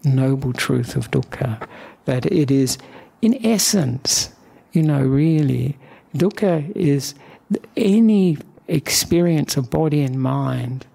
noble 0.02 0.52
truth 0.52 0.96
of 0.96 1.10
dukkha, 1.10 1.68
that 2.06 2.26
it 2.26 2.50
is 2.50 2.78
in 3.22 3.34
essence, 3.46 4.30
you 4.72 4.82
know, 4.82 5.02
really, 5.02 5.76
dukkha 6.14 6.74
is 6.76 7.14
any 7.76 8.38
experience 8.68 9.56
of 9.56 9.70
body 9.70 10.02
and 10.02 10.20
mind 10.20 10.86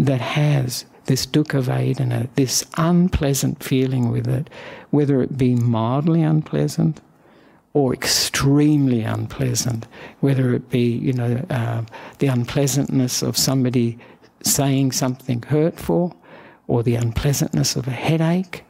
that 0.00 0.20
has 0.20 0.86
this 1.04 1.26
dukkha 1.26 1.62
vedana, 1.62 2.28
this 2.34 2.64
unpleasant 2.76 3.62
feeling 3.62 4.10
with 4.10 4.26
it, 4.26 4.48
whether 4.90 5.22
it 5.22 5.36
be 5.36 5.54
mildly 5.54 6.22
unpleasant 6.22 7.00
or 7.74 7.92
extremely 7.92 9.02
unpleasant, 9.02 9.86
whether 10.20 10.54
it 10.54 10.70
be, 10.70 10.88
you 10.88 11.12
know, 11.12 11.44
uh, 11.50 11.82
the 12.18 12.26
unpleasantness 12.26 13.22
of 13.22 13.36
somebody 13.36 13.98
saying 14.42 14.90
something 14.90 15.42
hurtful, 15.42 16.16
or 16.66 16.82
the 16.82 16.94
unpleasantness 16.94 17.76
of 17.76 17.86
a 17.86 17.92
headache, 17.92 18.64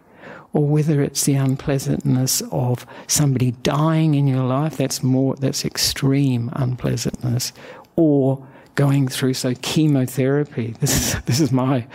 or 0.53 0.67
whether 0.67 1.01
it's 1.03 1.25
the 1.25 1.35
unpleasantness 1.35 2.43
of 2.51 2.85
somebody 3.07 3.53
dying 3.63 4.15
in 4.15 4.27
your 4.27 4.45
life, 4.45 4.77
that's 4.77 5.03
more, 5.03 5.37
that's 5.37 5.65
extreme 5.65 6.51
unpleasantness, 6.55 7.53
or 7.97 8.45
going 8.75 9.09
through 9.09 9.35
so 9.35 9.55
chemotherapy. 9.63 10.75
This 10.81 10.97
is 10.97 11.21
this 11.27 11.41
is 11.41 11.53
my 11.53 11.87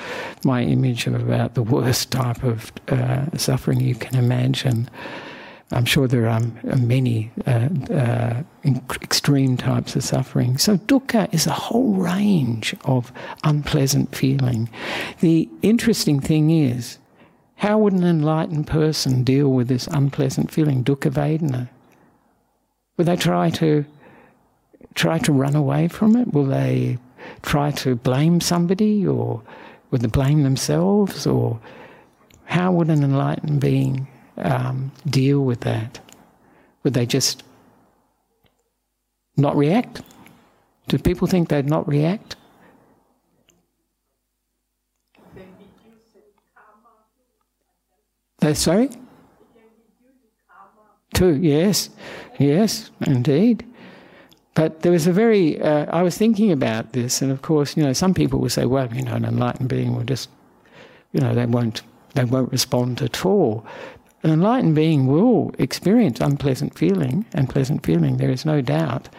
my 0.43 0.61
image 0.63 1.07
of 1.07 1.15
about 1.15 1.55
the 1.55 1.63
worst 1.63 2.11
type 2.11 2.43
of 2.43 2.71
uh, 2.87 3.25
suffering 3.37 3.79
you 3.81 3.95
can 3.95 4.17
imagine. 4.17 4.89
I'm 5.71 5.85
sure 5.85 6.07
there 6.07 6.29
are 6.29 6.41
many 6.77 7.31
uh, 7.47 7.69
uh, 7.91 8.43
extreme 9.01 9.57
types 9.57 9.95
of 9.95 10.03
suffering. 10.03 10.59
So 10.59 10.77
dukkha 10.77 11.33
is 11.33 11.47
a 11.47 11.51
whole 11.51 11.95
range 11.95 12.75
of 12.85 13.11
unpleasant 13.43 14.15
feeling. 14.15 14.69
The 15.21 15.49
interesting 15.63 16.19
thing 16.19 16.51
is, 16.51 16.99
how 17.55 17.79
would 17.79 17.93
an 17.93 18.03
enlightened 18.03 18.67
person 18.67 19.23
deal 19.23 19.51
with 19.51 19.67
this 19.67 19.87
unpleasant 19.87 20.51
feeling, 20.51 20.83
dukkha 20.83 21.11
vedana? 21.11 21.69
Would 22.97 23.07
they 23.07 23.15
try 23.15 23.49
to 23.49 23.85
try 24.95 25.19
to 25.19 25.31
run 25.31 25.55
away 25.55 25.87
from 25.87 26.15
it? 26.15 26.33
Will 26.33 26.45
they 26.45 26.97
try 27.41 27.71
to 27.71 27.95
blame 27.95 28.41
somebody 28.41 29.05
or 29.05 29.41
would 29.91 30.01
they 30.01 30.07
blame 30.07 30.43
themselves? 30.43 31.27
Or 31.27 31.59
how 32.45 32.71
would 32.71 32.89
an 32.89 33.03
enlightened 33.03 33.61
being 33.61 34.07
um, 34.37 34.91
deal 35.07 35.41
with 35.41 35.61
that? 35.61 35.99
Would 36.83 36.93
they 36.93 37.05
just 37.05 37.43
not 39.37 39.55
react? 39.55 40.01
Do 40.87 40.97
people 40.97 41.27
think 41.27 41.49
they'd 41.49 41.65
not 41.65 41.87
react? 41.87 42.35
They're 48.39 48.53
sorry? 48.53 48.89
Two, 51.15 51.35
yes, 51.35 51.89
yes, 52.37 52.91
indeed. 53.01 53.65
But 54.55 54.81
there 54.81 54.91
was 54.91 55.05
a 55.05 55.11
very, 55.11 55.61
uh, 55.61 55.85
I 55.91 56.01
was 56.01 56.17
thinking 56.17 56.51
about 56.51 56.93
this, 56.93 57.21
and 57.21 57.31
of 57.31 57.41
course, 57.41 57.75
you 57.77 57.83
know, 57.83 57.93
some 57.93 58.13
people 58.13 58.39
will 58.39 58.49
say, 58.49 58.65
well, 58.65 58.91
you 58.93 59.03
know, 59.03 59.13
an 59.13 59.25
enlightened 59.25 59.69
being 59.69 59.95
will 59.95 60.05
just, 60.05 60.29
you 61.11 61.19
know, 61.19 61.35
they 61.35 61.45
won't, 61.45 61.81
they 62.13 62.23
won't 62.23 62.51
respond 62.51 63.01
at 63.01 63.25
all. 63.25 63.65
An 64.23 64.31
enlightened 64.31 64.73
being 64.73 65.07
will 65.07 65.53
experience 65.59 66.21
unpleasant 66.21 66.77
feeling 66.77 67.25
and 67.33 67.49
pleasant 67.49 67.85
feeling, 67.85 68.17
there 68.17 68.31
is 68.31 68.45
no 68.45 68.61
doubt 68.61 69.09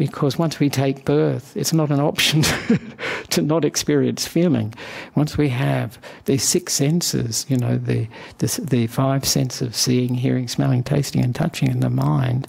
because 0.00 0.38
once 0.38 0.58
we 0.58 0.70
take 0.70 1.04
birth, 1.04 1.54
it's 1.54 1.74
not 1.74 1.90
an 1.90 2.00
option 2.00 2.42
to 3.28 3.42
not 3.42 3.66
experience 3.66 4.26
feeling. 4.26 4.72
Once 5.14 5.36
we 5.36 5.50
have 5.50 5.98
these 6.24 6.42
six 6.42 6.72
senses, 6.72 7.44
you 7.50 7.56
know, 7.58 7.76
the, 7.76 8.08
the, 8.38 8.60
the 8.62 8.86
five 8.86 9.26
senses 9.26 9.76
seeing, 9.76 10.14
hearing, 10.14 10.48
smelling, 10.48 10.82
tasting, 10.82 11.22
and 11.22 11.34
touching 11.34 11.70
in 11.70 11.80
the 11.80 11.90
mind, 11.90 12.48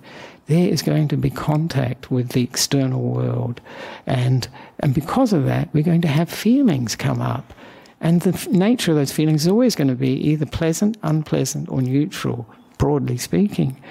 there 0.52 0.68
is 0.68 0.82
going 0.82 1.08
to 1.08 1.18
be 1.18 1.30
contact 1.30 2.12
with 2.12 2.30
the 2.30 2.43
external 2.43 3.02
world. 3.02 3.62
And, 4.06 4.47
and 4.80 4.93
because 4.93 5.32
of 5.32 5.45
that, 5.45 5.70
we're 5.74 5.84
going 5.84 6.02
to 6.02 6.08
have 6.08 6.30
feelings 6.30 6.95
come 6.95 7.22
up. 7.22 7.54
And 8.02 8.22
the 8.22 8.49
nature 8.49 8.91
of 8.91 8.97
those 8.97 9.12
feelings 9.12 9.43
is 9.43 9.47
always 9.47 9.76
going 9.76 9.88
to 9.88 9.95
be 9.95 10.14
either 10.30 10.45
pleasant, 10.45 10.97
unpleasant, 11.04 11.70
or 11.70 11.82
neutral, 11.82 12.47
broadly 12.78 13.18
speaking. 13.18 13.82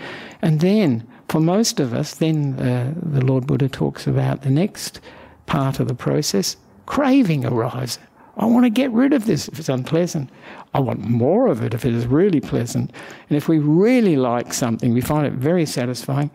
And 0.42 0.60
then 0.60 1.06
for 1.28 1.40
most 1.40 1.80
of 1.80 1.94
us, 1.94 2.16
then 2.16 2.58
uh, 2.60 2.92
the 3.00 3.24
Lord 3.24 3.46
Buddha 3.46 3.68
talks 3.68 4.06
about 4.06 4.42
the 4.42 4.50
next 4.50 5.00
part 5.46 5.80
of 5.80 5.88
the 5.88 5.94
process 5.94 6.56
craving 6.86 7.46
arises. 7.46 8.00
I 8.36 8.46
want 8.46 8.64
to 8.64 8.70
get 8.70 8.90
rid 8.90 9.12
of 9.12 9.26
this 9.26 9.48
if 9.48 9.58
it's 9.58 9.68
unpleasant. 9.68 10.28
I 10.74 10.80
want 10.80 11.00
more 11.00 11.46
of 11.48 11.62
it 11.62 11.72
if 11.72 11.84
it 11.84 11.94
is 11.94 12.06
really 12.06 12.40
pleasant. 12.40 12.92
And 13.28 13.36
if 13.36 13.48
we 13.48 13.58
really 13.58 14.16
like 14.16 14.52
something, 14.52 14.92
we 14.92 15.00
find 15.00 15.26
it 15.26 15.34
very 15.34 15.66
satisfying. 15.66 16.30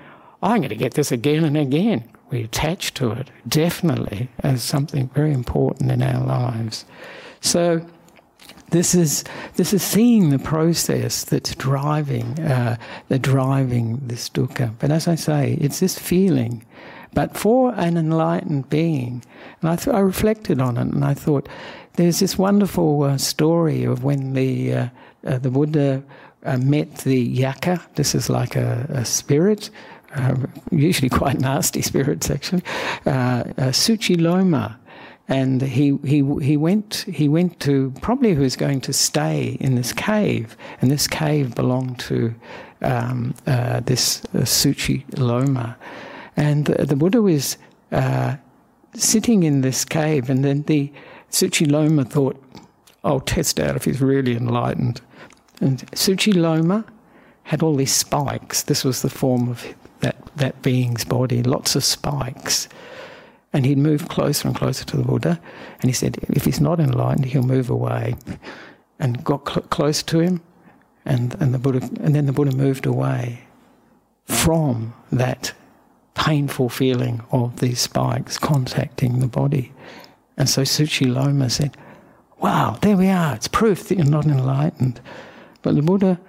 I'm 0.46 0.58
going 0.58 0.70
to 0.70 0.76
get 0.76 0.94
this 0.94 1.12
again 1.12 1.44
and 1.44 1.58
again. 1.58 2.08
We 2.30 2.44
attach 2.44 2.94
to 2.96 3.12
it, 3.12 3.32
definitely, 3.48 4.30
as 4.40 4.62
something 4.62 5.10
very 5.10 5.34
important 5.34 5.92
in 5.92 6.04
our 6.04 6.24
lives. 6.24 6.86
So, 7.42 7.84
this 8.70 8.94
is 8.94 9.24
this 9.56 9.74
is 9.74 9.82
seeing 9.82 10.30
the 10.30 10.40
process 10.40 11.24
that's 11.24 11.56
driving 11.56 12.40
uh, 12.40 12.78
the 13.08 13.18
driving 13.18 14.00
this 14.06 14.30
dukkha. 14.30 14.74
But 14.80 14.92
as 14.92 15.08
I 15.08 15.16
say, 15.16 15.58
it's 15.60 15.80
this 15.80 15.98
feeling. 15.98 16.64
But 17.14 17.36
for 17.36 17.74
an 17.76 17.98
enlightened 17.98 18.70
being, 18.70 19.24
and 19.62 19.70
I, 19.70 19.78
th- 19.78 19.96
I 19.96 20.00
reflected 20.00 20.60
on 20.60 20.78
it, 20.78 20.94
and 20.94 21.06
I 21.06 21.14
thought 21.14 21.48
there's 21.94 22.20
this 22.20 22.38
wonderful 22.38 23.04
uh, 23.04 23.18
story 23.18 23.84
of 23.84 24.04
when 24.04 24.34
the 24.34 24.74
uh, 24.74 24.90
uh 25.26 25.38
the 25.40 25.50
Buddha 25.50 26.04
uh, 26.44 26.58
met 26.58 26.98
the 27.00 27.38
yakkha. 27.38 27.82
This 27.96 28.14
is 28.16 28.30
like 28.30 28.56
a, 28.56 28.86
a 28.90 29.06
spirit. 29.06 29.70
Uh, 30.16 30.36
usually 30.72 31.10
quite 31.10 31.40
nasty 31.40 31.82
spirits, 31.82 32.30
actually. 32.30 32.64
Suciloma, 33.06 34.78
and 35.28 35.62
he 35.62 35.98
he 36.04 36.24
he 36.42 36.58
went 36.58 37.06
he 37.08 37.28
went 37.28 37.60
to 37.60 37.92
probably 38.02 38.34
who 38.34 38.42
was 38.42 38.56
going 38.56 38.82
to 38.82 38.94
stay 38.94 39.58
in 39.60 39.76
this 39.76 39.92
cave, 39.92 40.56
and 40.82 40.92
this 40.92 41.08
cave 41.08 41.56
belonged 41.56 42.00
to 42.00 42.34
um, 42.82 43.34
uh, 43.48 43.80
this 43.82 44.22
uh, 44.34 44.40
Suchi 44.40 45.04
Loma, 45.18 45.76
and 46.38 46.66
the, 46.66 46.86
the 46.86 46.96
Buddha 46.96 47.22
was 47.22 47.58
uh, 47.92 48.36
sitting 48.94 49.44
in 49.44 49.62
this 49.62 49.84
cave, 49.84 50.30
and 50.30 50.46
then 50.46 50.64
the 50.64 50.92
Suciloma 51.32 52.08
thought, 52.08 52.42
"I'll 53.04 53.20
test 53.20 53.60
out 53.60 53.76
if 53.76 53.86
he's 53.86 54.02
really 54.02 54.36
enlightened." 54.36 55.02
And 55.60 55.80
Suciloma 55.92 56.86
had 57.44 57.64
all 57.64 57.76
these 57.76 57.94
spikes. 57.94 58.64
This 58.64 58.84
was 58.84 59.02
the 59.02 59.10
form 59.10 59.50
of 59.50 59.66
that 60.36 60.62
being's 60.62 61.06
body, 61.06 61.44
lots 61.44 61.76
of 61.76 61.84
spikes. 61.84 62.68
And 63.54 63.66
he'd 63.66 63.78
move 63.78 64.10
closer 64.10 64.48
and 64.48 64.58
closer 64.58 64.84
to 64.86 64.98
the 64.98 65.04
Buddha. 65.04 65.40
And 65.82 65.90
he 65.90 65.94
said, 65.94 66.18
if 66.30 66.44
he's 66.46 66.60
not 66.60 66.80
enlightened, 66.80 67.26
he'll 67.26 67.44
move 67.44 67.70
away. 67.70 68.16
And 69.00 69.24
got 69.24 69.48
cl- 69.48 69.62
close 69.68 70.04
to 70.04 70.20
him, 70.20 70.42
and, 71.06 71.36
and, 71.42 71.54
the 71.54 71.60
Buddha, 71.60 71.90
and 72.02 72.16
then 72.16 72.26
the 72.26 72.34
Buddha 72.34 72.56
moved 72.56 72.86
away 72.86 73.46
from 74.26 74.94
that 75.12 75.54
painful 76.16 76.70
feeling 76.70 77.22
of 77.32 77.60
these 77.60 77.80
spikes 77.80 78.38
contacting 78.38 79.20
the 79.20 79.28
body. 79.28 79.72
And 80.38 80.50
so 80.50 80.64
Suciloma 80.64 81.52
said, 81.52 81.78
Wow, 82.40 82.78
there 82.82 82.98
we 82.98 83.10
are. 83.10 83.36
It's 83.36 83.48
proof 83.48 83.88
that 83.88 83.98
you're 83.98 84.06
not 84.06 84.26
enlightened. 84.26 85.00
But 85.62 85.76
the 85.76 85.82
Buddha, 85.82 86.20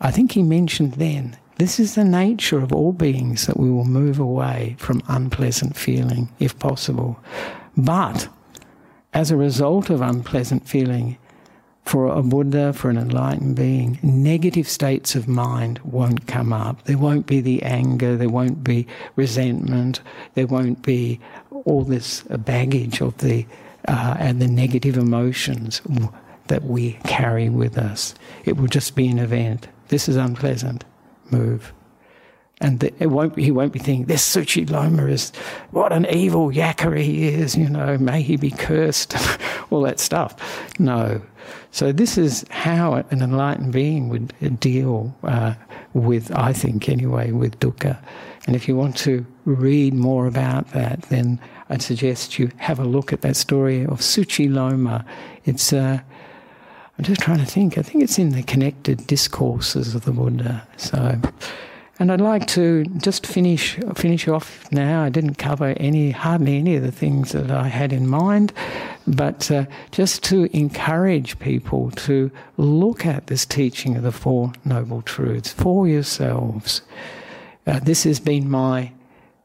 I 0.00 0.10
think 0.10 0.32
he 0.32 0.42
mentioned 0.42 0.94
then, 0.94 1.36
this 1.56 1.78
is 1.78 1.94
the 1.94 2.04
nature 2.04 2.58
of 2.58 2.72
all 2.72 2.92
beings 2.92 3.46
that 3.46 3.58
we 3.58 3.70
will 3.70 3.84
move 3.84 4.18
away 4.18 4.76
from 4.78 5.02
unpleasant 5.08 5.76
feeling 5.76 6.28
if 6.38 6.58
possible. 6.58 7.18
But 7.76 8.28
as 9.12 9.30
a 9.30 9.36
result 9.36 9.90
of 9.90 10.00
unpleasant 10.00 10.66
feeling, 10.66 11.16
for 11.84 12.06
a 12.06 12.22
Buddha, 12.22 12.72
for 12.72 12.88
an 12.88 12.96
enlightened 12.96 13.56
being, 13.56 13.98
negative 14.02 14.66
states 14.66 15.14
of 15.14 15.28
mind 15.28 15.78
won't 15.84 16.26
come 16.26 16.52
up. 16.52 16.82
There 16.84 16.98
won't 16.98 17.26
be 17.26 17.40
the 17.40 17.62
anger, 17.62 18.16
there 18.16 18.30
won't 18.30 18.64
be 18.64 18.86
resentment, 19.16 20.00
there 20.32 20.46
won't 20.46 20.82
be 20.82 21.20
all 21.66 21.84
this 21.84 22.22
baggage 22.22 23.00
of 23.00 23.18
the 23.18 23.46
uh, 23.86 24.16
and 24.18 24.40
the 24.40 24.48
negative 24.48 24.96
emotions 24.96 25.82
that 26.46 26.64
we 26.64 26.92
carry 27.04 27.50
with 27.50 27.76
us. 27.76 28.14
It 28.46 28.56
will 28.56 28.66
just 28.66 28.96
be 28.96 29.08
an 29.08 29.18
event. 29.18 29.68
This 29.88 30.08
is 30.08 30.16
unpleasant 30.16 30.84
move. 31.30 31.72
And 32.60 32.80
the, 32.80 32.92
it 33.02 33.08
won't, 33.08 33.36
he 33.36 33.50
won't 33.50 33.72
be 33.72 33.78
thinking, 33.78 34.06
this 34.06 34.24
Suciloma 34.24 35.10
is, 35.10 35.32
what 35.72 35.92
an 35.92 36.06
evil 36.06 36.50
yakkha 36.50 36.96
he 37.02 37.28
is, 37.28 37.56
you 37.56 37.68
know, 37.68 37.98
may 37.98 38.22
he 38.22 38.36
be 38.36 38.50
cursed, 38.50 39.14
all 39.70 39.82
that 39.82 39.98
stuff. 39.98 40.36
No. 40.78 41.20
So 41.72 41.90
this 41.90 42.16
is 42.16 42.44
how 42.50 42.94
an 43.10 43.20
enlightened 43.20 43.72
being 43.72 44.08
would 44.08 44.60
deal 44.60 45.14
uh, 45.24 45.54
with, 45.92 46.30
I 46.30 46.52
think 46.52 46.88
anyway, 46.88 47.32
with 47.32 47.58
dukkha. 47.58 47.98
And 48.46 48.54
if 48.54 48.68
you 48.68 48.76
want 48.76 48.96
to 48.98 49.26
read 49.44 49.94
more 49.94 50.26
about 50.26 50.70
that, 50.70 51.02
then 51.02 51.40
I'd 51.68 51.82
suggest 51.82 52.38
you 52.38 52.50
have 52.58 52.78
a 52.78 52.84
look 52.84 53.12
at 53.12 53.22
that 53.22 53.36
story 53.36 53.82
of 53.82 54.00
Suciloma. 54.00 55.04
It's 55.44 55.72
uh, 55.72 56.00
I'm 56.96 57.04
just 57.04 57.20
trying 57.20 57.38
to 57.38 57.46
think. 57.46 57.76
I 57.76 57.82
think 57.82 58.04
it's 58.04 58.18
in 58.18 58.30
the 58.30 58.42
connected 58.42 59.06
discourses 59.06 59.94
of 59.94 60.04
the 60.04 60.12
Buddha. 60.12 60.66
So, 60.76 61.20
and 61.98 62.12
I'd 62.12 62.20
like 62.20 62.46
to 62.48 62.84
just 62.98 63.26
finish 63.26 63.76
finish 63.94 64.28
off 64.28 64.70
now. 64.70 65.02
I 65.02 65.08
didn't 65.08 65.34
cover 65.34 65.74
any 65.76 66.12
hardly 66.12 66.58
any 66.58 66.76
of 66.76 66.82
the 66.82 66.92
things 66.92 67.32
that 67.32 67.50
I 67.50 67.66
had 67.66 67.92
in 67.92 68.06
mind, 68.06 68.52
but 69.08 69.50
uh, 69.50 69.66
just 69.90 70.22
to 70.24 70.48
encourage 70.56 71.38
people 71.40 71.90
to 71.92 72.30
look 72.56 73.04
at 73.04 73.26
this 73.26 73.44
teaching 73.44 73.96
of 73.96 74.04
the 74.04 74.12
Four 74.12 74.52
Noble 74.64 75.02
Truths 75.02 75.52
for 75.52 75.88
yourselves. 75.88 76.82
Uh, 77.66 77.80
this 77.80 78.04
has 78.04 78.20
been 78.20 78.48
my 78.48 78.92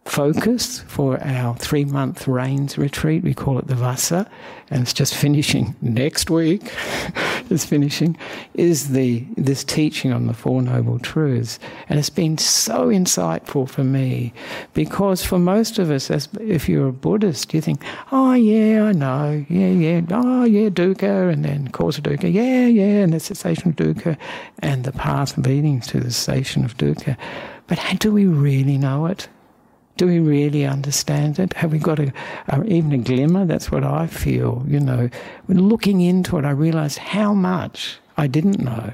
focus 0.10 0.80
for 0.88 1.22
our 1.24 1.56
three 1.56 1.86
month 1.86 2.28
rains 2.28 2.78
retreat. 2.78 3.24
We 3.24 3.34
call 3.34 3.60
it 3.60 3.68
the 3.68 3.76
Vassa, 3.76 4.30
and 4.72 4.82
it's 4.82 4.94
just 4.94 5.16
finishing 5.16 5.76
next 5.82 6.30
week. 6.30 6.74
it's 7.50 7.66
finishing 7.66 8.18
is 8.56 8.90
the 8.90 9.26
this 9.38 9.64
teaching 9.64 10.12
on 10.12 10.28
the 10.28 10.34
Four 10.34 10.62
Noble 10.62 10.98
Truths, 10.98 11.60
and 11.88 12.00
it's 12.00 12.10
been 12.10 12.38
so 12.38 12.88
insightful 12.88 13.70
for 13.70 13.84
me 13.84 14.34
because 14.74 15.24
for 15.24 15.38
most 15.38 15.78
of 15.78 15.92
us, 15.92 16.10
as 16.10 16.28
if 16.42 16.68
you're 16.68 16.88
a 16.88 16.94
Buddhist, 16.94 17.54
you 17.54 17.62
think, 17.62 17.82
oh 18.12 18.34
yeah, 18.34 18.86
I 18.86 18.92
know, 18.94 19.46
yeah, 19.48 19.70
yeah, 19.70 20.02
oh 20.12 20.44
yeah, 20.44 20.70
dukkha, 20.70 21.32
and 21.32 21.46
then 21.46 21.68
cause 21.68 22.00
of 22.00 22.04
dukkha, 22.06 22.34
yeah, 22.34 22.66
yeah, 22.66 23.04
and 23.04 23.14
the 23.14 23.20
cessation 23.20 23.70
of 23.70 23.76
dukkha, 23.76 24.18
and 24.60 24.86
the 24.86 24.92
path 24.92 25.38
leading 25.38 25.82
to 25.82 26.00
the 26.00 26.12
cessation 26.12 26.66
of 26.66 26.78
dukkha. 26.78 27.16
But 27.68 27.80
do 28.00 28.12
we 28.12 28.26
really 28.26 28.80
know 28.80 29.06
it? 29.06 29.28
Do 30.00 30.08
we 30.08 30.20
really 30.20 30.66
understand 30.66 31.40
it? 31.40 31.52
Have 31.56 31.74
we 31.74 31.78
got 31.78 32.00
a, 32.00 32.14
a, 32.48 32.64
even 32.64 32.94
a 32.94 32.98
glimmer? 32.98 33.44
That's 33.46 33.70
what 33.70 33.84
I 33.84 34.08
feel. 34.08 34.64
You 34.66 34.80
know, 34.80 35.10
looking 35.50 36.00
into 36.00 36.38
it, 36.38 36.46
I 36.46 36.52
realised 36.52 37.00
how 37.00 37.34
much 37.34 37.98
I 38.16 38.28
didn't 38.28 38.62
know, 38.62 38.94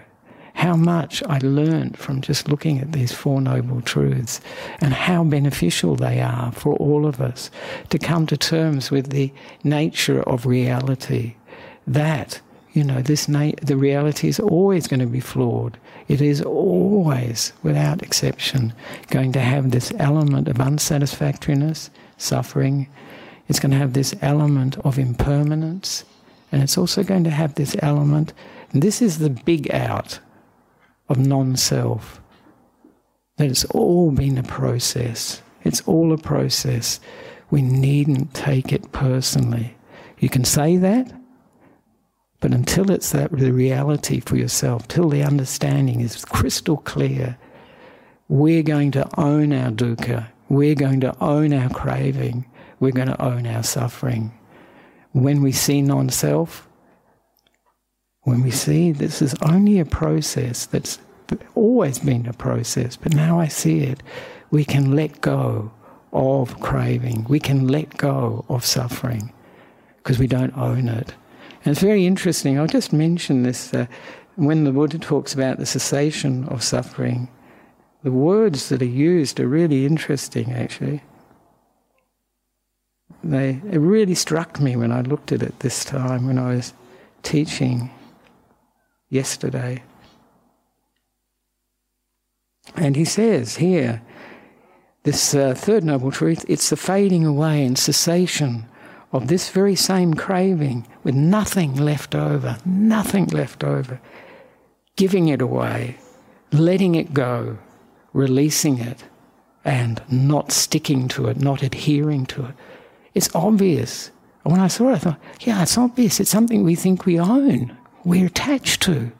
how 0.55 0.75
much 0.75 1.21
I 1.29 1.37
learned 1.43 1.95
from 1.99 2.21
just 2.21 2.49
looking 2.49 2.79
at 2.79 2.91
these 2.93 3.11
Four 3.11 3.39
Noble 3.39 3.81
Truths, 3.81 4.41
and 4.81 4.95
how 4.95 5.23
beneficial 5.23 5.95
they 5.95 6.21
are 6.21 6.51
for 6.53 6.73
all 6.77 7.05
of 7.05 7.21
us 7.21 7.51
to 7.91 7.99
come 7.99 8.25
to 8.25 8.35
terms 8.35 8.89
with 8.89 9.11
the 9.11 9.31
nature 9.63 10.23
of 10.23 10.47
reality. 10.47 11.35
That 11.85 12.41
you 12.73 12.83
know, 12.83 13.03
this 13.03 13.29
na- 13.29 13.51
the 13.61 13.77
reality 13.77 14.27
is 14.27 14.39
always 14.39 14.87
going 14.87 15.01
to 15.01 15.05
be 15.05 15.19
flawed. 15.19 15.77
It 16.07 16.21
is 16.21 16.41
always, 16.41 17.51
without 17.63 18.03
exception, 18.03 18.73
going 19.09 19.31
to 19.33 19.39
have 19.39 19.71
this 19.71 19.91
element 19.97 20.47
of 20.47 20.57
unsatisfactoriness, 20.57 21.89
suffering. 22.17 22.87
It's 23.47 23.59
going 23.59 23.71
to 23.71 23.77
have 23.77 23.93
this 23.93 24.15
element 24.21 24.77
of 24.79 24.99
impermanence, 24.99 26.05
and 26.51 26.61
it's 26.61 26.77
also 26.77 27.03
going 27.03 27.23
to 27.23 27.31
have 27.31 27.55
this 27.55 27.75
element, 27.81 28.33
and 28.71 28.81
this 28.81 29.01
is 29.01 29.17
the 29.17 29.31
big 29.31 29.71
out 29.71 30.19
of 31.09 31.17
non 31.17 31.55
self, 31.55 32.21
that 33.37 33.49
it's 33.49 33.65
all 33.65 34.11
been 34.11 34.37
a 34.37 34.43
process. 34.43 35.41
It's 35.63 35.81
all 35.81 36.13
a 36.13 36.17
process. 36.17 36.99
We 37.49 37.61
needn't 37.63 38.33
take 38.33 38.71
it 38.71 38.91
personally. 38.91 39.75
You 40.19 40.29
can 40.29 40.45
say 40.45 40.77
that, 40.77 41.11
but 42.45 42.53
until 42.53 42.91
it's 42.91 43.09
that 43.09 43.31
the 43.31 43.49
reality 43.49 44.19
for 44.19 44.35
yourself, 44.35 44.87
till 44.87 45.09
the 45.09 45.23
understanding 45.23 46.01
is 46.01 46.23
crystal 46.25 46.77
clear, 46.77 47.39
we're 48.27 48.61
going 48.61 48.91
to 48.91 49.09
own 49.19 49.51
our 49.51 49.71
dukkha. 49.71 50.27
We're 50.47 50.75
going 50.75 51.01
to 51.01 51.17
own 51.19 51.53
our 51.53 51.71
craving. 51.71 52.45
We're 52.79 52.91
going 52.91 53.07
to 53.07 53.19
own 53.19 53.47
our 53.47 53.63
suffering. 53.63 54.31
When 55.11 55.41
we 55.41 55.53
see 55.53 55.81
non 55.81 56.09
self, 56.09 56.69
when 58.21 58.43
we 58.43 58.51
see 58.51 58.91
this 58.91 59.23
is 59.23 59.33
only 59.41 59.79
a 59.79 59.85
process 59.85 60.67
that's 60.67 60.99
always 61.55 61.97
been 61.97 62.27
a 62.27 62.33
process, 62.33 62.95
but 62.95 63.15
now 63.15 63.39
I 63.39 63.47
see 63.47 63.79
it, 63.79 64.03
we 64.51 64.65
can 64.65 64.95
let 64.95 65.19
go 65.21 65.71
of 66.13 66.59
craving. 66.59 67.25
We 67.27 67.39
can 67.39 67.69
let 67.69 67.97
go 67.97 68.45
of 68.49 68.63
suffering 68.63 69.33
because 69.97 70.19
we 70.19 70.27
don't 70.27 70.55
own 70.55 70.87
it. 70.89 71.15
And 71.65 71.71
it's 71.71 71.81
very 71.81 72.05
interesting. 72.05 72.59
I'll 72.59 72.67
just 72.67 72.93
mention 72.93 73.41
this. 73.41 73.73
Uh, 73.73 73.87
when 74.35 74.65
the 74.65 74.71
Buddha 74.71 74.99
talks 74.99 75.33
about 75.33 75.57
the 75.57 75.65
cessation 75.65 76.45
of 76.49 76.63
suffering, 76.63 77.27
the 78.03 78.11
words 78.11 78.69
that 78.69 78.83
are 78.83 78.85
used 78.85 79.39
are 79.39 79.47
really 79.47 79.85
interesting, 79.85 80.53
actually. 80.53 81.01
They, 83.23 83.61
it 83.71 83.79
really 83.79 84.13
struck 84.13 84.59
me 84.59 84.75
when 84.75 84.91
I 84.91 85.01
looked 85.01 85.31
at 85.31 85.41
it 85.41 85.59
this 85.59 85.83
time 85.83 86.27
when 86.27 86.37
I 86.37 86.53
was 86.53 86.73
teaching 87.23 87.89
yesterday. 89.09 89.81
And 92.75 92.95
he 92.95 93.05
says 93.05 93.55
here, 93.55 94.03
this 95.01 95.33
uh, 95.33 95.55
third 95.55 95.83
noble 95.83 96.11
truth, 96.11 96.45
it's 96.47 96.69
the 96.69 96.77
fading 96.77 97.25
away 97.25 97.65
and 97.65 97.77
cessation 97.77 98.67
of 99.11 99.27
this 99.27 99.49
very 99.49 99.75
same 99.75 100.13
craving 100.13 100.85
with 101.05 101.15
nothing 101.15 101.75
left 101.75 102.15
over, 102.15 102.57
nothing 102.65 103.27
left 103.27 103.63
over, 103.63 104.01
giving 104.95 105.27
it 105.27 105.39
away, 105.39 105.97
letting 106.51 106.95
it 106.95 107.13
go, 107.13 107.59
releasing 108.11 108.79
it, 108.79 109.03
and 109.63 110.01
not 110.09 110.51
sticking 110.51 111.07
to 111.07 111.27
it, 111.27 111.37
not 111.37 111.61
adhering 111.61 112.25
to 112.25 112.45
it. 112.45 112.55
It's 113.13 113.33
obvious. 113.35 114.09
And 114.43 114.51
when 114.51 114.61
I 114.61 114.67
saw 114.67 114.89
it, 114.89 114.93
I 114.93 114.97
thought, 114.97 115.19
yeah, 115.41 115.61
it's 115.61 115.77
obvious. 115.77 116.19
It's 116.19 116.31
something 116.31 116.63
we 116.63 116.75
think 116.75 117.05
we 117.05 117.19
own, 117.19 117.77
we're 118.03 118.25
attached 118.25 118.81
to. 118.83 119.11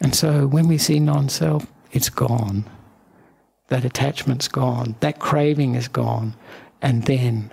And 0.00 0.14
so 0.14 0.46
when 0.46 0.66
we 0.66 0.78
see 0.78 0.98
non 0.98 1.28
self, 1.28 1.66
it's 1.92 2.08
gone. 2.08 2.64
That 3.68 3.84
attachment's 3.84 4.48
gone. 4.48 4.96
That 5.00 5.18
craving 5.18 5.74
is 5.74 5.88
gone. 5.88 6.34
And 6.80 7.04
then 7.04 7.52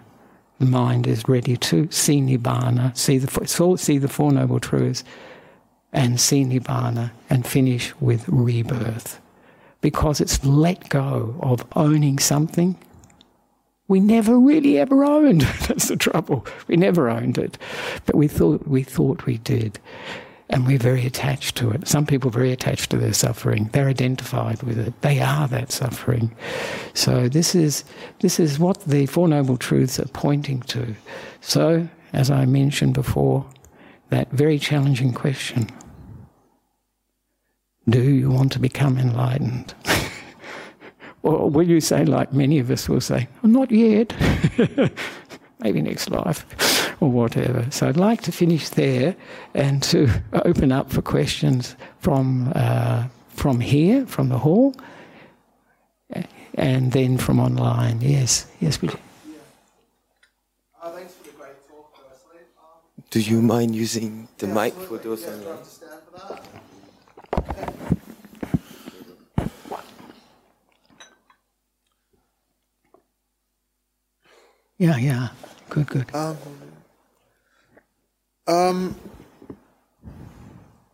the 0.60 0.66
mind 0.66 1.08
is 1.08 1.28
ready 1.28 1.58
to 1.58 1.90
see 1.90 2.22
Nibbana, 2.22 2.96
see 2.96 3.18
the, 3.18 3.78
see 3.78 3.98
the 3.98 4.08
Four 4.08 4.32
Noble 4.32 4.60
Truths, 4.60 5.04
and 5.92 6.20
see 6.20 6.44
Nibbana 6.44 7.12
and 7.30 7.48
finish 7.48 7.94
with 8.00 8.28
rebirth. 8.28 9.20
Because 9.82 10.20
it's 10.20 10.44
let 10.44 10.90
go 10.90 11.36
of 11.42 11.66
owning 11.76 12.20
something 12.20 12.78
we 13.88 14.00
never 14.00 14.40
really 14.40 14.78
ever 14.78 15.04
owned. 15.04 15.42
That's 15.68 15.88
the 15.88 15.98
trouble. 15.98 16.46
We 16.68 16.78
never 16.78 17.10
owned 17.10 17.38
it, 17.38 17.58
but 18.06 18.16
we 18.16 18.28
thought 18.28 18.68
we 18.68 18.84
thought 18.84 19.26
we 19.26 19.40
did 19.40 19.80
and 20.50 20.66
we're 20.66 20.80
very 20.80 21.06
attached 21.06 21.56
to 21.58 21.70
it. 21.72 21.88
Some 21.88 22.06
people 22.06 22.30
are 22.30 22.34
very 22.34 22.52
attached 22.52 22.90
to 22.92 22.98
their 22.98 23.14
suffering. 23.14 23.70
They're 23.72 23.88
identified 23.88 24.64
with 24.64 24.80
it. 24.80 25.00
They 25.02 25.20
are 25.20 25.48
that 25.48 25.72
suffering. 25.72 26.36
So 26.94 27.30
this 27.30 27.54
is 27.54 27.84
this 28.22 28.40
is 28.40 28.58
what 28.58 28.80
the 28.82 29.06
Four 29.06 29.28
Noble 29.28 29.58
Truths 29.58 30.00
are 30.00 30.08
pointing 30.08 30.62
to. 30.64 30.96
So, 31.42 31.88
as 32.14 32.32
I 32.32 32.46
mentioned 32.46 32.96
before, 32.96 33.46
that 34.10 34.32
very 34.32 34.58
challenging 34.58 35.14
question. 35.14 35.70
Do 37.88 38.02
you 38.02 38.30
want 38.30 38.52
to 38.54 38.60
become 38.60 38.98
enlightened? 38.98 39.74
or 41.22 41.50
will 41.50 41.68
you 41.68 41.80
say, 41.80 42.06
like 42.06 42.34
many 42.34 42.60
of 42.60 42.72
us 42.72 42.90
will 42.90 43.02
say, 43.02 43.28
well, 43.42 43.52
not 43.52 43.72
yet, 43.72 44.14
maybe 45.60 45.82
next 45.82 46.10
life? 46.10 46.46
or 47.02 47.10
whatever. 47.10 47.66
So 47.72 47.88
I'd 47.88 47.98
like 47.98 48.22
to 48.24 48.32
finish 48.32 48.70
there 48.70 49.16
and 49.54 49.82
to 49.84 50.10
open 50.46 50.72
up 50.72 50.92
for 50.92 51.02
questions 51.02 51.76
from 52.00 52.52
uh, 52.56 53.08
from 53.30 53.60
here, 53.60 54.06
from 54.06 54.30
the 54.30 54.38
hall, 54.38 54.76
and 56.56 56.92
then 56.92 57.18
from 57.18 57.40
online. 57.40 58.02
Yes, 58.02 58.48
yes, 58.60 58.78
please. 58.78 58.96
Do 63.10 63.20
you 63.20 63.42
mind 63.42 63.76
using 63.76 64.28
the 64.38 64.48
yeah, 64.48 64.54
mic 64.54 64.74
for 64.74 64.98
those 65.00 65.24
yeah, 65.24 65.34
online? 65.34 65.58
Yeah, 74.78 74.98
yeah. 74.98 75.28
Good, 75.70 75.88
good. 75.88 76.16
Um, 76.16 76.38
um, 78.48 78.96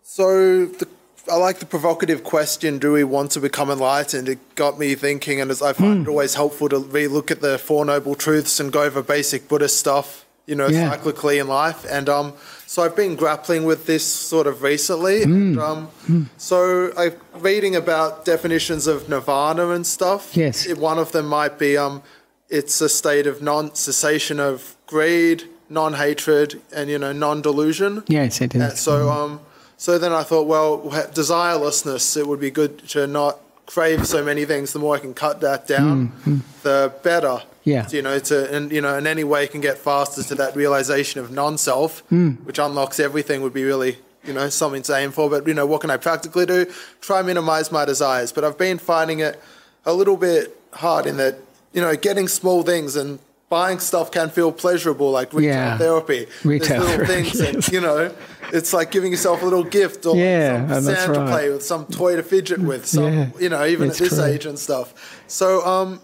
so 0.01 0.65
the, 0.65 0.87
I 1.31 1.37
like 1.37 1.59
the 1.59 1.65
provocative 1.65 2.23
question: 2.23 2.77
Do 2.77 2.91
we 2.91 3.03
want 3.03 3.31
to 3.31 3.39
become 3.39 3.69
enlightened? 3.71 4.29
It 4.29 4.55
got 4.55 4.77
me 4.77 4.95
thinking, 4.95 5.41
and 5.41 5.49
as 5.49 5.61
I 5.61 5.73
find 5.73 5.99
mm. 5.99 6.01
it 6.03 6.09
always 6.09 6.35
helpful 6.35 6.69
to 6.69 6.79
re-look 6.79 7.31
at 7.31 7.41
the 7.41 7.57
Four 7.57 7.85
Noble 7.85 8.15
Truths 8.15 8.59
and 8.59 8.71
go 8.71 8.83
over 8.83 9.01
basic 9.01 9.47
Buddhist 9.47 9.79
stuff, 9.79 10.25
you 10.45 10.55
know, 10.55 10.67
yeah. 10.67 10.95
cyclically 10.95 11.39
in 11.39 11.47
life. 11.47 11.85
And 11.89 12.09
um, 12.09 12.33
so 12.67 12.83
I've 12.83 12.95
been 12.95 13.15
grappling 13.15 13.63
with 13.63 13.85
this 13.85 14.05
sort 14.05 14.47
of 14.47 14.61
recently. 14.61 15.21
Mm. 15.21 15.23
And, 15.23 15.59
um, 15.59 15.87
mm. 16.07 16.29
So 16.37 16.91
I'm 16.97 17.13
reading 17.41 17.75
about 17.75 18.25
definitions 18.25 18.85
of 18.87 19.09
nirvana 19.09 19.69
and 19.69 19.87
stuff. 19.87 20.35
Yes. 20.35 20.67
One 20.75 20.99
of 20.99 21.11
them 21.11 21.27
might 21.27 21.57
be 21.57 21.77
um, 21.77 22.03
it's 22.49 22.79
a 22.81 22.89
state 22.89 23.27
of 23.27 23.41
non-cessation 23.41 24.39
of 24.39 24.75
greed 24.87 25.43
non-hatred 25.69 26.61
and 26.73 26.89
you 26.89 26.97
know 26.97 27.11
non-delusion. 27.11 28.03
Yes, 28.07 28.41
it 28.41 28.55
is. 28.55 28.61
And 28.61 28.73
so 28.77 29.09
um, 29.09 29.39
so 29.77 29.97
then 29.97 30.13
I 30.13 30.23
thought, 30.23 30.47
well, 30.47 30.79
desirelessness. 30.79 32.17
It 32.17 32.27
would 32.27 32.39
be 32.39 32.51
good 32.51 32.79
to 32.89 33.07
not 33.07 33.39
crave 33.65 34.07
so 34.07 34.23
many 34.23 34.45
things. 34.45 34.73
The 34.73 34.79
more 34.79 34.95
I 34.95 34.99
can 34.99 35.13
cut 35.13 35.41
that 35.41 35.67
down, 35.67 36.11
mm, 36.25 36.41
the 36.61 36.93
better. 37.03 37.41
Yeah. 37.63 37.87
You 37.89 38.03
know, 38.03 38.19
to 38.19 38.55
and 38.55 38.71
you 38.71 38.81
know, 38.81 38.97
in 38.97 39.07
any 39.07 39.23
way 39.23 39.47
can 39.47 39.61
get 39.61 39.77
faster 39.77 40.21
to 40.23 40.35
that 40.35 40.55
realization 40.55 41.19
of 41.19 41.31
non-self, 41.31 42.07
mm. 42.09 42.43
which 42.45 42.59
unlocks 42.59 42.99
everything, 42.99 43.41
would 43.41 43.53
be 43.53 43.63
really 43.63 43.97
you 44.23 44.33
know 44.33 44.49
something 44.49 44.83
to 44.83 44.95
aim 44.95 45.11
for. 45.11 45.29
But 45.29 45.47
you 45.47 45.53
know, 45.53 45.65
what 45.65 45.81
can 45.81 45.89
I 45.89 45.97
practically 45.97 46.45
do? 46.45 46.71
Try 47.01 47.21
minimize 47.23 47.71
my 47.71 47.85
desires. 47.85 48.31
But 48.31 48.43
I've 48.43 48.57
been 48.57 48.77
finding 48.77 49.19
it 49.19 49.41
a 49.83 49.93
little 49.93 50.17
bit 50.17 50.55
hard 50.73 51.07
in 51.07 51.17
that 51.17 51.39
you 51.75 51.81
know, 51.81 51.95
getting 51.95 52.27
small 52.27 52.63
things 52.63 52.95
and 52.95 53.19
buying 53.49 53.79
stuff 53.79 54.09
can 54.09 54.29
feel 54.29 54.51
pleasurable, 54.51 55.11
like 55.11 55.31
retail 55.33 55.53
yeah. 55.53 55.77
therapy. 55.77 56.25
Retail 56.43 56.81
little 56.81 57.05
things, 57.05 57.39
and, 57.39 57.67
you 57.67 57.81
know, 57.81 58.11
it's 58.51 58.73
like 58.73 58.89
giving 58.91 59.11
yourself 59.11 59.41
a 59.41 59.45
little 59.45 59.63
gift 59.63 60.05
or 60.05 60.15
yeah, 60.15 60.67
some 60.67 60.83
sand 60.83 61.11
right. 61.11 61.25
to 61.25 61.31
play 61.31 61.49
with, 61.51 61.63
some 61.63 61.85
toy 61.85 62.15
to 62.15 62.23
fidget 62.23 62.59
with, 62.59 62.87
some, 62.87 63.13
yeah, 63.13 63.29
you 63.39 63.49
know, 63.49 63.65
even 63.65 63.89
at 63.89 63.97
this 63.97 64.15
true. 64.15 64.23
age 64.23 64.45
and 64.47 64.57
stuff. 64.57 65.21
So, 65.27 65.63
um, 65.65 65.99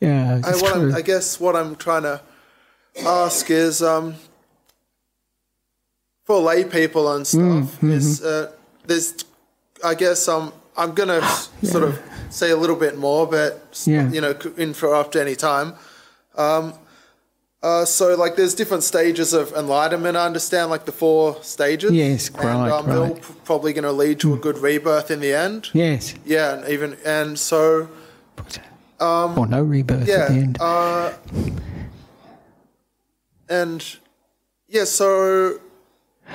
yeah, 0.00 0.40
I, 0.44 0.50
what 0.56 0.94
I 0.94 1.02
guess 1.02 1.38
what 1.38 1.54
I'm 1.54 1.76
trying 1.76 2.02
to 2.02 2.20
ask 3.04 3.50
is, 3.50 3.82
um, 3.82 4.16
for 6.24 6.40
lay 6.40 6.64
people 6.64 7.12
and 7.12 7.26
stuff, 7.26 7.42
mm, 7.42 7.62
mm-hmm. 7.62 7.90
is 7.92 8.24
uh, 8.24 8.50
there's, 8.86 9.24
I 9.84 9.94
guess, 9.94 10.26
um, 10.28 10.52
I'm 10.76 10.94
gonna 10.94 11.20
yeah. 11.20 11.38
sort 11.62 11.84
of 11.84 12.00
say 12.30 12.50
a 12.50 12.56
little 12.56 12.76
bit 12.76 12.98
more, 12.98 13.26
but 13.26 13.82
yeah. 13.86 14.10
you 14.10 14.20
know, 14.20 14.32
in 14.56 14.70
interrupt 14.70 15.16
any 15.16 15.36
time. 15.36 15.74
Um, 16.36 16.74
uh, 17.62 17.84
so 17.86 18.14
like 18.14 18.36
there's 18.36 18.54
different 18.54 18.82
stages 18.82 19.32
of 19.32 19.50
enlightenment. 19.52 20.16
I 20.18 20.26
understand 20.26 20.70
like 20.70 20.84
the 20.84 20.92
four 20.92 21.42
stages. 21.42 21.92
Yes, 21.92 22.30
right. 22.30 22.44
And, 22.44 22.72
um, 22.72 22.86
right. 22.86 23.14
They're 23.14 23.34
probably 23.44 23.72
going 23.72 23.84
to 23.84 23.92
lead 23.92 24.20
to 24.20 24.34
a 24.34 24.36
good 24.36 24.58
rebirth 24.58 25.10
in 25.10 25.20
the 25.20 25.32
end. 25.32 25.70
Yes. 25.72 26.14
Yeah, 26.26 26.58
and 26.58 26.68
even 26.68 26.98
and 27.06 27.38
so. 27.38 27.88
Um, 29.00 29.38
or 29.38 29.46
no 29.46 29.62
rebirth 29.62 30.06
yeah, 30.06 30.14
at 30.14 30.28
the 30.28 30.34
end. 30.34 30.58
Uh, 30.60 31.12
and 33.48 33.96
yeah, 34.68 34.84
so 34.84 35.60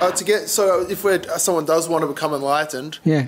Uh, 0.00 0.10
to 0.12 0.24
get 0.24 0.48
so 0.48 0.86
if 0.88 1.04
we're, 1.04 1.20
someone 1.38 1.64
does 1.64 1.88
want 1.88 2.02
to 2.02 2.08
become 2.08 2.32
enlightened, 2.32 2.98
Yeah. 3.04 3.26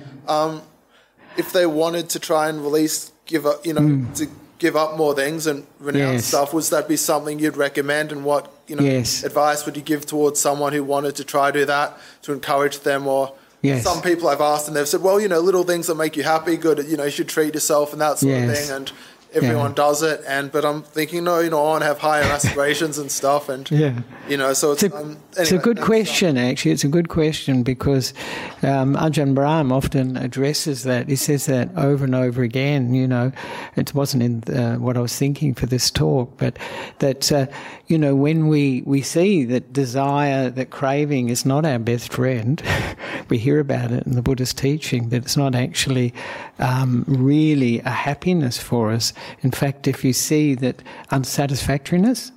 If 1.37 1.53
they 1.53 1.65
wanted 1.65 2.09
to 2.09 2.19
try 2.19 2.49
and 2.49 2.61
release, 2.61 3.11
give 3.25 3.45
up, 3.45 3.65
you 3.65 3.73
know, 3.73 3.81
hmm. 3.81 4.13
to 4.13 4.27
give 4.59 4.75
up 4.75 4.97
more 4.97 5.13
things 5.13 5.45
and 5.45 5.65
renounce. 5.79 6.13
Yes. 6.13 6.25
stuff, 6.25 6.53
was 6.53 6.69
that 6.69 6.87
be 6.87 6.95
something 6.95 7.39
you'd 7.39 7.57
recommend? 7.57 8.11
And 8.11 8.23
what 8.23 8.51
you 8.67 8.75
know, 8.75 8.83
Yes. 8.83 9.23
advice 9.23 9.65
would 9.65 9.75
you 9.75 9.83
give 9.83 10.05
towards 10.05 10.39
someone 10.39 10.73
who 10.73 10.83
wanted 10.83 11.15
to 11.15 11.23
try 11.23 11.51
do 11.51 11.65
that 11.65 11.97
to 12.23 12.31
encourage 12.31 12.79
them? 12.79 13.07
Or 13.07 13.33
Yes. 13.61 13.83
some 13.83 14.01
people 14.01 14.27
I've 14.27 14.41
asked 14.41 14.67
and 14.67 14.75
they've 14.75 14.87
said, 14.87 15.01
well, 15.01 15.19
you 15.19 15.27
know, 15.27 15.39
little 15.39 15.63
things 15.63 15.87
that 15.87 15.95
make 15.95 16.17
you 16.17 16.23
happy, 16.23 16.57
good, 16.57 16.85
you 16.87 16.97
know, 16.97 17.05
you 17.05 17.11
should 17.11 17.29
treat 17.29 17.53
yourself 17.53 17.93
and 17.93 18.01
that 18.01 18.19
sort 18.19 18.33
of 18.33 18.55
thing. 18.55 18.69
And 18.69 18.91
everyone 19.33 19.71
Yeah. 19.71 19.75
does 19.75 20.03
it. 20.03 20.21
And 20.27 20.51
but 20.51 20.63
I'm 20.65 20.83
thinking, 20.83 21.23
no, 21.23 21.39
you 21.39 21.49
know, 21.49 21.59
I 21.59 21.69
want 21.69 21.81
to 21.81 21.87
have 21.87 21.99
higher 21.99 22.23
aspirations 22.37 22.97
and 22.97 23.11
stuff. 23.11 23.49
And 23.49 23.69
Yeah. 23.71 23.93
you 24.29 24.37
know, 24.37 24.53
so 24.53 24.71
it's, 24.71 24.83
It's 24.83 24.93
a, 24.93 24.97
um, 24.97 25.17
it's 25.37 25.51
a 25.51 25.57
good 25.57 25.81
question, 25.81 26.37
actually. 26.37 26.71
It's 26.71 26.83
a 26.83 26.87
good 26.89 27.09
question 27.09 27.63
because 27.63 28.13
um, 28.61 28.95
Ajahn 28.95 29.33
Brahm 29.33 29.71
often 29.71 30.17
addresses 30.17 30.83
that. 30.83 31.09
He 31.09 31.15
says 31.15 31.45
that 31.47 31.69
over 31.77 32.05
and 32.05 32.15
over 32.15 32.41
again. 32.43 32.93
You 32.93 33.07
know, 33.07 33.31
it 33.75 33.93
wasn't 33.93 34.23
in 34.23 34.55
uh, 34.55 34.75
what 34.77 34.97
I 34.97 35.01
was 35.01 35.15
thinking 35.17 35.53
for 35.53 35.65
this 35.65 35.89
talk, 35.91 36.37
but 36.37 36.57
that 36.99 37.31
uh, 37.31 37.47
you 37.87 37.97
know 37.97 38.15
when 38.15 38.47
we 38.47 38.83
we 38.85 39.01
see 39.01 39.43
that 39.45 39.73
desire, 39.73 40.49
that 40.49 40.69
craving 40.69 41.29
is 41.29 41.45
not 41.45 41.65
our 41.65 41.79
best 41.79 42.11
friend. 42.13 42.61
we 43.29 43.37
hear 43.37 43.59
about 43.59 43.91
it 43.91 44.05
in 44.05 44.15
the 44.15 44.21
Buddhist 44.21 44.57
teaching 44.57 45.09
that 45.09 45.23
it's 45.23 45.37
not 45.37 45.55
actually 45.55 46.13
um, 46.59 47.03
really 47.07 47.79
a 47.79 47.89
happiness 47.89 48.57
for 48.57 48.91
us. 48.91 49.13
In 49.41 49.51
fact, 49.51 49.87
if 49.87 50.03
you 50.03 50.13
see 50.13 50.55
that 50.55 50.81
unsatisfactoriness 51.09 52.31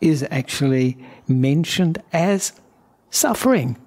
is 0.00 0.26
actually 0.30 0.98
mentioned 1.28 2.02
as 2.12 2.52
suffering. 3.10 3.78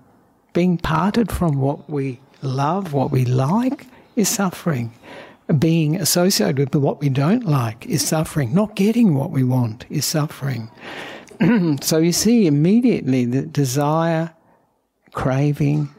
Being 0.54 0.78
parted 0.78 1.32
from 1.32 1.60
what 1.60 1.90
we 1.90 2.22
love, 2.42 2.94
what 2.94 3.12
we 3.12 3.26
like, 3.26 3.86
is 4.16 4.30
suffering. 4.30 4.94
Being 5.60 5.98
associated 5.98 6.74
with 6.74 6.82
what 6.82 7.02
we 7.02 7.10
don't 7.10 7.46
like 7.46 7.86
is 7.86 8.08
suffering. 8.08 8.54
Not 8.54 8.76
getting 8.76 9.14
what 9.14 9.32
we 9.32 9.44
want 9.44 9.86
is 9.90 10.06
suffering. 10.06 10.72
so 11.82 11.98
you 11.98 12.14
see 12.14 12.48
immediately 12.48 13.26
that 13.26 13.52
desire, 13.52 14.34
craving, 15.12 15.94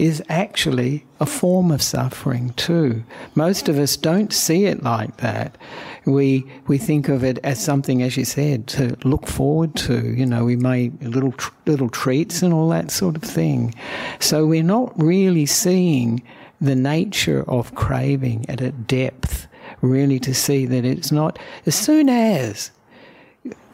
is 0.00 0.22
actually 0.30 1.04
a 1.20 1.26
form 1.26 1.70
of 1.70 1.82
suffering 1.82 2.54
too. 2.54 3.04
Most 3.34 3.68
of 3.68 3.78
us 3.78 3.98
don't 3.98 4.32
see 4.32 4.64
it 4.64 4.82
like 4.82 5.18
that. 5.18 5.58
We 6.06 6.50
we 6.66 6.78
think 6.78 7.10
of 7.10 7.22
it 7.22 7.38
as 7.44 7.62
something, 7.62 8.02
as 8.02 8.16
you 8.16 8.24
said, 8.24 8.66
to 8.68 8.96
look 9.04 9.26
forward 9.26 9.76
to. 9.86 10.14
You 10.14 10.24
know, 10.24 10.46
we 10.46 10.56
make 10.56 10.92
little 11.02 11.34
little 11.66 11.90
treats 11.90 12.40
and 12.40 12.54
all 12.54 12.70
that 12.70 12.90
sort 12.90 13.14
of 13.14 13.22
thing. 13.22 13.74
So 14.20 14.46
we're 14.46 14.62
not 14.62 14.98
really 14.98 15.44
seeing 15.44 16.22
the 16.62 16.76
nature 16.76 17.44
of 17.46 17.74
craving 17.74 18.46
at 18.48 18.62
a 18.62 18.72
depth, 18.72 19.48
really, 19.82 20.18
to 20.20 20.32
see 20.32 20.64
that 20.64 20.86
it's 20.86 21.12
not 21.12 21.38
as 21.66 21.74
soon 21.74 22.08
as 22.08 22.70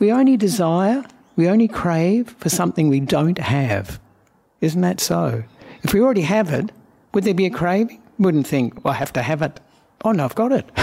we 0.01 0.11
only 0.11 0.37
desire, 0.37 1.05
we 1.37 1.49
only 1.49 1.69
crave 1.69 2.35
for 2.39 2.49
something 2.49 2.89
we 2.89 3.01
don't 3.01 3.39
have. 3.39 4.01
Isn't 4.61 4.81
that 4.81 4.99
so? 4.99 5.45
If 5.87 5.95
we 5.95 6.01
already 6.01 6.23
have 6.23 6.53
it, 6.53 6.73
would 7.15 7.23
there 7.23 7.33
be 7.33 7.47
a 7.47 7.51
craving? 7.51 8.03
Wouldn't 8.19 8.49
think, 8.49 8.85
well, 8.85 8.93
I 8.93 8.97
have 8.97 9.13
to 9.13 9.23
have 9.23 9.41
it. 9.41 9.61
Oh, 10.05 10.11
no, 10.11 10.25
I've 10.25 10.35
got 10.35 10.51
it. 10.51 10.69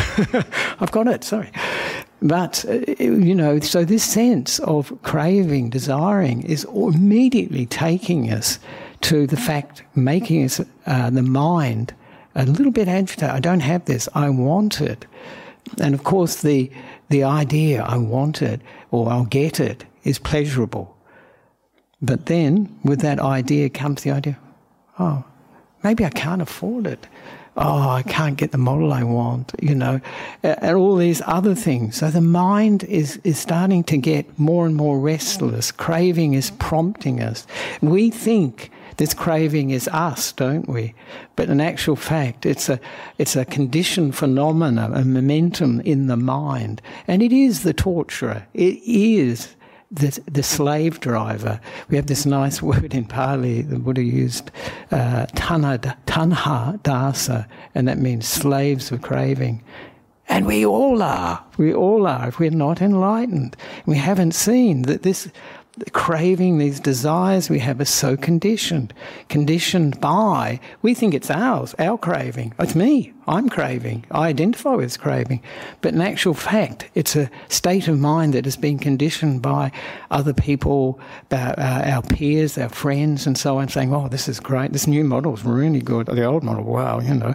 I've 0.80 0.94
got 0.94 1.08
it, 1.08 1.26
sorry. 1.26 1.52
But, 2.22 2.64
uh, 2.70 2.80
you 3.04 3.36
know, 3.36 3.60
so 3.60 3.84
this 3.84 4.06
sense 4.06 4.60
of 4.60 4.98
craving, 5.02 5.72
desiring, 5.72 6.44
is 6.44 6.64
immediately 6.74 7.66
taking 7.66 8.32
us 8.32 8.60
to 9.02 9.28
the 9.28 9.36
fact, 9.36 9.84
making 9.94 10.46
us, 10.46 10.62
uh, 10.86 11.10
the 11.10 11.22
mind, 11.22 11.94
a 12.36 12.46
little 12.46 12.72
bit 12.72 12.88
agitated. 12.88 13.30
I 13.30 13.42
don't 13.42 13.60
have 13.60 13.84
this. 13.84 14.08
I 14.16 14.30
want 14.30 14.80
it. 14.80 15.06
And 15.82 15.94
of 15.94 16.06
course, 16.06 16.44
the, 16.44 16.72
the 17.10 17.26
idea, 17.26 17.84
I 17.84 17.98
want 17.98 18.42
it 18.42 18.62
or 18.90 19.10
I'll 19.12 19.26
get 19.26 19.60
it, 19.60 19.84
is 20.06 20.18
pleasurable. 20.18 20.96
But 22.02 22.28
then, 22.28 22.74
with 22.86 23.02
that 23.02 23.20
idea 23.20 23.70
comes 23.70 24.04
the 24.04 24.12
idea, 24.12 24.40
oh, 25.04 25.24
maybe 25.84 26.06
I 26.06 26.10
can't 26.10 26.42
afford 26.42 26.88
it. 26.88 27.08
Oh, 27.56 27.90
I 27.90 28.02
can't 28.02 28.36
get 28.36 28.52
the 28.52 28.58
model 28.58 28.92
I 28.92 29.04
want, 29.04 29.52
you 29.62 29.76
know, 29.76 30.02
and 30.42 30.76
all 30.76 30.96
these 30.96 31.22
other 31.26 31.54
things. 31.54 31.98
So 31.98 32.10
the 32.10 32.20
mind 32.20 32.84
is, 32.86 33.20
is 33.24 33.38
starting 33.38 33.84
to 33.86 33.98
get 33.98 34.40
more 34.40 34.66
and 34.66 34.76
more 34.76 35.00
restless. 35.00 35.72
Craving 35.72 36.34
is 36.34 36.50
prompting 36.50 37.22
us. 37.22 37.46
We 37.82 38.10
think 38.10 38.72
this 38.98 39.14
craving 39.14 39.70
is 39.70 39.88
us, 39.90 40.32
don't 40.32 40.68
we? 40.68 40.96
But 41.36 41.50
in 41.50 41.62
actual 41.62 41.96
fact, 41.96 42.48
it's 42.48 42.70
a, 42.70 42.80
it's 43.20 43.36
a 43.36 43.46
conditioned 43.46 44.16
phenomena, 44.16 44.90
a 44.92 45.06
momentum 45.06 45.80
in 45.82 46.08
the 46.08 46.18
mind. 46.18 46.82
And 47.08 47.22
it 47.22 47.32
is 47.32 47.62
the 47.62 47.74
torturer. 47.74 48.48
It 48.56 48.80
is 48.84 49.56
the, 49.94 50.20
the 50.26 50.44
slave 50.44 51.00
driver. 51.00 51.60
We 51.90 51.96
have 51.98 52.08
this 52.08 52.26
nice 52.26 52.62
word 52.72 52.94
in 52.94 53.06
Pali, 53.06 53.62
the 53.62 53.80
Buddha 53.80 54.04
used, 54.04 54.52
uh, 54.92 55.28
tanha, 55.36 55.96
tanha 56.06 56.80
dasa, 56.82 57.48
and 57.76 57.88
that 57.88 58.00
means 58.00 58.28
slaves 58.28 58.92
of 58.92 59.02
craving. 59.02 59.64
And 60.30 60.46
we 60.46 60.66
all 60.66 61.04
are. 61.04 61.44
We 61.58 61.74
all 61.74 62.08
are 62.08 62.30
if 62.30 62.40
we're 62.40 62.50
not 62.50 62.82
enlightened. 62.82 63.56
We 63.86 63.98
haven't 63.98 64.32
seen 64.32 64.84
that 64.84 65.04
this 65.04 65.30
craving, 65.92 66.58
these 66.58 66.80
desires 66.80 67.50
we 67.50 67.60
have 67.60 67.80
are 67.82 67.86
so 67.86 68.16
conditioned. 68.16 68.94
Conditioned 69.30 70.00
by, 70.00 70.60
we 70.82 70.94
think 70.94 71.14
it's 71.14 71.32
ours, 71.32 71.74
our 71.80 71.98
craving. 71.98 72.54
It's 72.60 72.76
me. 72.76 73.14
I'm 73.26 73.50
craving. 73.50 74.06
I 74.12 74.28
identify 74.28 74.76
with 74.76 75.00
craving. 75.00 75.42
But 75.82 75.94
in 75.94 76.02
actual 76.02 76.34
fact, 76.34 76.90
it's 76.94 77.16
a 77.16 77.30
state 77.48 77.88
of 77.88 77.98
mind 77.98 78.34
that 78.34 78.44
has 78.44 78.58
been 78.58 78.78
conditioned 78.78 79.42
by 79.42 79.72
other 80.12 80.34
people, 80.34 81.00
uh, 81.32 81.56
our 81.58 82.02
peers, 82.02 82.58
our 82.58 82.68
friends, 82.70 83.26
and 83.26 83.38
so 83.38 83.60
on, 83.60 83.70
saying, 83.70 83.94
oh, 83.94 84.10
this 84.10 84.28
is 84.28 84.42
great. 84.42 84.74
This 84.74 84.88
new 84.88 85.06
model 85.06 85.34
is 85.34 85.46
really 85.46 85.80
good. 85.80 86.08
The 86.08 86.26
old 86.26 86.44
model, 86.44 86.66
wow, 86.66 87.00
you 87.00 87.14
know. 87.14 87.34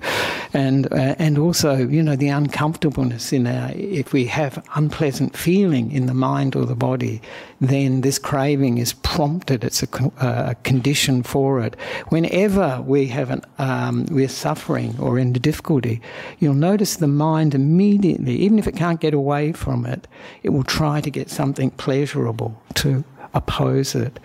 And, 0.53 0.93
uh, 0.93 1.15
and 1.19 1.39
also, 1.39 1.77
you 1.77 2.03
know, 2.03 2.17
the 2.17 2.29
uncomfortableness 2.29 3.33
in 3.33 3.47
our, 3.47 3.73
if 3.75 4.13
we 4.13 4.27
have 4.27 4.63
unpleasant 4.75 5.37
feeling 5.37 5.91
in 5.91 6.05
the 6.05 6.15
mind 6.15 6.55
or 6.55 6.67
the 6.67 6.77
body, 6.77 7.23
then 7.61 8.03
this 8.03 8.19
craving 8.19 8.79
is 8.79 8.93
prompted. 8.93 9.65
It's 9.65 9.83
a, 9.83 9.89
uh, 10.21 10.51
a 10.51 10.55
condition 10.63 11.23
for 11.23 11.61
it. 11.61 11.77
Whenever 12.09 12.83
we 12.87 13.07
have 13.09 13.31
an, 13.31 13.43
um, 13.59 14.07
we're 14.11 14.29
suffering 14.29 14.97
or 14.99 15.19
in 15.19 15.33
difficulty, 15.33 16.01
you'll 16.39 16.55
notice 16.55 16.97
the 16.97 17.09
mind 17.09 17.55
immediately, 17.55 18.37
even 18.37 18.59
if 18.59 18.67
it 18.67 18.77
can't 18.77 19.01
get 19.01 19.15
away 19.15 19.53
from 19.53 19.87
it, 19.87 20.07
it 20.43 20.51
will 20.51 20.65
try 20.65 21.01
to 21.01 21.11
get 21.11 21.31
something 21.31 21.71
pleasurable 21.73 22.61
to 22.75 23.05
oppose 23.35 23.95
it. 23.95 24.19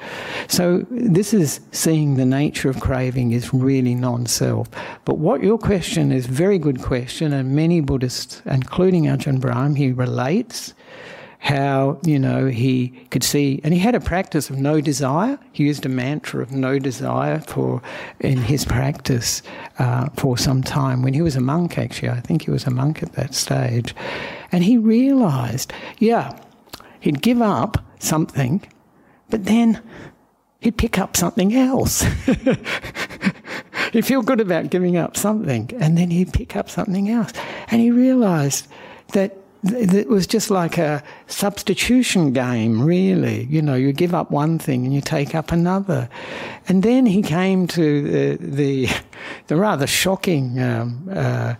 So 0.48 0.86
this 0.90 1.34
is 1.34 1.60
seeing 1.72 2.16
the 2.16 2.26
nature 2.26 2.70
of 2.70 2.80
craving 2.80 3.32
is 3.32 3.54
really 3.54 3.96
non-self. 3.96 4.70
But 5.06 5.18
what 5.18 5.44
your 5.44 5.58
question 5.58 6.12
is 6.12 6.26
very 6.26 6.58
good 6.58 6.82
question, 6.82 7.34
and 7.34 7.56
many 7.56 7.82
Buddhists, 7.82 8.42
including 8.46 9.06
Ajahn 9.06 9.40
Brahm, 9.40 9.76
he 9.76 9.92
relates 9.92 10.74
how 11.44 12.00
you 12.06 12.18
know 12.18 12.46
he 12.46 12.88
could 13.12 13.22
see 13.22 13.60
and 13.66 13.74
he 13.74 13.80
had 13.82 13.96
a 13.96 14.00
practice 14.00 14.50
of 14.50 14.58
no 14.58 14.80
desire. 14.80 15.38
He 15.52 15.66
used 15.66 15.86
a 15.86 15.90
mantra 15.90 16.42
of 16.42 16.54
no 16.54 16.80
desire 16.80 17.42
for 17.42 17.82
in 18.22 18.38
his 18.38 18.64
practice 18.64 19.42
uh, 19.78 20.08
for 20.16 20.38
some 20.38 20.64
time. 20.64 21.02
When 21.02 21.14
he 21.14 21.22
was 21.22 21.36
a 21.36 21.42
monk 21.42 21.78
actually 21.78 22.10
i 22.10 22.22
think 22.22 22.44
he 22.44 22.52
was 22.52 22.66
a 22.66 22.72
monk 22.72 23.04
at 23.04 23.12
that 23.14 23.34
stage. 23.34 23.94
And 24.54 24.64
he 24.64 24.78
realized 24.78 25.74
yeah 26.00 26.40
he'd 27.02 27.22
give 27.22 27.42
up 27.42 27.78
something 28.00 28.64
but 29.30 29.44
then 29.44 29.82
he'd 30.62 30.78
pick 30.78 30.98
up 30.98 31.18
something 31.18 31.54
else. 31.54 32.06
He'd 33.92 34.08
feel 34.08 34.24
good 34.24 34.40
about 34.40 34.72
giving 34.72 34.98
up 34.98 35.16
something 35.16 35.70
and 35.80 35.96
then 35.96 36.10
he'd 36.10 36.34
pick 36.34 36.56
up 36.56 36.68
something 36.68 37.10
else. 37.10 37.32
And 37.68 37.80
he 37.80 37.92
realized 37.92 38.68
that 39.10 39.38
it 39.64 40.10
was 40.10 40.28
just 40.28 40.50
like 40.50 40.78
a 40.78 41.02
substitution 41.28 42.34
game, 42.34 42.82
really. 42.82 43.46
You 43.46 43.62
know, 43.62 43.76
you 43.76 43.94
give 43.94 44.14
up 44.14 44.30
one 44.30 44.60
thing 44.60 44.86
and 44.86 44.94
you 44.94 45.00
take 45.00 45.34
up 45.36 45.52
another. 45.52 46.10
And 46.68 46.84
then 46.84 47.06
he 47.06 47.22
came 47.22 47.68
to 47.68 48.02
the, 48.02 48.46
the, 48.46 48.90
the 49.48 49.56
rather 49.56 49.88
shocking 49.88 50.62
um, 50.62 51.10
uh, 51.12 51.56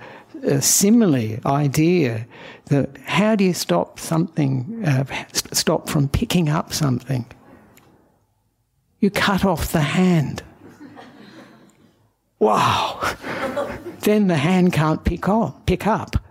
uh, 0.46 0.60
simile 0.60 1.40
idea 1.46 2.28
that 2.66 2.98
how 3.06 3.36
do 3.36 3.46
you 3.46 3.54
stop 3.54 4.00
something, 4.00 4.84
uh, 4.86 5.06
stop 5.32 5.90
from 5.90 6.10
picking 6.10 6.50
up 6.50 6.74
something? 6.74 7.26
You 9.00 9.12
cut 9.12 9.46
off 9.46 9.72
the 9.72 9.82
hand. 9.82 10.44
Wow. 12.40 13.00
then 14.02 14.28
the 14.28 14.36
hand 14.36 14.74
can't 14.74 15.04
pick, 15.06 15.30
up, 15.30 15.66
pick 15.66 15.88
up 15.88 16.23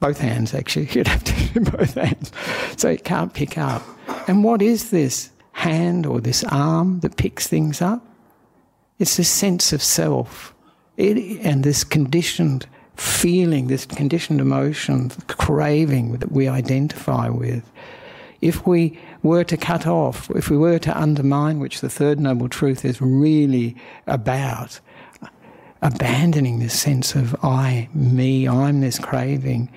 both 0.00 0.18
hands 0.18 0.54
actually. 0.54 0.86
You'd 0.92 1.06
have 1.06 1.24
to 1.24 1.60
do 1.60 1.60
both 1.60 1.94
hands. 1.94 2.32
So 2.76 2.88
it 2.88 3.04
can't 3.04 3.32
pick 3.32 3.56
up. 3.56 3.82
And 4.26 4.42
what 4.42 4.62
is 4.62 4.90
this 4.90 5.30
hand 5.52 6.06
or 6.06 6.20
this 6.20 6.44
arm 6.44 7.00
that 7.00 7.16
picks 7.16 7.46
things 7.46 7.80
up? 7.80 8.04
It's 8.98 9.16
this 9.16 9.28
sense 9.28 9.72
of 9.72 9.82
self 9.82 10.54
it, 10.96 11.40
and 11.42 11.64
this 11.64 11.84
conditioned 11.84 12.66
feeling, 12.96 13.68
this 13.68 13.86
conditioned 13.86 14.40
emotion, 14.40 15.08
the 15.08 15.22
craving 15.22 16.12
that 16.18 16.30
we 16.30 16.48
identify 16.48 17.28
with. 17.28 17.70
If 18.42 18.66
we 18.66 18.98
were 19.22 19.44
to 19.44 19.56
cut 19.56 19.86
off, 19.86 20.30
if 20.30 20.50
we 20.50 20.56
were 20.56 20.78
to 20.80 20.98
undermine, 20.98 21.60
which 21.60 21.80
the 21.80 21.88
third 21.88 22.20
noble 22.20 22.48
truth 22.48 22.84
is 22.84 23.00
really 23.00 23.76
about, 24.06 24.80
abandoning 25.82 26.58
this 26.58 26.78
sense 26.78 27.14
of 27.14 27.34
I, 27.42 27.88
me, 27.94 28.46
I'm 28.46 28.80
this 28.80 28.98
craving, 28.98 29.70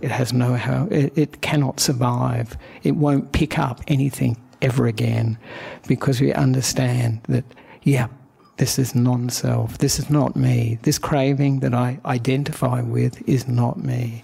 it 0.00 0.10
has 0.10 0.32
no 0.32 0.54
how, 0.54 0.86
it, 0.90 1.16
it 1.16 1.40
cannot 1.40 1.80
survive. 1.80 2.56
It 2.82 2.96
won't 2.96 3.32
pick 3.32 3.58
up 3.58 3.80
anything 3.88 4.36
ever 4.62 4.86
again 4.86 5.38
because 5.86 6.20
we 6.20 6.32
understand 6.32 7.20
that, 7.28 7.44
yeah, 7.82 8.08
this 8.56 8.78
is 8.78 8.94
non 8.94 9.30
self. 9.30 9.78
This 9.78 9.98
is 9.98 10.08
not 10.10 10.36
me. 10.36 10.78
This 10.82 10.98
craving 10.98 11.60
that 11.60 11.74
I 11.74 11.98
identify 12.04 12.82
with 12.82 13.26
is 13.28 13.48
not 13.48 13.82
me. 13.82 14.22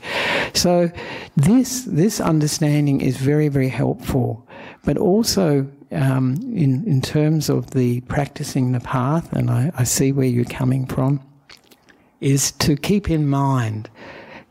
So, 0.54 0.90
this, 1.36 1.84
this 1.84 2.20
understanding 2.20 3.00
is 3.00 3.16
very, 3.16 3.48
very 3.48 3.68
helpful. 3.68 4.46
But 4.84 4.98
also, 4.98 5.68
um, 5.92 6.36
in, 6.54 6.84
in 6.86 7.00
terms 7.00 7.48
of 7.48 7.70
the 7.70 8.00
practicing 8.02 8.72
the 8.72 8.80
path, 8.80 9.32
and 9.32 9.50
I, 9.50 9.72
I 9.76 9.84
see 9.84 10.12
where 10.12 10.26
you're 10.26 10.44
coming 10.44 10.86
from, 10.86 11.20
is 12.20 12.52
to 12.52 12.76
keep 12.76 13.10
in 13.10 13.28
mind 13.28 13.88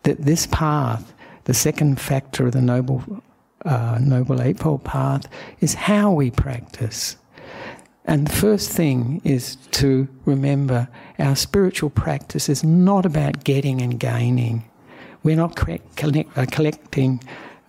that 0.03 0.25
this 0.25 0.47
path, 0.47 1.13
the 1.45 1.53
second 1.53 1.99
factor 1.99 2.47
of 2.47 2.53
the 2.53 2.61
Noble, 2.61 3.03
uh, 3.65 3.97
Noble 4.01 4.41
Eightfold 4.41 4.83
Path, 4.83 5.27
is 5.59 5.73
how 5.73 6.11
we 6.11 6.31
practice. 6.31 7.15
And 8.05 8.25
the 8.25 8.33
first 8.33 8.71
thing 8.71 9.21
is 9.23 9.57
to 9.71 10.07
remember 10.25 10.87
our 11.19 11.35
spiritual 11.35 11.89
practice 11.91 12.49
is 12.49 12.63
not 12.63 13.05
about 13.05 13.43
getting 13.43 13.81
and 13.81 13.99
gaining. 13.99 14.63
We're 15.21 15.35
not 15.35 15.55
collect, 15.55 16.37
uh, 16.37 16.45
collecting 16.49 17.21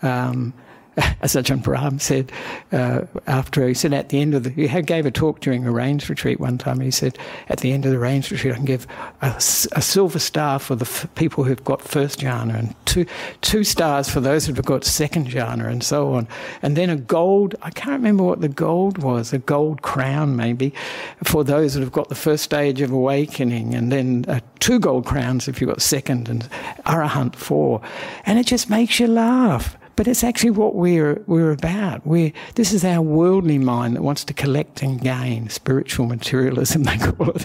um, 0.02 0.54
as 1.22 1.34
Ajahn 1.34 1.62
Brahm 1.62 1.99
said 1.99 2.32
uh, 2.72 3.03
after 3.26 3.66
he 3.66 3.74
said 3.74 3.93
at 3.93 4.09
the 4.09 4.20
end 4.20 4.34
of 4.34 4.43
the 4.43 4.51
he 4.51 4.82
gave 4.82 5.07
a 5.07 5.11
talk 5.11 5.41
during 5.41 5.66
a 5.66 5.70
rains 5.70 6.09
retreat 6.11 6.41
one 6.41 6.59
time. 6.59 6.80
He 6.80 6.91
said 6.91 7.16
at 7.49 7.61
the 7.61 7.72
end 7.72 7.84
of 7.84 7.93
the 7.93 7.99
rains 7.99 8.30
retreat 8.30 8.55
I 8.55 8.57
can 8.57 8.64
give 8.64 8.86
a, 9.22 9.34
a 9.36 9.41
silver 9.82 10.18
star 10.18 10.59
for 10.59 10.74
the 10.74 10.84
f- 10.84 11.07
people 11.14 11.45
who've 11.45 11.62
got 11.62 11.80
first 11.80 12.20
jhana 12.20 12.59
and 12.59 12.74
two 12.86 13.07
two 13.41 13.62
stars 13.62 14.09
for 14.09 14.20
those 14.20 14.47
who've 14.47 14.64
got 14.64 14.84
second 14.84 15.28
jhana 15.28 15.68
and 15.68 15.84
so 15.84 16.14
on, 16.14 16.26
and 16.62 16.76
then 16.76 16.91
a 16.91 16.97
gold 16.97 17.55
I 17.62 17.70
can't 17.70 17.93
remember 17.93 18.24
what 18.24 18.41
the 18.41 18.49
gold 18.49 18.99
was 18.99 19.32
a 19.32 19.38
gold 19.38 19.82
crown 19.82 20.36
maybe 20.36 20.74
for 21.22 21.45
those 21.45 21.74
that 21.74 21.80
have 21.80 21.93
got 21.93 22.09
the 22.09 22.14
first 22.14 22.43
stage 22.45 22.80
of 22.80 22.91
awakening, 22.91 23.74
and 23.74 23.93
then 23.93 24.24
uh, 24.26 24.41
two 24.59 24.80
gold 24.80 25.07
crowns 25.07 25.47
if 25.47 25.61
you've 25.61 25.70
got 25.70 25.82
second 25.82 26.28
and 26.28 26.49
arahant 26.84 27.36
four, 27.36 27.80
and 28.26 28.38
it 28.38 28.47
just 28.47 28.68
makes 28.68 28.99
you 28.99 29.07
laugh 29.07 29.76
but 30.01 30.09
it's 30.09 30.24
actually 30.24 30.48
what 30.48 30.76
we're, 30.76 31.22
we're 31.26 31.51
about. 31.51 32.07
We're, 32.07 32.32
this 32.55 32.72
is 32.72 32.86
our 32.86 33.03
worldly 33.03 33.59
mind 33.59 33.96
that 33.96 34.03
wants 34.03 34.24
to 34.24 34.32
collect 34.32 34.82
and 34.82 34.98
gain, 34.98 35.51
spiritual 35.51 36.07
materialism, 36.07 36.84
they 36.84 36.96
call 36.96 37.28
it, 37.32 37.44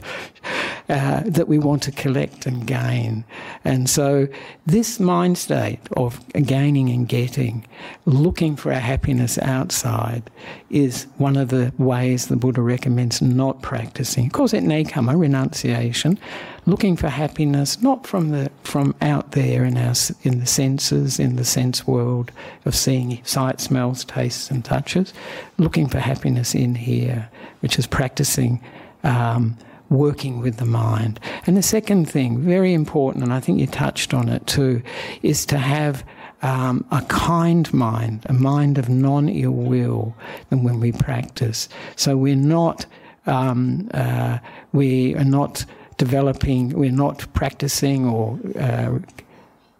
uh, 0.88 1.24
that 1.26 1.49
we 1.49 1.60
want 1.60 1.84
to 1.84 1.91
collect 1.91 2.45
and 2.45 2.66
gain. 2.66 3.26
And 3.66 3.89
so, 3.89 4.30
this 4.66 5.01
mind 5.01 5.38
state 5.38 5.82
of 5.97 6.26
gaining 6.45 6.88
and 6.88 7.10
getting, 7.10 7.68
looking 8.06 8.56
for 8.56 8.72
our 8.72 8.80
happiness 8.80 9.38
outside, 9.39 10.32
is 10.70 11.08
one 11.18 11.36
of 11.36 11.49
the 11.49 11.74
ways 11.78 12.28
the 12.28 12.38
Buddha 12.38 12.62
recommends 12.62 13.22
not 13.22 13.64
practicing. 13.64 14.28
Of 14.28 14.32
course, 14.32 14.53
it 14.53 14.64
may 14.64 14.86
come 14.86 15.10
a 15.10 15.18
renunciation 15.18 16.18
looking 16.66 16.95
for 16.95 17.09
happiness 17.09 17.82
not 17.82 18.05
from 18.05 18.30
the 18.30 18.51
from 18.63 18.95
out 19.01 19.32
there 19.32 19.63
in 19.63 19.78
our 19.78 19.93
in 20.24 20.39
the 20.39 20.45
senses 20.45 21.20
in 21.20 21.36
the 21.36 21.45
sense 21.45 21.86
world 21.86 22.32
of 22.66 22.76
seeing 22.76 23.24
sight 23.24 23.59
smells 23.59 24.03
tastes 24.05 24.49
and 24.49 24.66
touches 24.66 25.13
looking 25.57 25.88
for 25.88 25.99
happiness 25.99 26.55
in 26.55 26.76
here 26.76 27.30
which 27.59 27.78
is 27.78 27.88
practicing 27.88 28.61
um, 29.03 29.55
working 29.89 30.39
with 30.39 30.57
the 30.57 30.66
mind 30.66 31.20
and 31.45 31.55
the 31.55 31.63
second 31.63 32.09
thing 32.09 32.39
very 32.39 32.74
important 32.74 33.24
and 33.24 33.34
i 33.34 33.39
think 33.39 33.59
you 33.59 33.68
touched 33.68 34.13
on 34.13 34.28
it 34.30 34.45
too 34.47 34.82
is 35.22 35.45
to 35.45 35.57
have 35.57 36.03
um, 36.41 36.86
a 36.91 37.01
kind 37.03 37.74
mind, 37.74 38.26
a 38.28 38.34
mind 38.34 38.78
of 38.78 38.88
non 38.88 39.30
ill 39.30 39.51
will, 39.51 40.16
than 40.49 40.63
when 40.63 40.80
we 40.80 40.91
practice. 40.91 41.68
So 41.95 42.16
we're 42.18 42.36
not, 42.36 42.86
um, 43.26 43.89
uh, 43.93 44.38
we 44.72 45.16
are 45.16 45.24
not 45.24 45.66
developing, 45.98 46.70
we're 46.70 46.91
not 46.91 47.26
practicing 47.34 48.08
or 48.08 48.39
uh, 48.60 49.00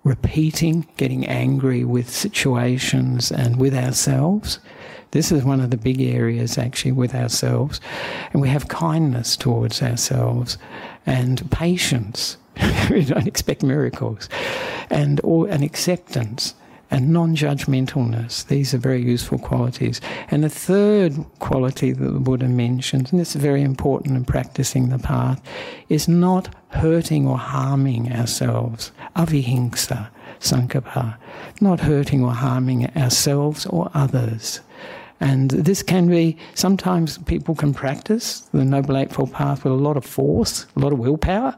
repeating, 0.04 0.88
getting 0.98 1.26
angry 1.26 1.84
with 1.84 2.10
situations 2.10 3.32
and 3.32 3.58
with 3.60 3.74
ourselves. 3.74 4.60
This 5.12 5.32
is 5.32 5.44
one 5.44 5.62
of 5.62 5.72
the 5.72 5.78
big 5.78 6.02
areas 6.02 6.58
actually 6.58 6.92
with 6.92 7.16
ourselves. 7.16 7.82
And 8.32 8.42
we 8.42 8.50
have 8.50 8.68
kindness 8.68 9.36
towards 9.36 9.82
ourselves 9.82 10.58
and 11.06 11.50
patience. 11.52 12.38
we 12.90 13.04
don't 13.04 13.28
expect 13.28 13.64
miracles. 13.64 14.30
And 14.90 15.20
or 15.24 15.48
an 15.48 15.64
acceptance 15.64 16.54
and 16.92 17.12
non 17.12 17.36
judgmentalness. 17.36 18.48
These 18.48 18.74
are 18.74 18.78
very 18.78 19.02
useful 19.02 19.38
qualities. 19.40 20.02
And 20.30 20.44
the 20.44 20.50
third 20.50 21.14
quality 21.40 21.92
that 21.92 22.12
the 22.12 22.20
Buddha 22.20 22.48
mentions, 22.48 23.12
and 23.12 23.20
this 23.20 23.36
is 23.36 23.42
very 23.42 23.62
important 23.62 24.16
in 24.16 24.26
practicing 24.26 24.90
the 24.90 25.00
path, 25.00 25.42
is 25.90 26.08
not 26.08 26.54
hurting 26.70 27.28
or 27.28 27.38
harming 27.38 28.12
ourselves. 28.12 28.92
Avihimsa, 29.16 30.10
Sankappa, 30.40 31.18
not 31.62 31.80
hurting 31.80 32.24
or 32.24 32.32
harming 32.32 32.86
ourselves 32.96 33.66
or 33.66 33.90
others. 33.94 34.60
And 35.20 35.50
this 35.52 35.82
can 35.82 36.08
be, 36.08 36.38
sometimes 36.56 37.18
people 37.20 37.56
can 37.56 37.74
practice 37.74 38.42
the 38.52 38.66
Noble 38.66 38.98
Eightfold 38.98 39.32
Path 39.32 39.64
with 39.64 39.74
a 39.74 39.78
lot 39.78 39.98
of 39.98 40.06
force, 40.06 40.66
a 40.76 40.80
lot 40.80 40.92
of 40.92 41.00
willpower. 41.00 41.56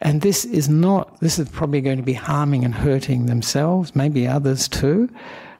And 0.00 0.20
this 0.20 0.44
is 0.44 0.68
not, 0.68 1.18
this 1.20 1.38
is 1.38 1.48
probably 1.48 1.80
going 1.80 1.96
to 1.96 2.02
be 2.04 2.12
harming 2.12 2.64
and 2.64 2.74
hurting 2.74 3.26
themselves, 3.26 3.96
maybe 3.96 4.28
others 4.28 4.68
too. 4.68 5.08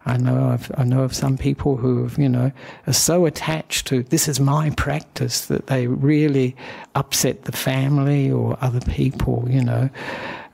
I 0.07 0.16
know 0.16 0.36
of, 0.36 0.72
I 0.78 0.84
know 0.84 1.03
of 1.03 1.14
some 1.14 1.36
people 1.36 1.76
who 1.76 2.03
have, 2.03 2.18
you 2.18 2.28
know, 2.28 2.51
are 2.86 2.93
so 2.93 3.26
attached 3.26 3.86
to 3.89 4.03
this 4.05 4.26
is 4.26 4.41
my 4.41 4.70
practice 4.70 5.47
that 5.47 5.66
they 5.66 5.86
really 5.86 6.57
upset 6.95 7.45
the 7.45 7.53
family 7.53 8.30
or 8.30 8.57
other 8.62 8.80
people, 8.80 9.47
you 9.51 9.62
know, 9.62 9.91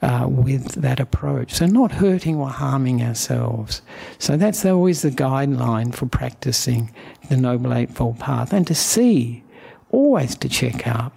uh, 0.03 0.27
with 0.29 0.73
that 0.83 0.99
approach. 0.99 1.53
So 1.53 1.67
not 1.67 1.93
hurting 1.93 2.37
or 2.37 2.49
harming 2.49 3.03
ourselves. 3.03 3.81
So 4.19 4.37
that's 4.37 4.65
always 4.65 5.03
the 5.03 5.11
guideline 5.11 5.95
for 5.95 6.07
practicing 6.07 6.93
the 7.29 7.37
Noble 7.37 7.75
Eightfold 7.75 8.19
Path 8.19 8.53
and 8.53 8.67
to 8.67 8.75
see, 8.75 9.45
always 9.91 10.35
to 10.37 10.49
check 10.49 10.89
up, 10.89 11.17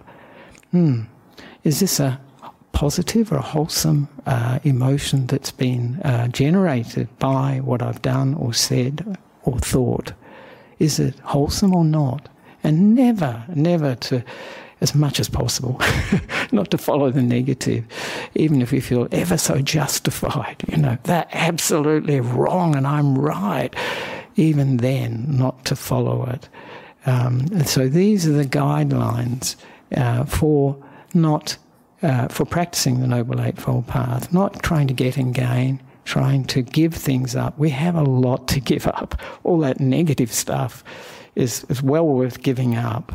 hmm, 0.70 1.02
is 1.64 1.80
this 1.80 1.98
a 1.98 2.20
positive 2.78 3.32
or 3.32 3.40
wholesome 3.40 4.06
uh, 4.24 4.60
emotion 4.62 5.26
that's 5.26 5.50
been 5.50 5.96
uh, 6.04 6.28
generated 6.28 7.08
by 7.18 7.60
what 7.64 7.82
I've 7.82 8.00
done 8.02 8.34
or 8.34 8.54
said 8.54 9.18
or 9.42 9.58
thought? 9.58 10.12
Is 10.78 11.00
it 11.00 11.18
wholesome 11.24 11.74
or 11.74 11.84
not? 11.84 12.28
And 12.62 12.94
never, 12.94 13.44
never 13.52 13.96
to, 13.96 14.22
as 14.80 14.94
much 14.94 15.18
as 15.18 15.28
possible, 15.28 15.80
not 16.52 16.70
to 16.70 16.78
follow 16.78 17.10
the 17.10 17.20
negative, 17.20 17.84
even 18.36 18.62
if 18.62 18.70
we 18.70 18.78
feel 18.78 19.08
ever 19.10 19.36
so 19.36 19.60
justified, 19.60 20.62
you 20.68 20.76
know, 20.76 20.96
they're 21.02 21.26
absolutely 21.32 22.20
wrong 22.20 22.76
and 22.76 22.86
I'm 22.86 23.18
right. 23.18 23.74
Even 24.36 24.76
then, 24.76 25.26
not 25.36 25.64
to 25.64 25.74
follow 25.74 26.26
it. 26.26 26.48
Um, 27.06 27.64
so 27.64 27.88
these 27.88 28.24
are 28.24 28.32
the 28.34 28.44
guidelines 28.44 29.56
uh, 29.96 30.26
for 30.26 30.80
not 31.12 31.56
uh, 32.02 32.28
for 32.28 32.44
practicing 32.44 33.00
the 33.00 33.06
Noble 33.06 33.40
Eightfold 33.40 33.86
Path, 33.86 34.32
not 34.32 34.62
trying 34.62 34.86
to 34.88 34.94
get 34.94 35.16
and 35.16 35.34
gain, 35.34 35.80
trying 36.04 36.44
to 36.44 36.62
give 36.62 36.94
things 36.94 37.36
up. 37.36 37.58
We 37.58 37.70
have 37.70 37.94
a 37.94 38.02
lot 38.02 38.48
to 38.48 38.60
give 38.60 38.86
up. 38.86 39.20
All 39.44 39.58
that 39.60 39.80
negative 39.80 40.32
stuff 40.32 40.84
is, 41.34 41.64
is 41.68 41.82
well 41.82 42.06
worth 42.06 42.42
giving 42.42 42.76
up. 42.76 43.12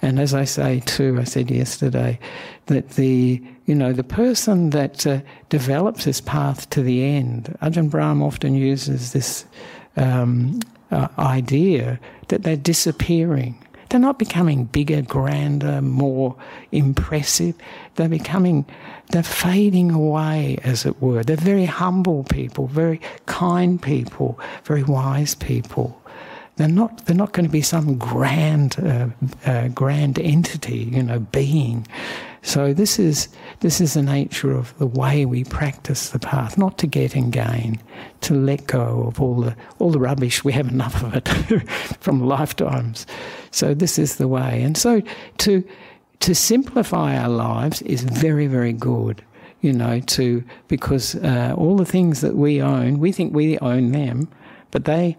And 0.00 0.18
as 0.18 0.32
I 0.34 0.44
say 0.44 0.80
too, 0.80 1.18
I 1.20 1.24
said 1.24 1.50
yesterday 1.50 2.18
that 2.66 2.90
the 2.90 3.42
you 3.66 3.74
know 3.74 3.92
the 3.92 4.04
person 4.04 4.70
that 4.70 5.06
uh, 5.06 5.20
develops 5.48 6.04
this 6.04 6.20
path 6.20 6.70
to 6.70 6.82
the 6.82 7.04
end, 7.04 7.56
Ajahn 7.62 7.90
Brahm 7.90 8.22
often 8.22 8.54
uses 8.54 9.12
this 9.12 9.44
um, 9.96 10.60
uh, 10.90 11.08
idea 11.18 11.98
that 12.28 12.42
they're 12.44 12.56
disappearing. 12.56 13.62
They're 13.88 14.00
not 14.00 14.18
becoming 14.18 14.64
bigger, 14.64 15.02
grander, 15.02 15.80
more 15.80 16.36
impressive. 16.72 17.54
They're 17.94 18.08
becoming, 18.08 18.66
they're 19.10 19.22
fading 19.22 19.92
away, 19.92 20.58
as 20.64 20.84
it 20.84 21.00
were. 21.00 21.22
They're 21.22 21.36
very 21.36 21.66
humble 21.66 22.24
people, 22.24 22.66
very 22.66 23.00
kind 23.26 23.80
people, 23.80 24.40
very 24.64 24.82
wise 24.82 25.34
people. 25.34 26.00
They're 26.56 26.68
not, 26.68 27.04
they're 27.04 27.14
not 27.14 27.32
going 27.32 27.46
to 27.46 27.52
be 27.52 27.62
some 27.62 27.98
grand, 27.98 28.76
uh, 28.78 29.08
uh, 29.44 29.68
grand 29.68 30.18
entity, 30.18 30.90
you 30.92 31.02
know, 31.02 31.20
being. 31.20 31.86
So 32.46 32.72
this 32.72 33.00
is, 33.00 33.28
this 33.58 33.80
is 33.80 33.94
the 33.94 34.02
nature 34.02 34.52
of 34.52 34.72
the 34.78 34.86
way 34.86 35.26
we 35.26 35.42
practice 35.42 36.10
the 36.10 36.20
path, 36.20 36.56
not 36.56 36.78
to 36.78 36.86
get 36.86 37.16
and 37.16 37.32
gain, 37.32 37.82
to 38.20 38.34
let 38.34 38.68
go 38.68 39.02
of 39.08 39.20
all 39.20 39.40
the, 39.40 39.56
all 39.80 39.90
the 39.90 39.98
rubbish. 39.98 40.44
We 40.44 40.52
have 40.52 40.68
enough 40.68 41.02
of 41.02 41.14
it 41.16 41.28
from 42.00 42.20
lifetimes. 42.20 43.04
So 43.50 43.74
this 43.74 43.98
is 43.98 44.16
the 44.16 44.28
way. 44.28 44.62
And 44.62 44.78
so 44.78 45.02
to, 45.38 45.64
to 46.20 46.34
simplify 46.36 47.16
our 47.16 47.28
lives 47.28 47.82
is 47.82 48.02
very, 48.02 48.46
very 48.46 48.72
good 48.72 49.24
you 49.62 49.72
know, 49.72 49.98
to 49.98 50.44
because 50.68 51.16
uh, 51.16 51.52
all 51.56 51.76
the 51.76 51.84
things 51.84 52.20
that 52.20 52.36
we 52.36 52.62
own, 52.62 53.00
we 53.00 53.10
think 53.10 53.34
we 53.34 53.58
own 53.58 53.90
them, 53.90 54.28
but 54.70 54.84
they 54.84 55.16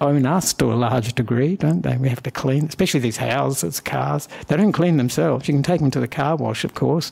own 0.00 0.26
us 0.26 0.52
to 0.54 0.72
a 0.72 0.74
large 0.74 1.14
degree, 1.14 1.56
don't 1.56 1.82
they? 1.82 1.96
We 1.96 2.08
have 2.08 2.22
to 2.24 2.30
clean, 2.30 2.66
especially 2.66 3.00
these 3.00 3.16
houses, 3.16 3.80
cars. 3.80 4.28
They 4.48 4.56
don't 4.56 4.72
clean 4.72 4.96
themselves. 4.96 5.48
You 5.48 5.54
can 5.54 5.62
take 5.62 5.80
them 5.80 5.90
to 5.92 6.00
the 6.00 6.08
car 6.08 6.36
wash, 6.36 6.64
of 6.64 6.74
course, 6.74 7.10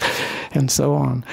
and 0.52 0.70
so 0.70 0.94
on. 0.94 1.24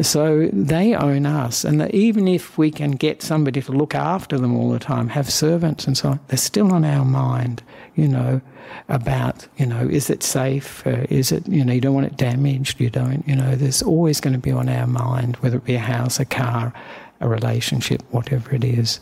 So 0.00 0.48
they 0.52 0.94
own 0.94 1.26
us. 1.26 1.64
And 1.64 1.90
even 1.94 2.28
if 2.28 2.56
we 2.56 2.70
can 2.70 2.92
get 2.92 3.22
somebody 3.22 3.60
to 3.62 3.72
look 3.72 3.94
after 3.94 4.38
them 4.38 4.56
all 4.56 4.70
the 4.70 4.78
time, 4.78 5.08
have 5.08 5.30
servants 5.30 5.86
and 5.86 5.96
so 5.96 6.10
on, 6.10 6.20
they're 6.28 6.38
still 6.38 6.72
on 6.72 6.84
our 6.84 7.04
mind, 7.04 7.62
you 7.94 8.08
know, 8.08 8.40
about, 8.88 9.46
you 9.58 9.66
know, 9.66 9.86
is 9.88 10.08
it 10.08 10.22
safe? 10.22 10.86
Uh, 10.86 11.06
is 11.10 11.32
it, 11.32 11.46
you 11.46 11.64
know, 11.64 11.72
you 11.72 11.80
don't 11.80 11.94
want 11.94 12.06
it 12.06 12.16
damaged. 12.16 12.80
You 12.80 12.90
don't, 12.90 13.26
you 13.28 13.36
know, 13.36 13.54
there's 13.54 13.82
always 13.82 14.20
going 14.20 14.32
to 14.32 14.38
be 14.38 14.50
on 14.50 14.68
our 14.68 14.86
mind, 14.86 15.36
whether 15.36 15.58
it 15.58 15.64
be 15.64 15.74
a 15.74 15.80
house, 15.80 16.18
a 16.18 16.24
car, 16.24 16.72
a 17.20 17.28
relationship, 17.28 18.02
whatever 18.10 18.54
it 18.54 18.64
is. 18.64 19.00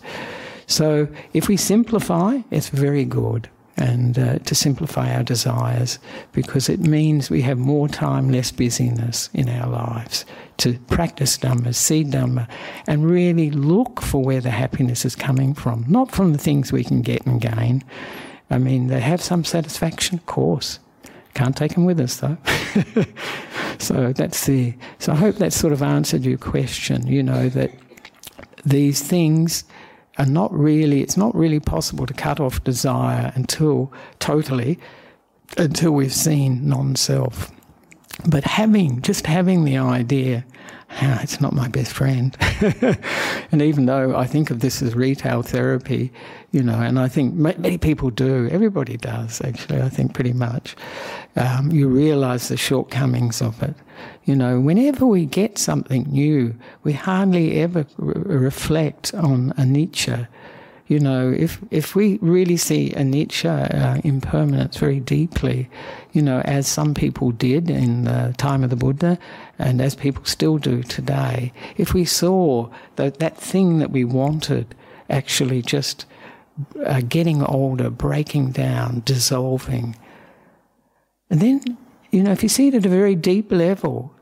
So 0.71 1.09
if 1.35 1.49
we 1.49 1.57
simplify, 1.57 2.39
it's 2.51 2.69
very 2.69 3.05
good. 3.05 3.49
And 3.77 4.19
uh, 4.19 4.39
to 4.41 4.55
simplify 4.55 5.15
our 5.15 5.23
desires, 5.23 5.99
because 6.33 6.69
it 6.69 6.81
means 6.81 7.31
we 7.31 7.43
have 7.43 7.59
more 7.59 7.89
time, 7.89 8.31
less 8.31 8.53
busyness 8.53 9.31
in 9.33 9.49
our 9.49 9.69
lives 9.69 10.25
to 10.59 10.79
practice 10.81 11.39
Dhamma, 11.39 11.75
see 11.75 12.05
Dhamma, 12.05 12.47
and 12.87 13.11
really 13.11 13.51
look 13.51 14.03
for 14.03 14.23
where 14.23 14.43
the 14.43 14.51
happiness 14.51 15.05
is 15.05 15.17
coming 15.17 15.55
from, 15.55 15.87
not 15.89 16.13
from 16.13 16.33
the 16.33 16.39
things 16.39 16.73
we 16.73 16.85
can 16.85 17.01
get 17.01 17.27
and 17.27 17.41
gain. 17.41 17.83
I 18.51 18.59
mean, 18.59 18.89
they 18.89 19.01
have 19.01 19.23
some 19.23 19.45
satisfaction, 19.45 20.19
of 20.19 20.27
course. 20.27 20.79
Can't 21.35 21.57
take 21.57 21.75
them 21.75 21.85
with 21.85 21.99
us 22.01 22.17
though. 22.17 22.37
so 23.79 24.13
that's 24.13 24.47
the. 24.47 24.75
So 24.99 25.13
I 25.13 25.17
hope 25.17 25.37
that 25.37 25.53
sort 25.53 25.73
of 25.73 25.81
answered 25.83 26.23
your 26.23 26.39
question. 26.39 27.07
You 27.07 27.23
know 27.23 27.49
that 27.49 27.71
these 28.65 29.01
things 29.01 29.65
are 30.21 30.27
not 30.27 30.53
really, 30.53 31.01
it's 31.01 31.17
not 31.17 31.35
really 31.35 31.61
possible 31.61 32.05
to 32.05 32.13
cut 32.13 32.41
off 32.41 32.63
desire 32.63 33.33
until 33.37 33.91
totally, 34.19 34.79
until 35.57 35.93
we've 35.93 36.13
seen 36.13 36.69
non 36.69 36.95
self. 36.95 37.51
But 38.29 38.45
having, 38.45 39.01
just 39.01 39.27
having 39.27 39.65
the 39.65 39.79
idea, 39.79 40.45
oh, 41.01 41.19
it's 41.23 41.41
not 41.41 41.55
my 41.55 41.69
best 41.69 41.95
friend. 41.95 42.37
and 43.51 43.63
even 43.63 43.87
though 43.87 44.15
I 44.15 44.27
think 44.27 44.51
of 44.51 44.61
this 44.61 44.83
as 44.83 44.95
retail 44.95 45.41
therapy, 45.41 46.13
you 46.51 46.63
know, 46.63 46.79
and 46.79 46.99
I 46.99 47.09
think 47.09 47.33
many 47.33 47.79
people 47.79 48.11
do, 48.11 48.47
everybody 48.53 48.99
does 48.99 49.41
actually, 49.41 49.81
I 49.81 49.89
think 49.89 50.13
pretty 50.13 50.35
much, 50.35 50.77
um, 51.37 51.73
you 51.73 51.89
realize 51.89 52.49
the 52.49 52.59
shortcomings 52.59 53.41
of 53.41 53.63
it. 53.63 53.75
You 54.31 54.37
know, 54.37 54.61
whenever 54.61 55.07
we 55.07 55.27
get 55.27 55.59
something 55.59 56.05
new, 56.05 56.55
we 56.85 56.93
hardly 56.93 57.61
ever 57.63 57.85
re- 57.99 58.37
reflect 58.47 59.13
on 59.13 59.51
a 59.59 59.63
anicca. 59.63 60.29
You 60.87 61.01
know, 61.01 61.33
if 61.37 61.59
if 61.73 61.97
we 61.97 62.17
really 62.23 62.57
see 62.57 62.93
a 62.93 63.01
anicca, 63.03 63.75
uh, 63.75 64.01
impermanence, 64.05 64.77
very 64.77 65.01
deeply, 65.01 65.69
you 66.13 66.23
know, 66.23 66.43
as 66.45 66.69
some 66.69 66.95
people 66.95 67.33
did 67.33 67.71
in 67.71 68.05
the 68.05 68.33
time 68.39 68.63
of 68.63 68.71
the 68.71 68.77
Buddha, 68.77 69.19
and 69.59 69.81
as 69.81 69.97
people 69.97 70.25
still 70.25 70.59
do 70.59 70.85
today, 70.85 71.53
if 71.77 71.93
we 71.93 72.05
saw 72.05 72.69
that 72.95 73.19
that 73.19 73.37
thing 73.37 73.81
that 73.81 73.91
we 73.91 74.05
wanted 74.05 74.77
actually 75.09 75.61
just 75.61 76.07
uh, 76.87 77.01
getting 77.01 77.43
older, 77.43 77.91
breaking 77.91 78.53
down, 78.53 79.03
dissolving, 79.05 79.97
and 81.31 81.41
then 81.41 81.77
you 82.13 82.23
know, 82.23 82.31
if 82.31 82.45
you 82.45 82.49
see 82.49 82.69
it 82.69 82.75
at 82.75 82.87
a 82.87 82.89
very 82.89 83.17
deep 83.17 83.51
level, 83.51 84.15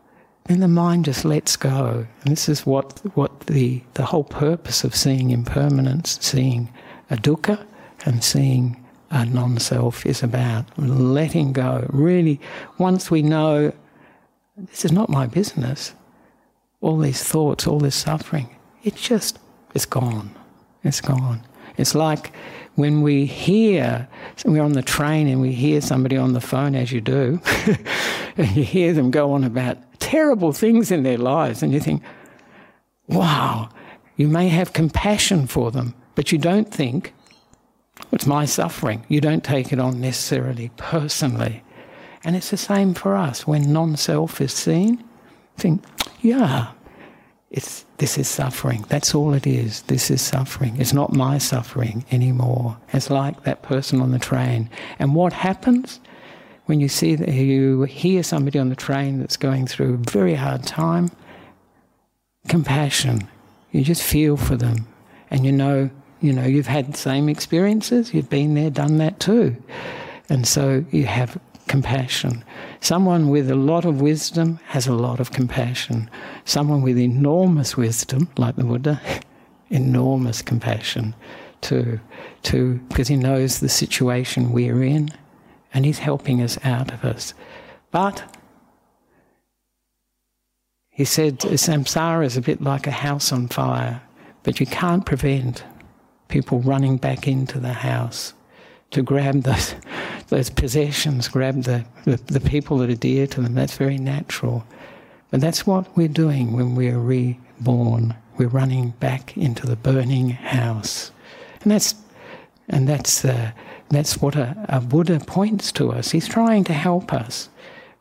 then 0.49 0.61
the 0.61 0.69
mind 0.69 1.05
just 1.05 1.25
lets 1.25 1.57
go. 1.57 2.07
And 2.23 2.33
this 2.33 2.49
is 2.49 2.65
what, 2.65 3.01
what 3.15 3.41
the, 3.41 3.83
the 3.95 4.07
whole 4.07 4.25
purpose 4.25 4.83
of 4.83 4.97
seeing 4.97 5.31
impermanence, 5.31 6.19
seeing 6.21 6.73
a 7.11 7.17
dukkha, 7.17 7.65
and 8.07 8.25
seeing 8.25 8.83
a 9.11 9.27
non 9.27 9.59
self 9.59 10.07
is 10.07 10.23
about 10.23 10.65
letting 10.79 11.53
go. 11.53 11.87
Really, 11.91 12.41
once 12.79 13.11
we 13.11 13.23
know 13.23 13.73
this 14.57 14.85
is 14.85 14.93
not 14.93 15.11
my 15.11 15.27
business, 15.27 15.95
all 16.81 16.99
these 16.99 17.23
thoughts, 17.23 17.67
all 17.67 17.79
this 17.79 17.97
suffering, 17.97 18.49
it 18.85 18.97
just 18.97 19.39
is 19.75 19.85
gone. 19.85 20.35
It's 20.83 21.01
gone. 21.01 21.43
It's 21.77 21.95
like 21.95 22.33
when 22.79 23.03
we 23.03 23.27
hear, 23.27 24.07
we're 24.45 24.63
on 24.63 24.75
the 24.75 24.83
train 24.83 25.27
and 25.27 25.41
we 25.41 25.51
hear 25.51 25.81
somebody 25.81 26.17
on 26.17 26.33
the 26.33 26.41
phone, 26.41 26.77
as 26.77 26.93
you 26.93 27.01
do, 27.01 27.41
and 28.37 28.49
you 28.55 28.63
hear 28.63 28.93
them 28.93 29.11
go 29.11 29.33
on 29.33 29.43
about 29.43 29.79
terrible 29.99 30.53
things 30.53 30.93
in 30.93 31.03
their 31.03 31.19
lives, 31.19 31.61
and 31.61 31.73
you 31.73 31.81
think, 31.81 32.05
wow, 33.09 33.69
you 34.15 34.29
may 34.29 34.49
have 34.49 34.75
compassion 34.75 35.49
for 35.49 35.73
them, 35.73 35.93
but 36.15 36.31
you 36.31 36.39
don't 36.39 36.73
think, 36.73 37.13
it's 38.13 38.27
my 38.27 38.45
suffering. 38.45 39.05
You 39.09 39.21
don't 39.21 39.43
take 39.43 39.73
it 39.73 39.81
on 39.81 40.01
necessarily 40.01 40.71
personally. 40.77 41.65
And 42.23 42.37
it's 42.37 42.51
the 42.51 42.57
same 42.57 42.95
for 42.95 43.17
us. 43.17 43.45
When 43.45 43.73
non 43.73 43.97
self 43.97 44.41
is 44.41 44.53
seen, 44.53 45.03
think, 45.57 45.83
yeah, 46.21 46.71
it's, 47.51 47.85
this 47.99 48.17
is 48.17 48.29
suffering. 48.29 48.85
That's 48.89 49.15
all 49.15 49.35
it 49.35 49.47
is. 49.47 49.83
This 49.83 50.11
is 50.11 50.23
suffering. 50.23 50.77
It's 50.79 50.93
not 50.93 51.13
my 51.13 51.39
suffering 51.39 52.05
anymore. 52.13 52.77
It's 52.93 53.11
like 53.11 53.43
that 53.43 53.63
person 53.63 54.01
on 54.01 54.13
the 54.13 54.19
train. 54.19 54.71
And 54.99 55.15
what 55.15 55.33
happens 55.33 56.01
when 56.67 56.81
you 56.81 56.89
see 56.89 57.17
that 57.17 57.29
you 57.29 57.83
hear 57.83 58.23
somebody 58.23 58.59
on 58.59 58.69
the 58.69 58.77
train 58.77 59.19
that's 59.19 59.37
going 59.37 59.67
through 59.67 59.95
a 59.95 60.11
very 60.11 60.35
hard 60.35 60.63
time? 60.63 61.11
Compassion. 62.47 63.29
You 63.73 63.83
just 63.83 64.03
feel 64.03 64.37
for 64.37 64.57
them, 64.57 64.87
and 65.31 65.45
you 65.45 65.53
know, 65.53 65.91
you 66.21 66.33
know, 66.33 66.45
you've 66.45 66.67
had 66.67 66.93
the 66.93 66.97
same 66.97 67.29
experiences. 67.29 68.15
You've 68.15 68.31
been 68.31 68.55
there, 68.55 68.71
done 68.71 68.97
that 68.99 69.21
too, 69.21 69.57
and 70.31 70.47
so 70.47 70.85
you 70.91 71.05
have 71.05 71.39
compassion. 71.69 72.45
Someone 72.81 73.29
with 73.29 73.51
a 73.51 73.55
lot 73.55 73.85
of 73.85 74.01
wisdom 74.01 74.59
has 74.67 74.87
a 74.87 74.95
lot 74.95 75.21
of 75.21 75.33
compassion. 75.33 76.11
Someone 76.45 76.83
with 76.83 76.99
enormous 76.99 77.77
wisdom, 77.77 78.29
like 78.37 78.57
the 78.57 78.65
Buddha, 78.65 79.01
enormous 79.71 80.43
compassion 80.43 81.15
to 81.61 82.01
to 82.43 82.75
because 82.89 83.09
he 83.09 83.17
knows 83.17 83.59
the 83.59 83.69
situation 83.69 84.53
we're 84.53 84.83
in 84.83 85.11
and 85.75 85.85
he's 85.85 85.99
helping 85.99 86.41
us 86.41 86.59
out 86.65 86.93
of 86.93 87.05
us. 87.05 87.35
But 87.91 88.37
he 90.91 91.05
said 91.05 91.39
samsara 91.39 92.25
is 92.25 92.37
a 92.37 92.41
bit 92.43 92.61
like 92.61 92.87
a 92.87 92.93
house 92.93 93.33
on 93.33 93.49
fire, 93.49 94.03
but 94.43 94.61
you 94.61 94.67
can't 94.67 95.05
prevent 95.05 95.65
people 96.29 96.61
running 96.61 96.97
back 96.97 97.27
into 97.29 97.59
the 97.59 97.73
house 97.73 98.35
to 98.91 99.03
grab 99.03 99.43
those 99.43 99.75
those 100.29 100.51
possessions, 100.51 101.29
grab 101.29 101.63
the, 101.63 101.85
the, 102.05 102.17
the 102.27 102.41
people 102.41 102.79
that 102.79 102.91
are 102.91 102.95
dear 102.95 103.27
to 103.27 103.41
them. 103.41 103.55
That's 103.55 103.77
very 103.77 103.99
natural. 103.99 104.65
But 105.31 105.41
that's 105.41 105.67
what 105.67 105.95
we're 105.97 106.09
doing 106.09 106.53
when 106.53 106.75
we're 106.75 106.99
reborn. 106.99 108.15
We're 108.37 108.49
running 108.49 108.91
back 109.01 109.37
into 109.37 109.67
the 109.67 109.77
burning 109.77 110.31
house. 110.31 111.13
And 111.63 111.73
that's, 111.73 111.95
and 112.69 112.89
that's, 112.89 113.25
uh, 113.25 113.53
that's 113.91 114.21
what 114.21 114.37
a, 114.37 114.55
a 114.69 114.81
Buddha 114.81 115.21
points 115.21 115.73
to 115.73 115.93
us. 115.93 116.11
He's 116.11 116.29
trying 116.29 116.65
to 116.65 116.73
help 116.73 117.13
us. 117.13 117.49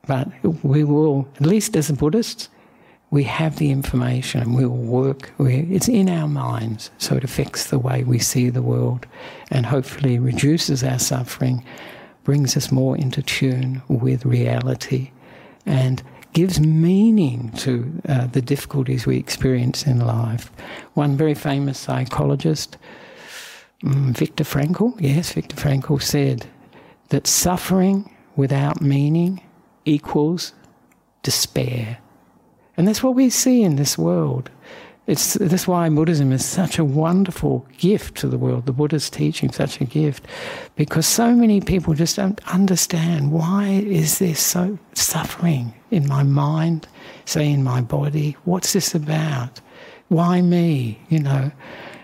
But 0.05 0.29
we 0.63 0.83
will, 0.83 1.27
at 1.35 1.45
least 1.45 1.75
as 1.75 1.91
Buddhists, 1.91 2.49
we 3.09 3.23
have 3.23 3.55
the 3.57 3.71
information 3.71 4.41
and 4.41 4.55
we'll 4.55 4.69
work. 4.69 5.31
it's 5.39 5.87
in 5.87 6.09
our 6.09 6.27
minds, 6.27 6.91
so 6.97 7.15
it 7.15 7.23
affects 7.23 7.67
the 7.67 7.79
way 7.79 8.03
we 8.03 8.19
see 8.19 8.49
the 8.49 8.61
world 8.61 9.05
and 9.49 9.65
hopefully 9.65 10.19
reduces 10.19 10.83
our 10.83 10.99
suffering 10.99 11.63
brings 12.23 12.57
us 12.57 12.73
more 12.73 12.97
into 12.97 13.21
tune 13.21 13.81
with 13.87 14.25
reality 14.25 15.11
and 15.65 16.03
gives 16.33 16.59
meaning 16.59 17.49
to 17.53 18.01
uh, 18.09 18.27
the 18.27 18.41
difficulties 18.41 19.05
we 19.05 19.17
experience 19.17 19.87
in 19.87 20.05
life. 20.05 20.51
One 20.93 21.15
very 21.15 21.33
famous 21.33 21.79
psychologist, 21.79 22.77
um, 23.85 24.13
Viktor 24.13 24.43
Frankl, 24.43 24.99
yes, 24.99 25.31
Viktor 25.31 25.55
Frankl 25.55 26.01
said 26.01 26.45
that 27.09 27.27
suffering 27.27 28.13
without 28.35 28.81
meaning 28.81 29.41
equals 29.85 30.51
despair. 31.23 31.97
And 32.77 32.87
that's 32.87 33.03
what 33.03 33.15
we 33.15 33.29
see 33.29 33.63
in 33.63 33.75
this 33.75 33.97
world. 33.97 34.49
It's, 35.07 35.35
that's 35.35 35.67
why 35.67 35.87
Buddhism 35.89 36.33
is 36.33 36.45
such 36.45 36.77
a 36.77 36.83
wonderful 36.83 37.65
gift 37.77 38.17
to 38.17 38.27
the 38.27 38.37
world, 38.37 38.65
the 38.65 38.73
Buddha's 38.73 39.09
teaching, 39.09 39.51
such 39.51 39.79
a 39.79 39.85
gift, 39.85 40.27
because 40.75 41.07
so 41.07 41.33
many 41.33 41.61
people 41.61 41.93
just 41.93 42.17
don't 42.17 42.41
understand 42.53 43.31
why 43.31 43.67
is 43.67 44.19
there 44.19 44.35
so 44.35 44.77
suffering 44.93 45.73
in 45.91 46.07
my 46.09 46.23
mind, 46.23 46.87
say 47.23 47.49
in 47.49 47.63
my 47.63 47.79
body, 47.79 48.35
what's 48.43 48.73
this 48.73 48.93
about? 48.93 49.61
Why 50.09 50.41
me? 50.41 50.99
You 51.07 51.19
know? 51.19 51.51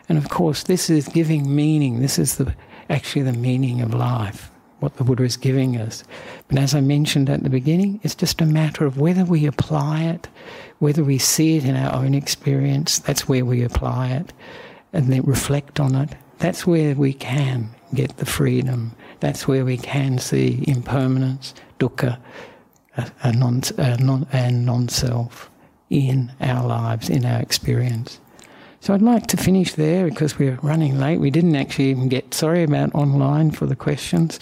And 0.08 0.18
of 0.18 0.30
course, 0.30 0.64
this 0.64 0.90
is 0.90 1.08
giving 1.10 1.54
meaning. 1.54 2.00
This 2.00 2.18
is 2.18 2.38
the, 2.38 2.56
actually 2.90 3.24
the 3.24 3.34
meaning 3.34 3.82
of 3.82 3.94
life, 3.94 4.50
what 4.84 4.98
the 4.98 5.04
Buddha 5.04 5.24
is 5.24 5.38
giving 5.38 5.78
us. 5.78 6.04
But 6.48 6.60
as 6.60 6.76
I 6.76 6.82
mentioned 6.82 7.30
at 7.30 7.42
the 7.42 7.50
beginning, 7.50 8.00
it's 8.04 8.16
just 8.16 8.42
a 8.42 8.46
matter 8.46 8.86
of 8.86 9.00
whether 9.00 9.26
we 9.26 9.46
apply 9.48 10.04
it 10.04 10.28
whether 10.84 11.02
we 11.02 11.18
see 11.18 11.56
it 11.56 11.64
in 11.64 11.78
our 11.78 11.96
own 11.96 12.14
experience, 12.14 13.00
that's 13.00 13.26
where 13.26 13.46
we 13.46 13.64
apply 13.64 14.10
it, 14.10 14.34
and 14.92 15.08
then 15.08 15.22
reflect 15.22 15.80
on 15.80 15.96
it. 15.96 16.10
That's 16.40 16.68
where 16.68 16.94
we 16.94 17.14
can 17.14 17.70
get 17.94 18.18
the 18.18 18.26
freedom. 18.26 18.94
That's 19.22 19.48
where 19.48 19.64
we 19.64 19.78
can 19.78 20.18
see 20.18 20.62
impermanence, 20.68 21.54
dukkha, 21.80 22.20
a, 22.98 23.12
a 23.22 23.32
non, 23.32 23.62
a 23.78 23.96
non, 23.98 24.28
and 24.34 24.66
non 24.66 24.90
self 24.90 25.50
in 25.90 26.34
our 26.42 26.68
lives, 26.68 27.10
in 27.10 27.26
our 27.26 27.40
experience. 27.40 28.20
So 28.84 28.94
I'd 28.94 29.02
like 29.02 29.28
to 29.28 29.38
finish 29.38 29.76
there 29.76 30.10
because 30.10 30.38
we're 30.38 30.60
running 30.62 31.00
late. 31.00 31.22
We 31.22 31.32
didn't 31.32 31.56
actually 31.56 31.90
even 31.92 32.10
get, 32.10 32.34
sorry 32.34 32.64
about 32.64 32.94
online 32.94 33.52
for 33.52 33.66
the 33.66 33.78
questions, 33.78 34.42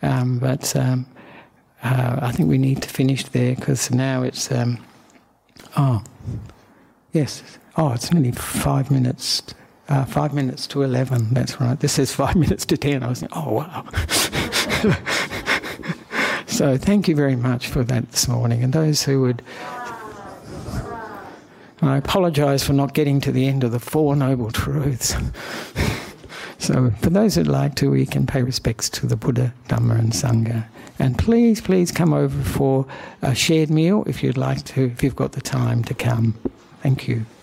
um, 0.00 0.38
but 0.38 0.74
um, 0.74 1.04
uh, 1.82 2.20
I 2.22 2.32
think 2.32 2.48
we 2.48 2.56
need 2.56 2.80
to 2.80 2.88
finish 2.88 3.24
there 3.24 3.54
because 3.54 3.90
now 3.90 4.22
it's. 4.22 4.50
Um, 4.50 4.82
Oh, 5.76 6.02
yes. 7.12 7.42
Oh, 7.76 7.92
it's 7.92 8.12
nearly 8.12 8.32
five 8.32 8.90
minutes. 8.90 9.42
Uh, 9.88 10.04
five 10.04 10.32
minutes 10.32 10.66
to 10.68 10.82
11, 10.82 11.34
that's 11.34 11.60
right. 11.60 11.78
This 11.78 11.98
is 11.98 12.14
five 12.14 12.36
minutes 12.42 12.64
to 12.66 12.76
10. 12.76 13.02
I 13.02 13.08
was 13.08 13.22
like, 13.22 13.30
oh, 13.34 13.52
wow. 13.52 13.84
so 16.46 16.78
thank 16.78 17.08
you 17.08 17.16
very 17.16 17.36
much 17.36 17.68
for 17.68 17.82
that 17.84 18.10
this 18.10 18.28
morning. 18.28 18.62
And 18.62 18.72
those 18.72 19.02
who 19.02 19.20
would. 19.22 19.42
I 21.82 21.96
apologise 21.96 22.62
for 22.62 22.72
not 22.72 22.94
getting 22.94 23.20
to 23.22 23.32
the 23.32 23.48
end 23.48 23.64
of 23.64 23.72
the 23.72 23.80
Four 23.80 24.14
Noble 24.14 24.52
Truths. 24.52 25.16
so, 26.58 26.92
for 27.00 27.10
those 27.10 27.34
who'd 27.34 27.48
like 27.48 27.74
to, 27.76 27.90
we 27.90 28.06
can 28.06 28.24
pay 28.24 28.42
respects 28.42 28.88
to 28.90 29.06
the 29.06 29.16
Buddha, 29.16 29.52
Dhamma, 29.68 29.98
and 29.98 30.12
Sangha. 30.12 30.66
And 31.00 31.18
please, 31.18 31.60
please 31.60 31.90
come 31.90 32.12
over 32.12 32.40
for 32.44 32.86
a 33.20 33.34
shared 33.34 33.68
meal 33.68 34.04
if 34.06 34.22
you'd 34.22 34.36
like 34.36 34.64
to, 34.66 34.84
if 34.84 35.02
you've 35.02 35.16
got 35.16 35.32
the 35.32 35.40
time 35.40 35.82
to 35.84 35.94
come. 35.94 36.38
Thank 36.82 37.08
you. 37.08 37.26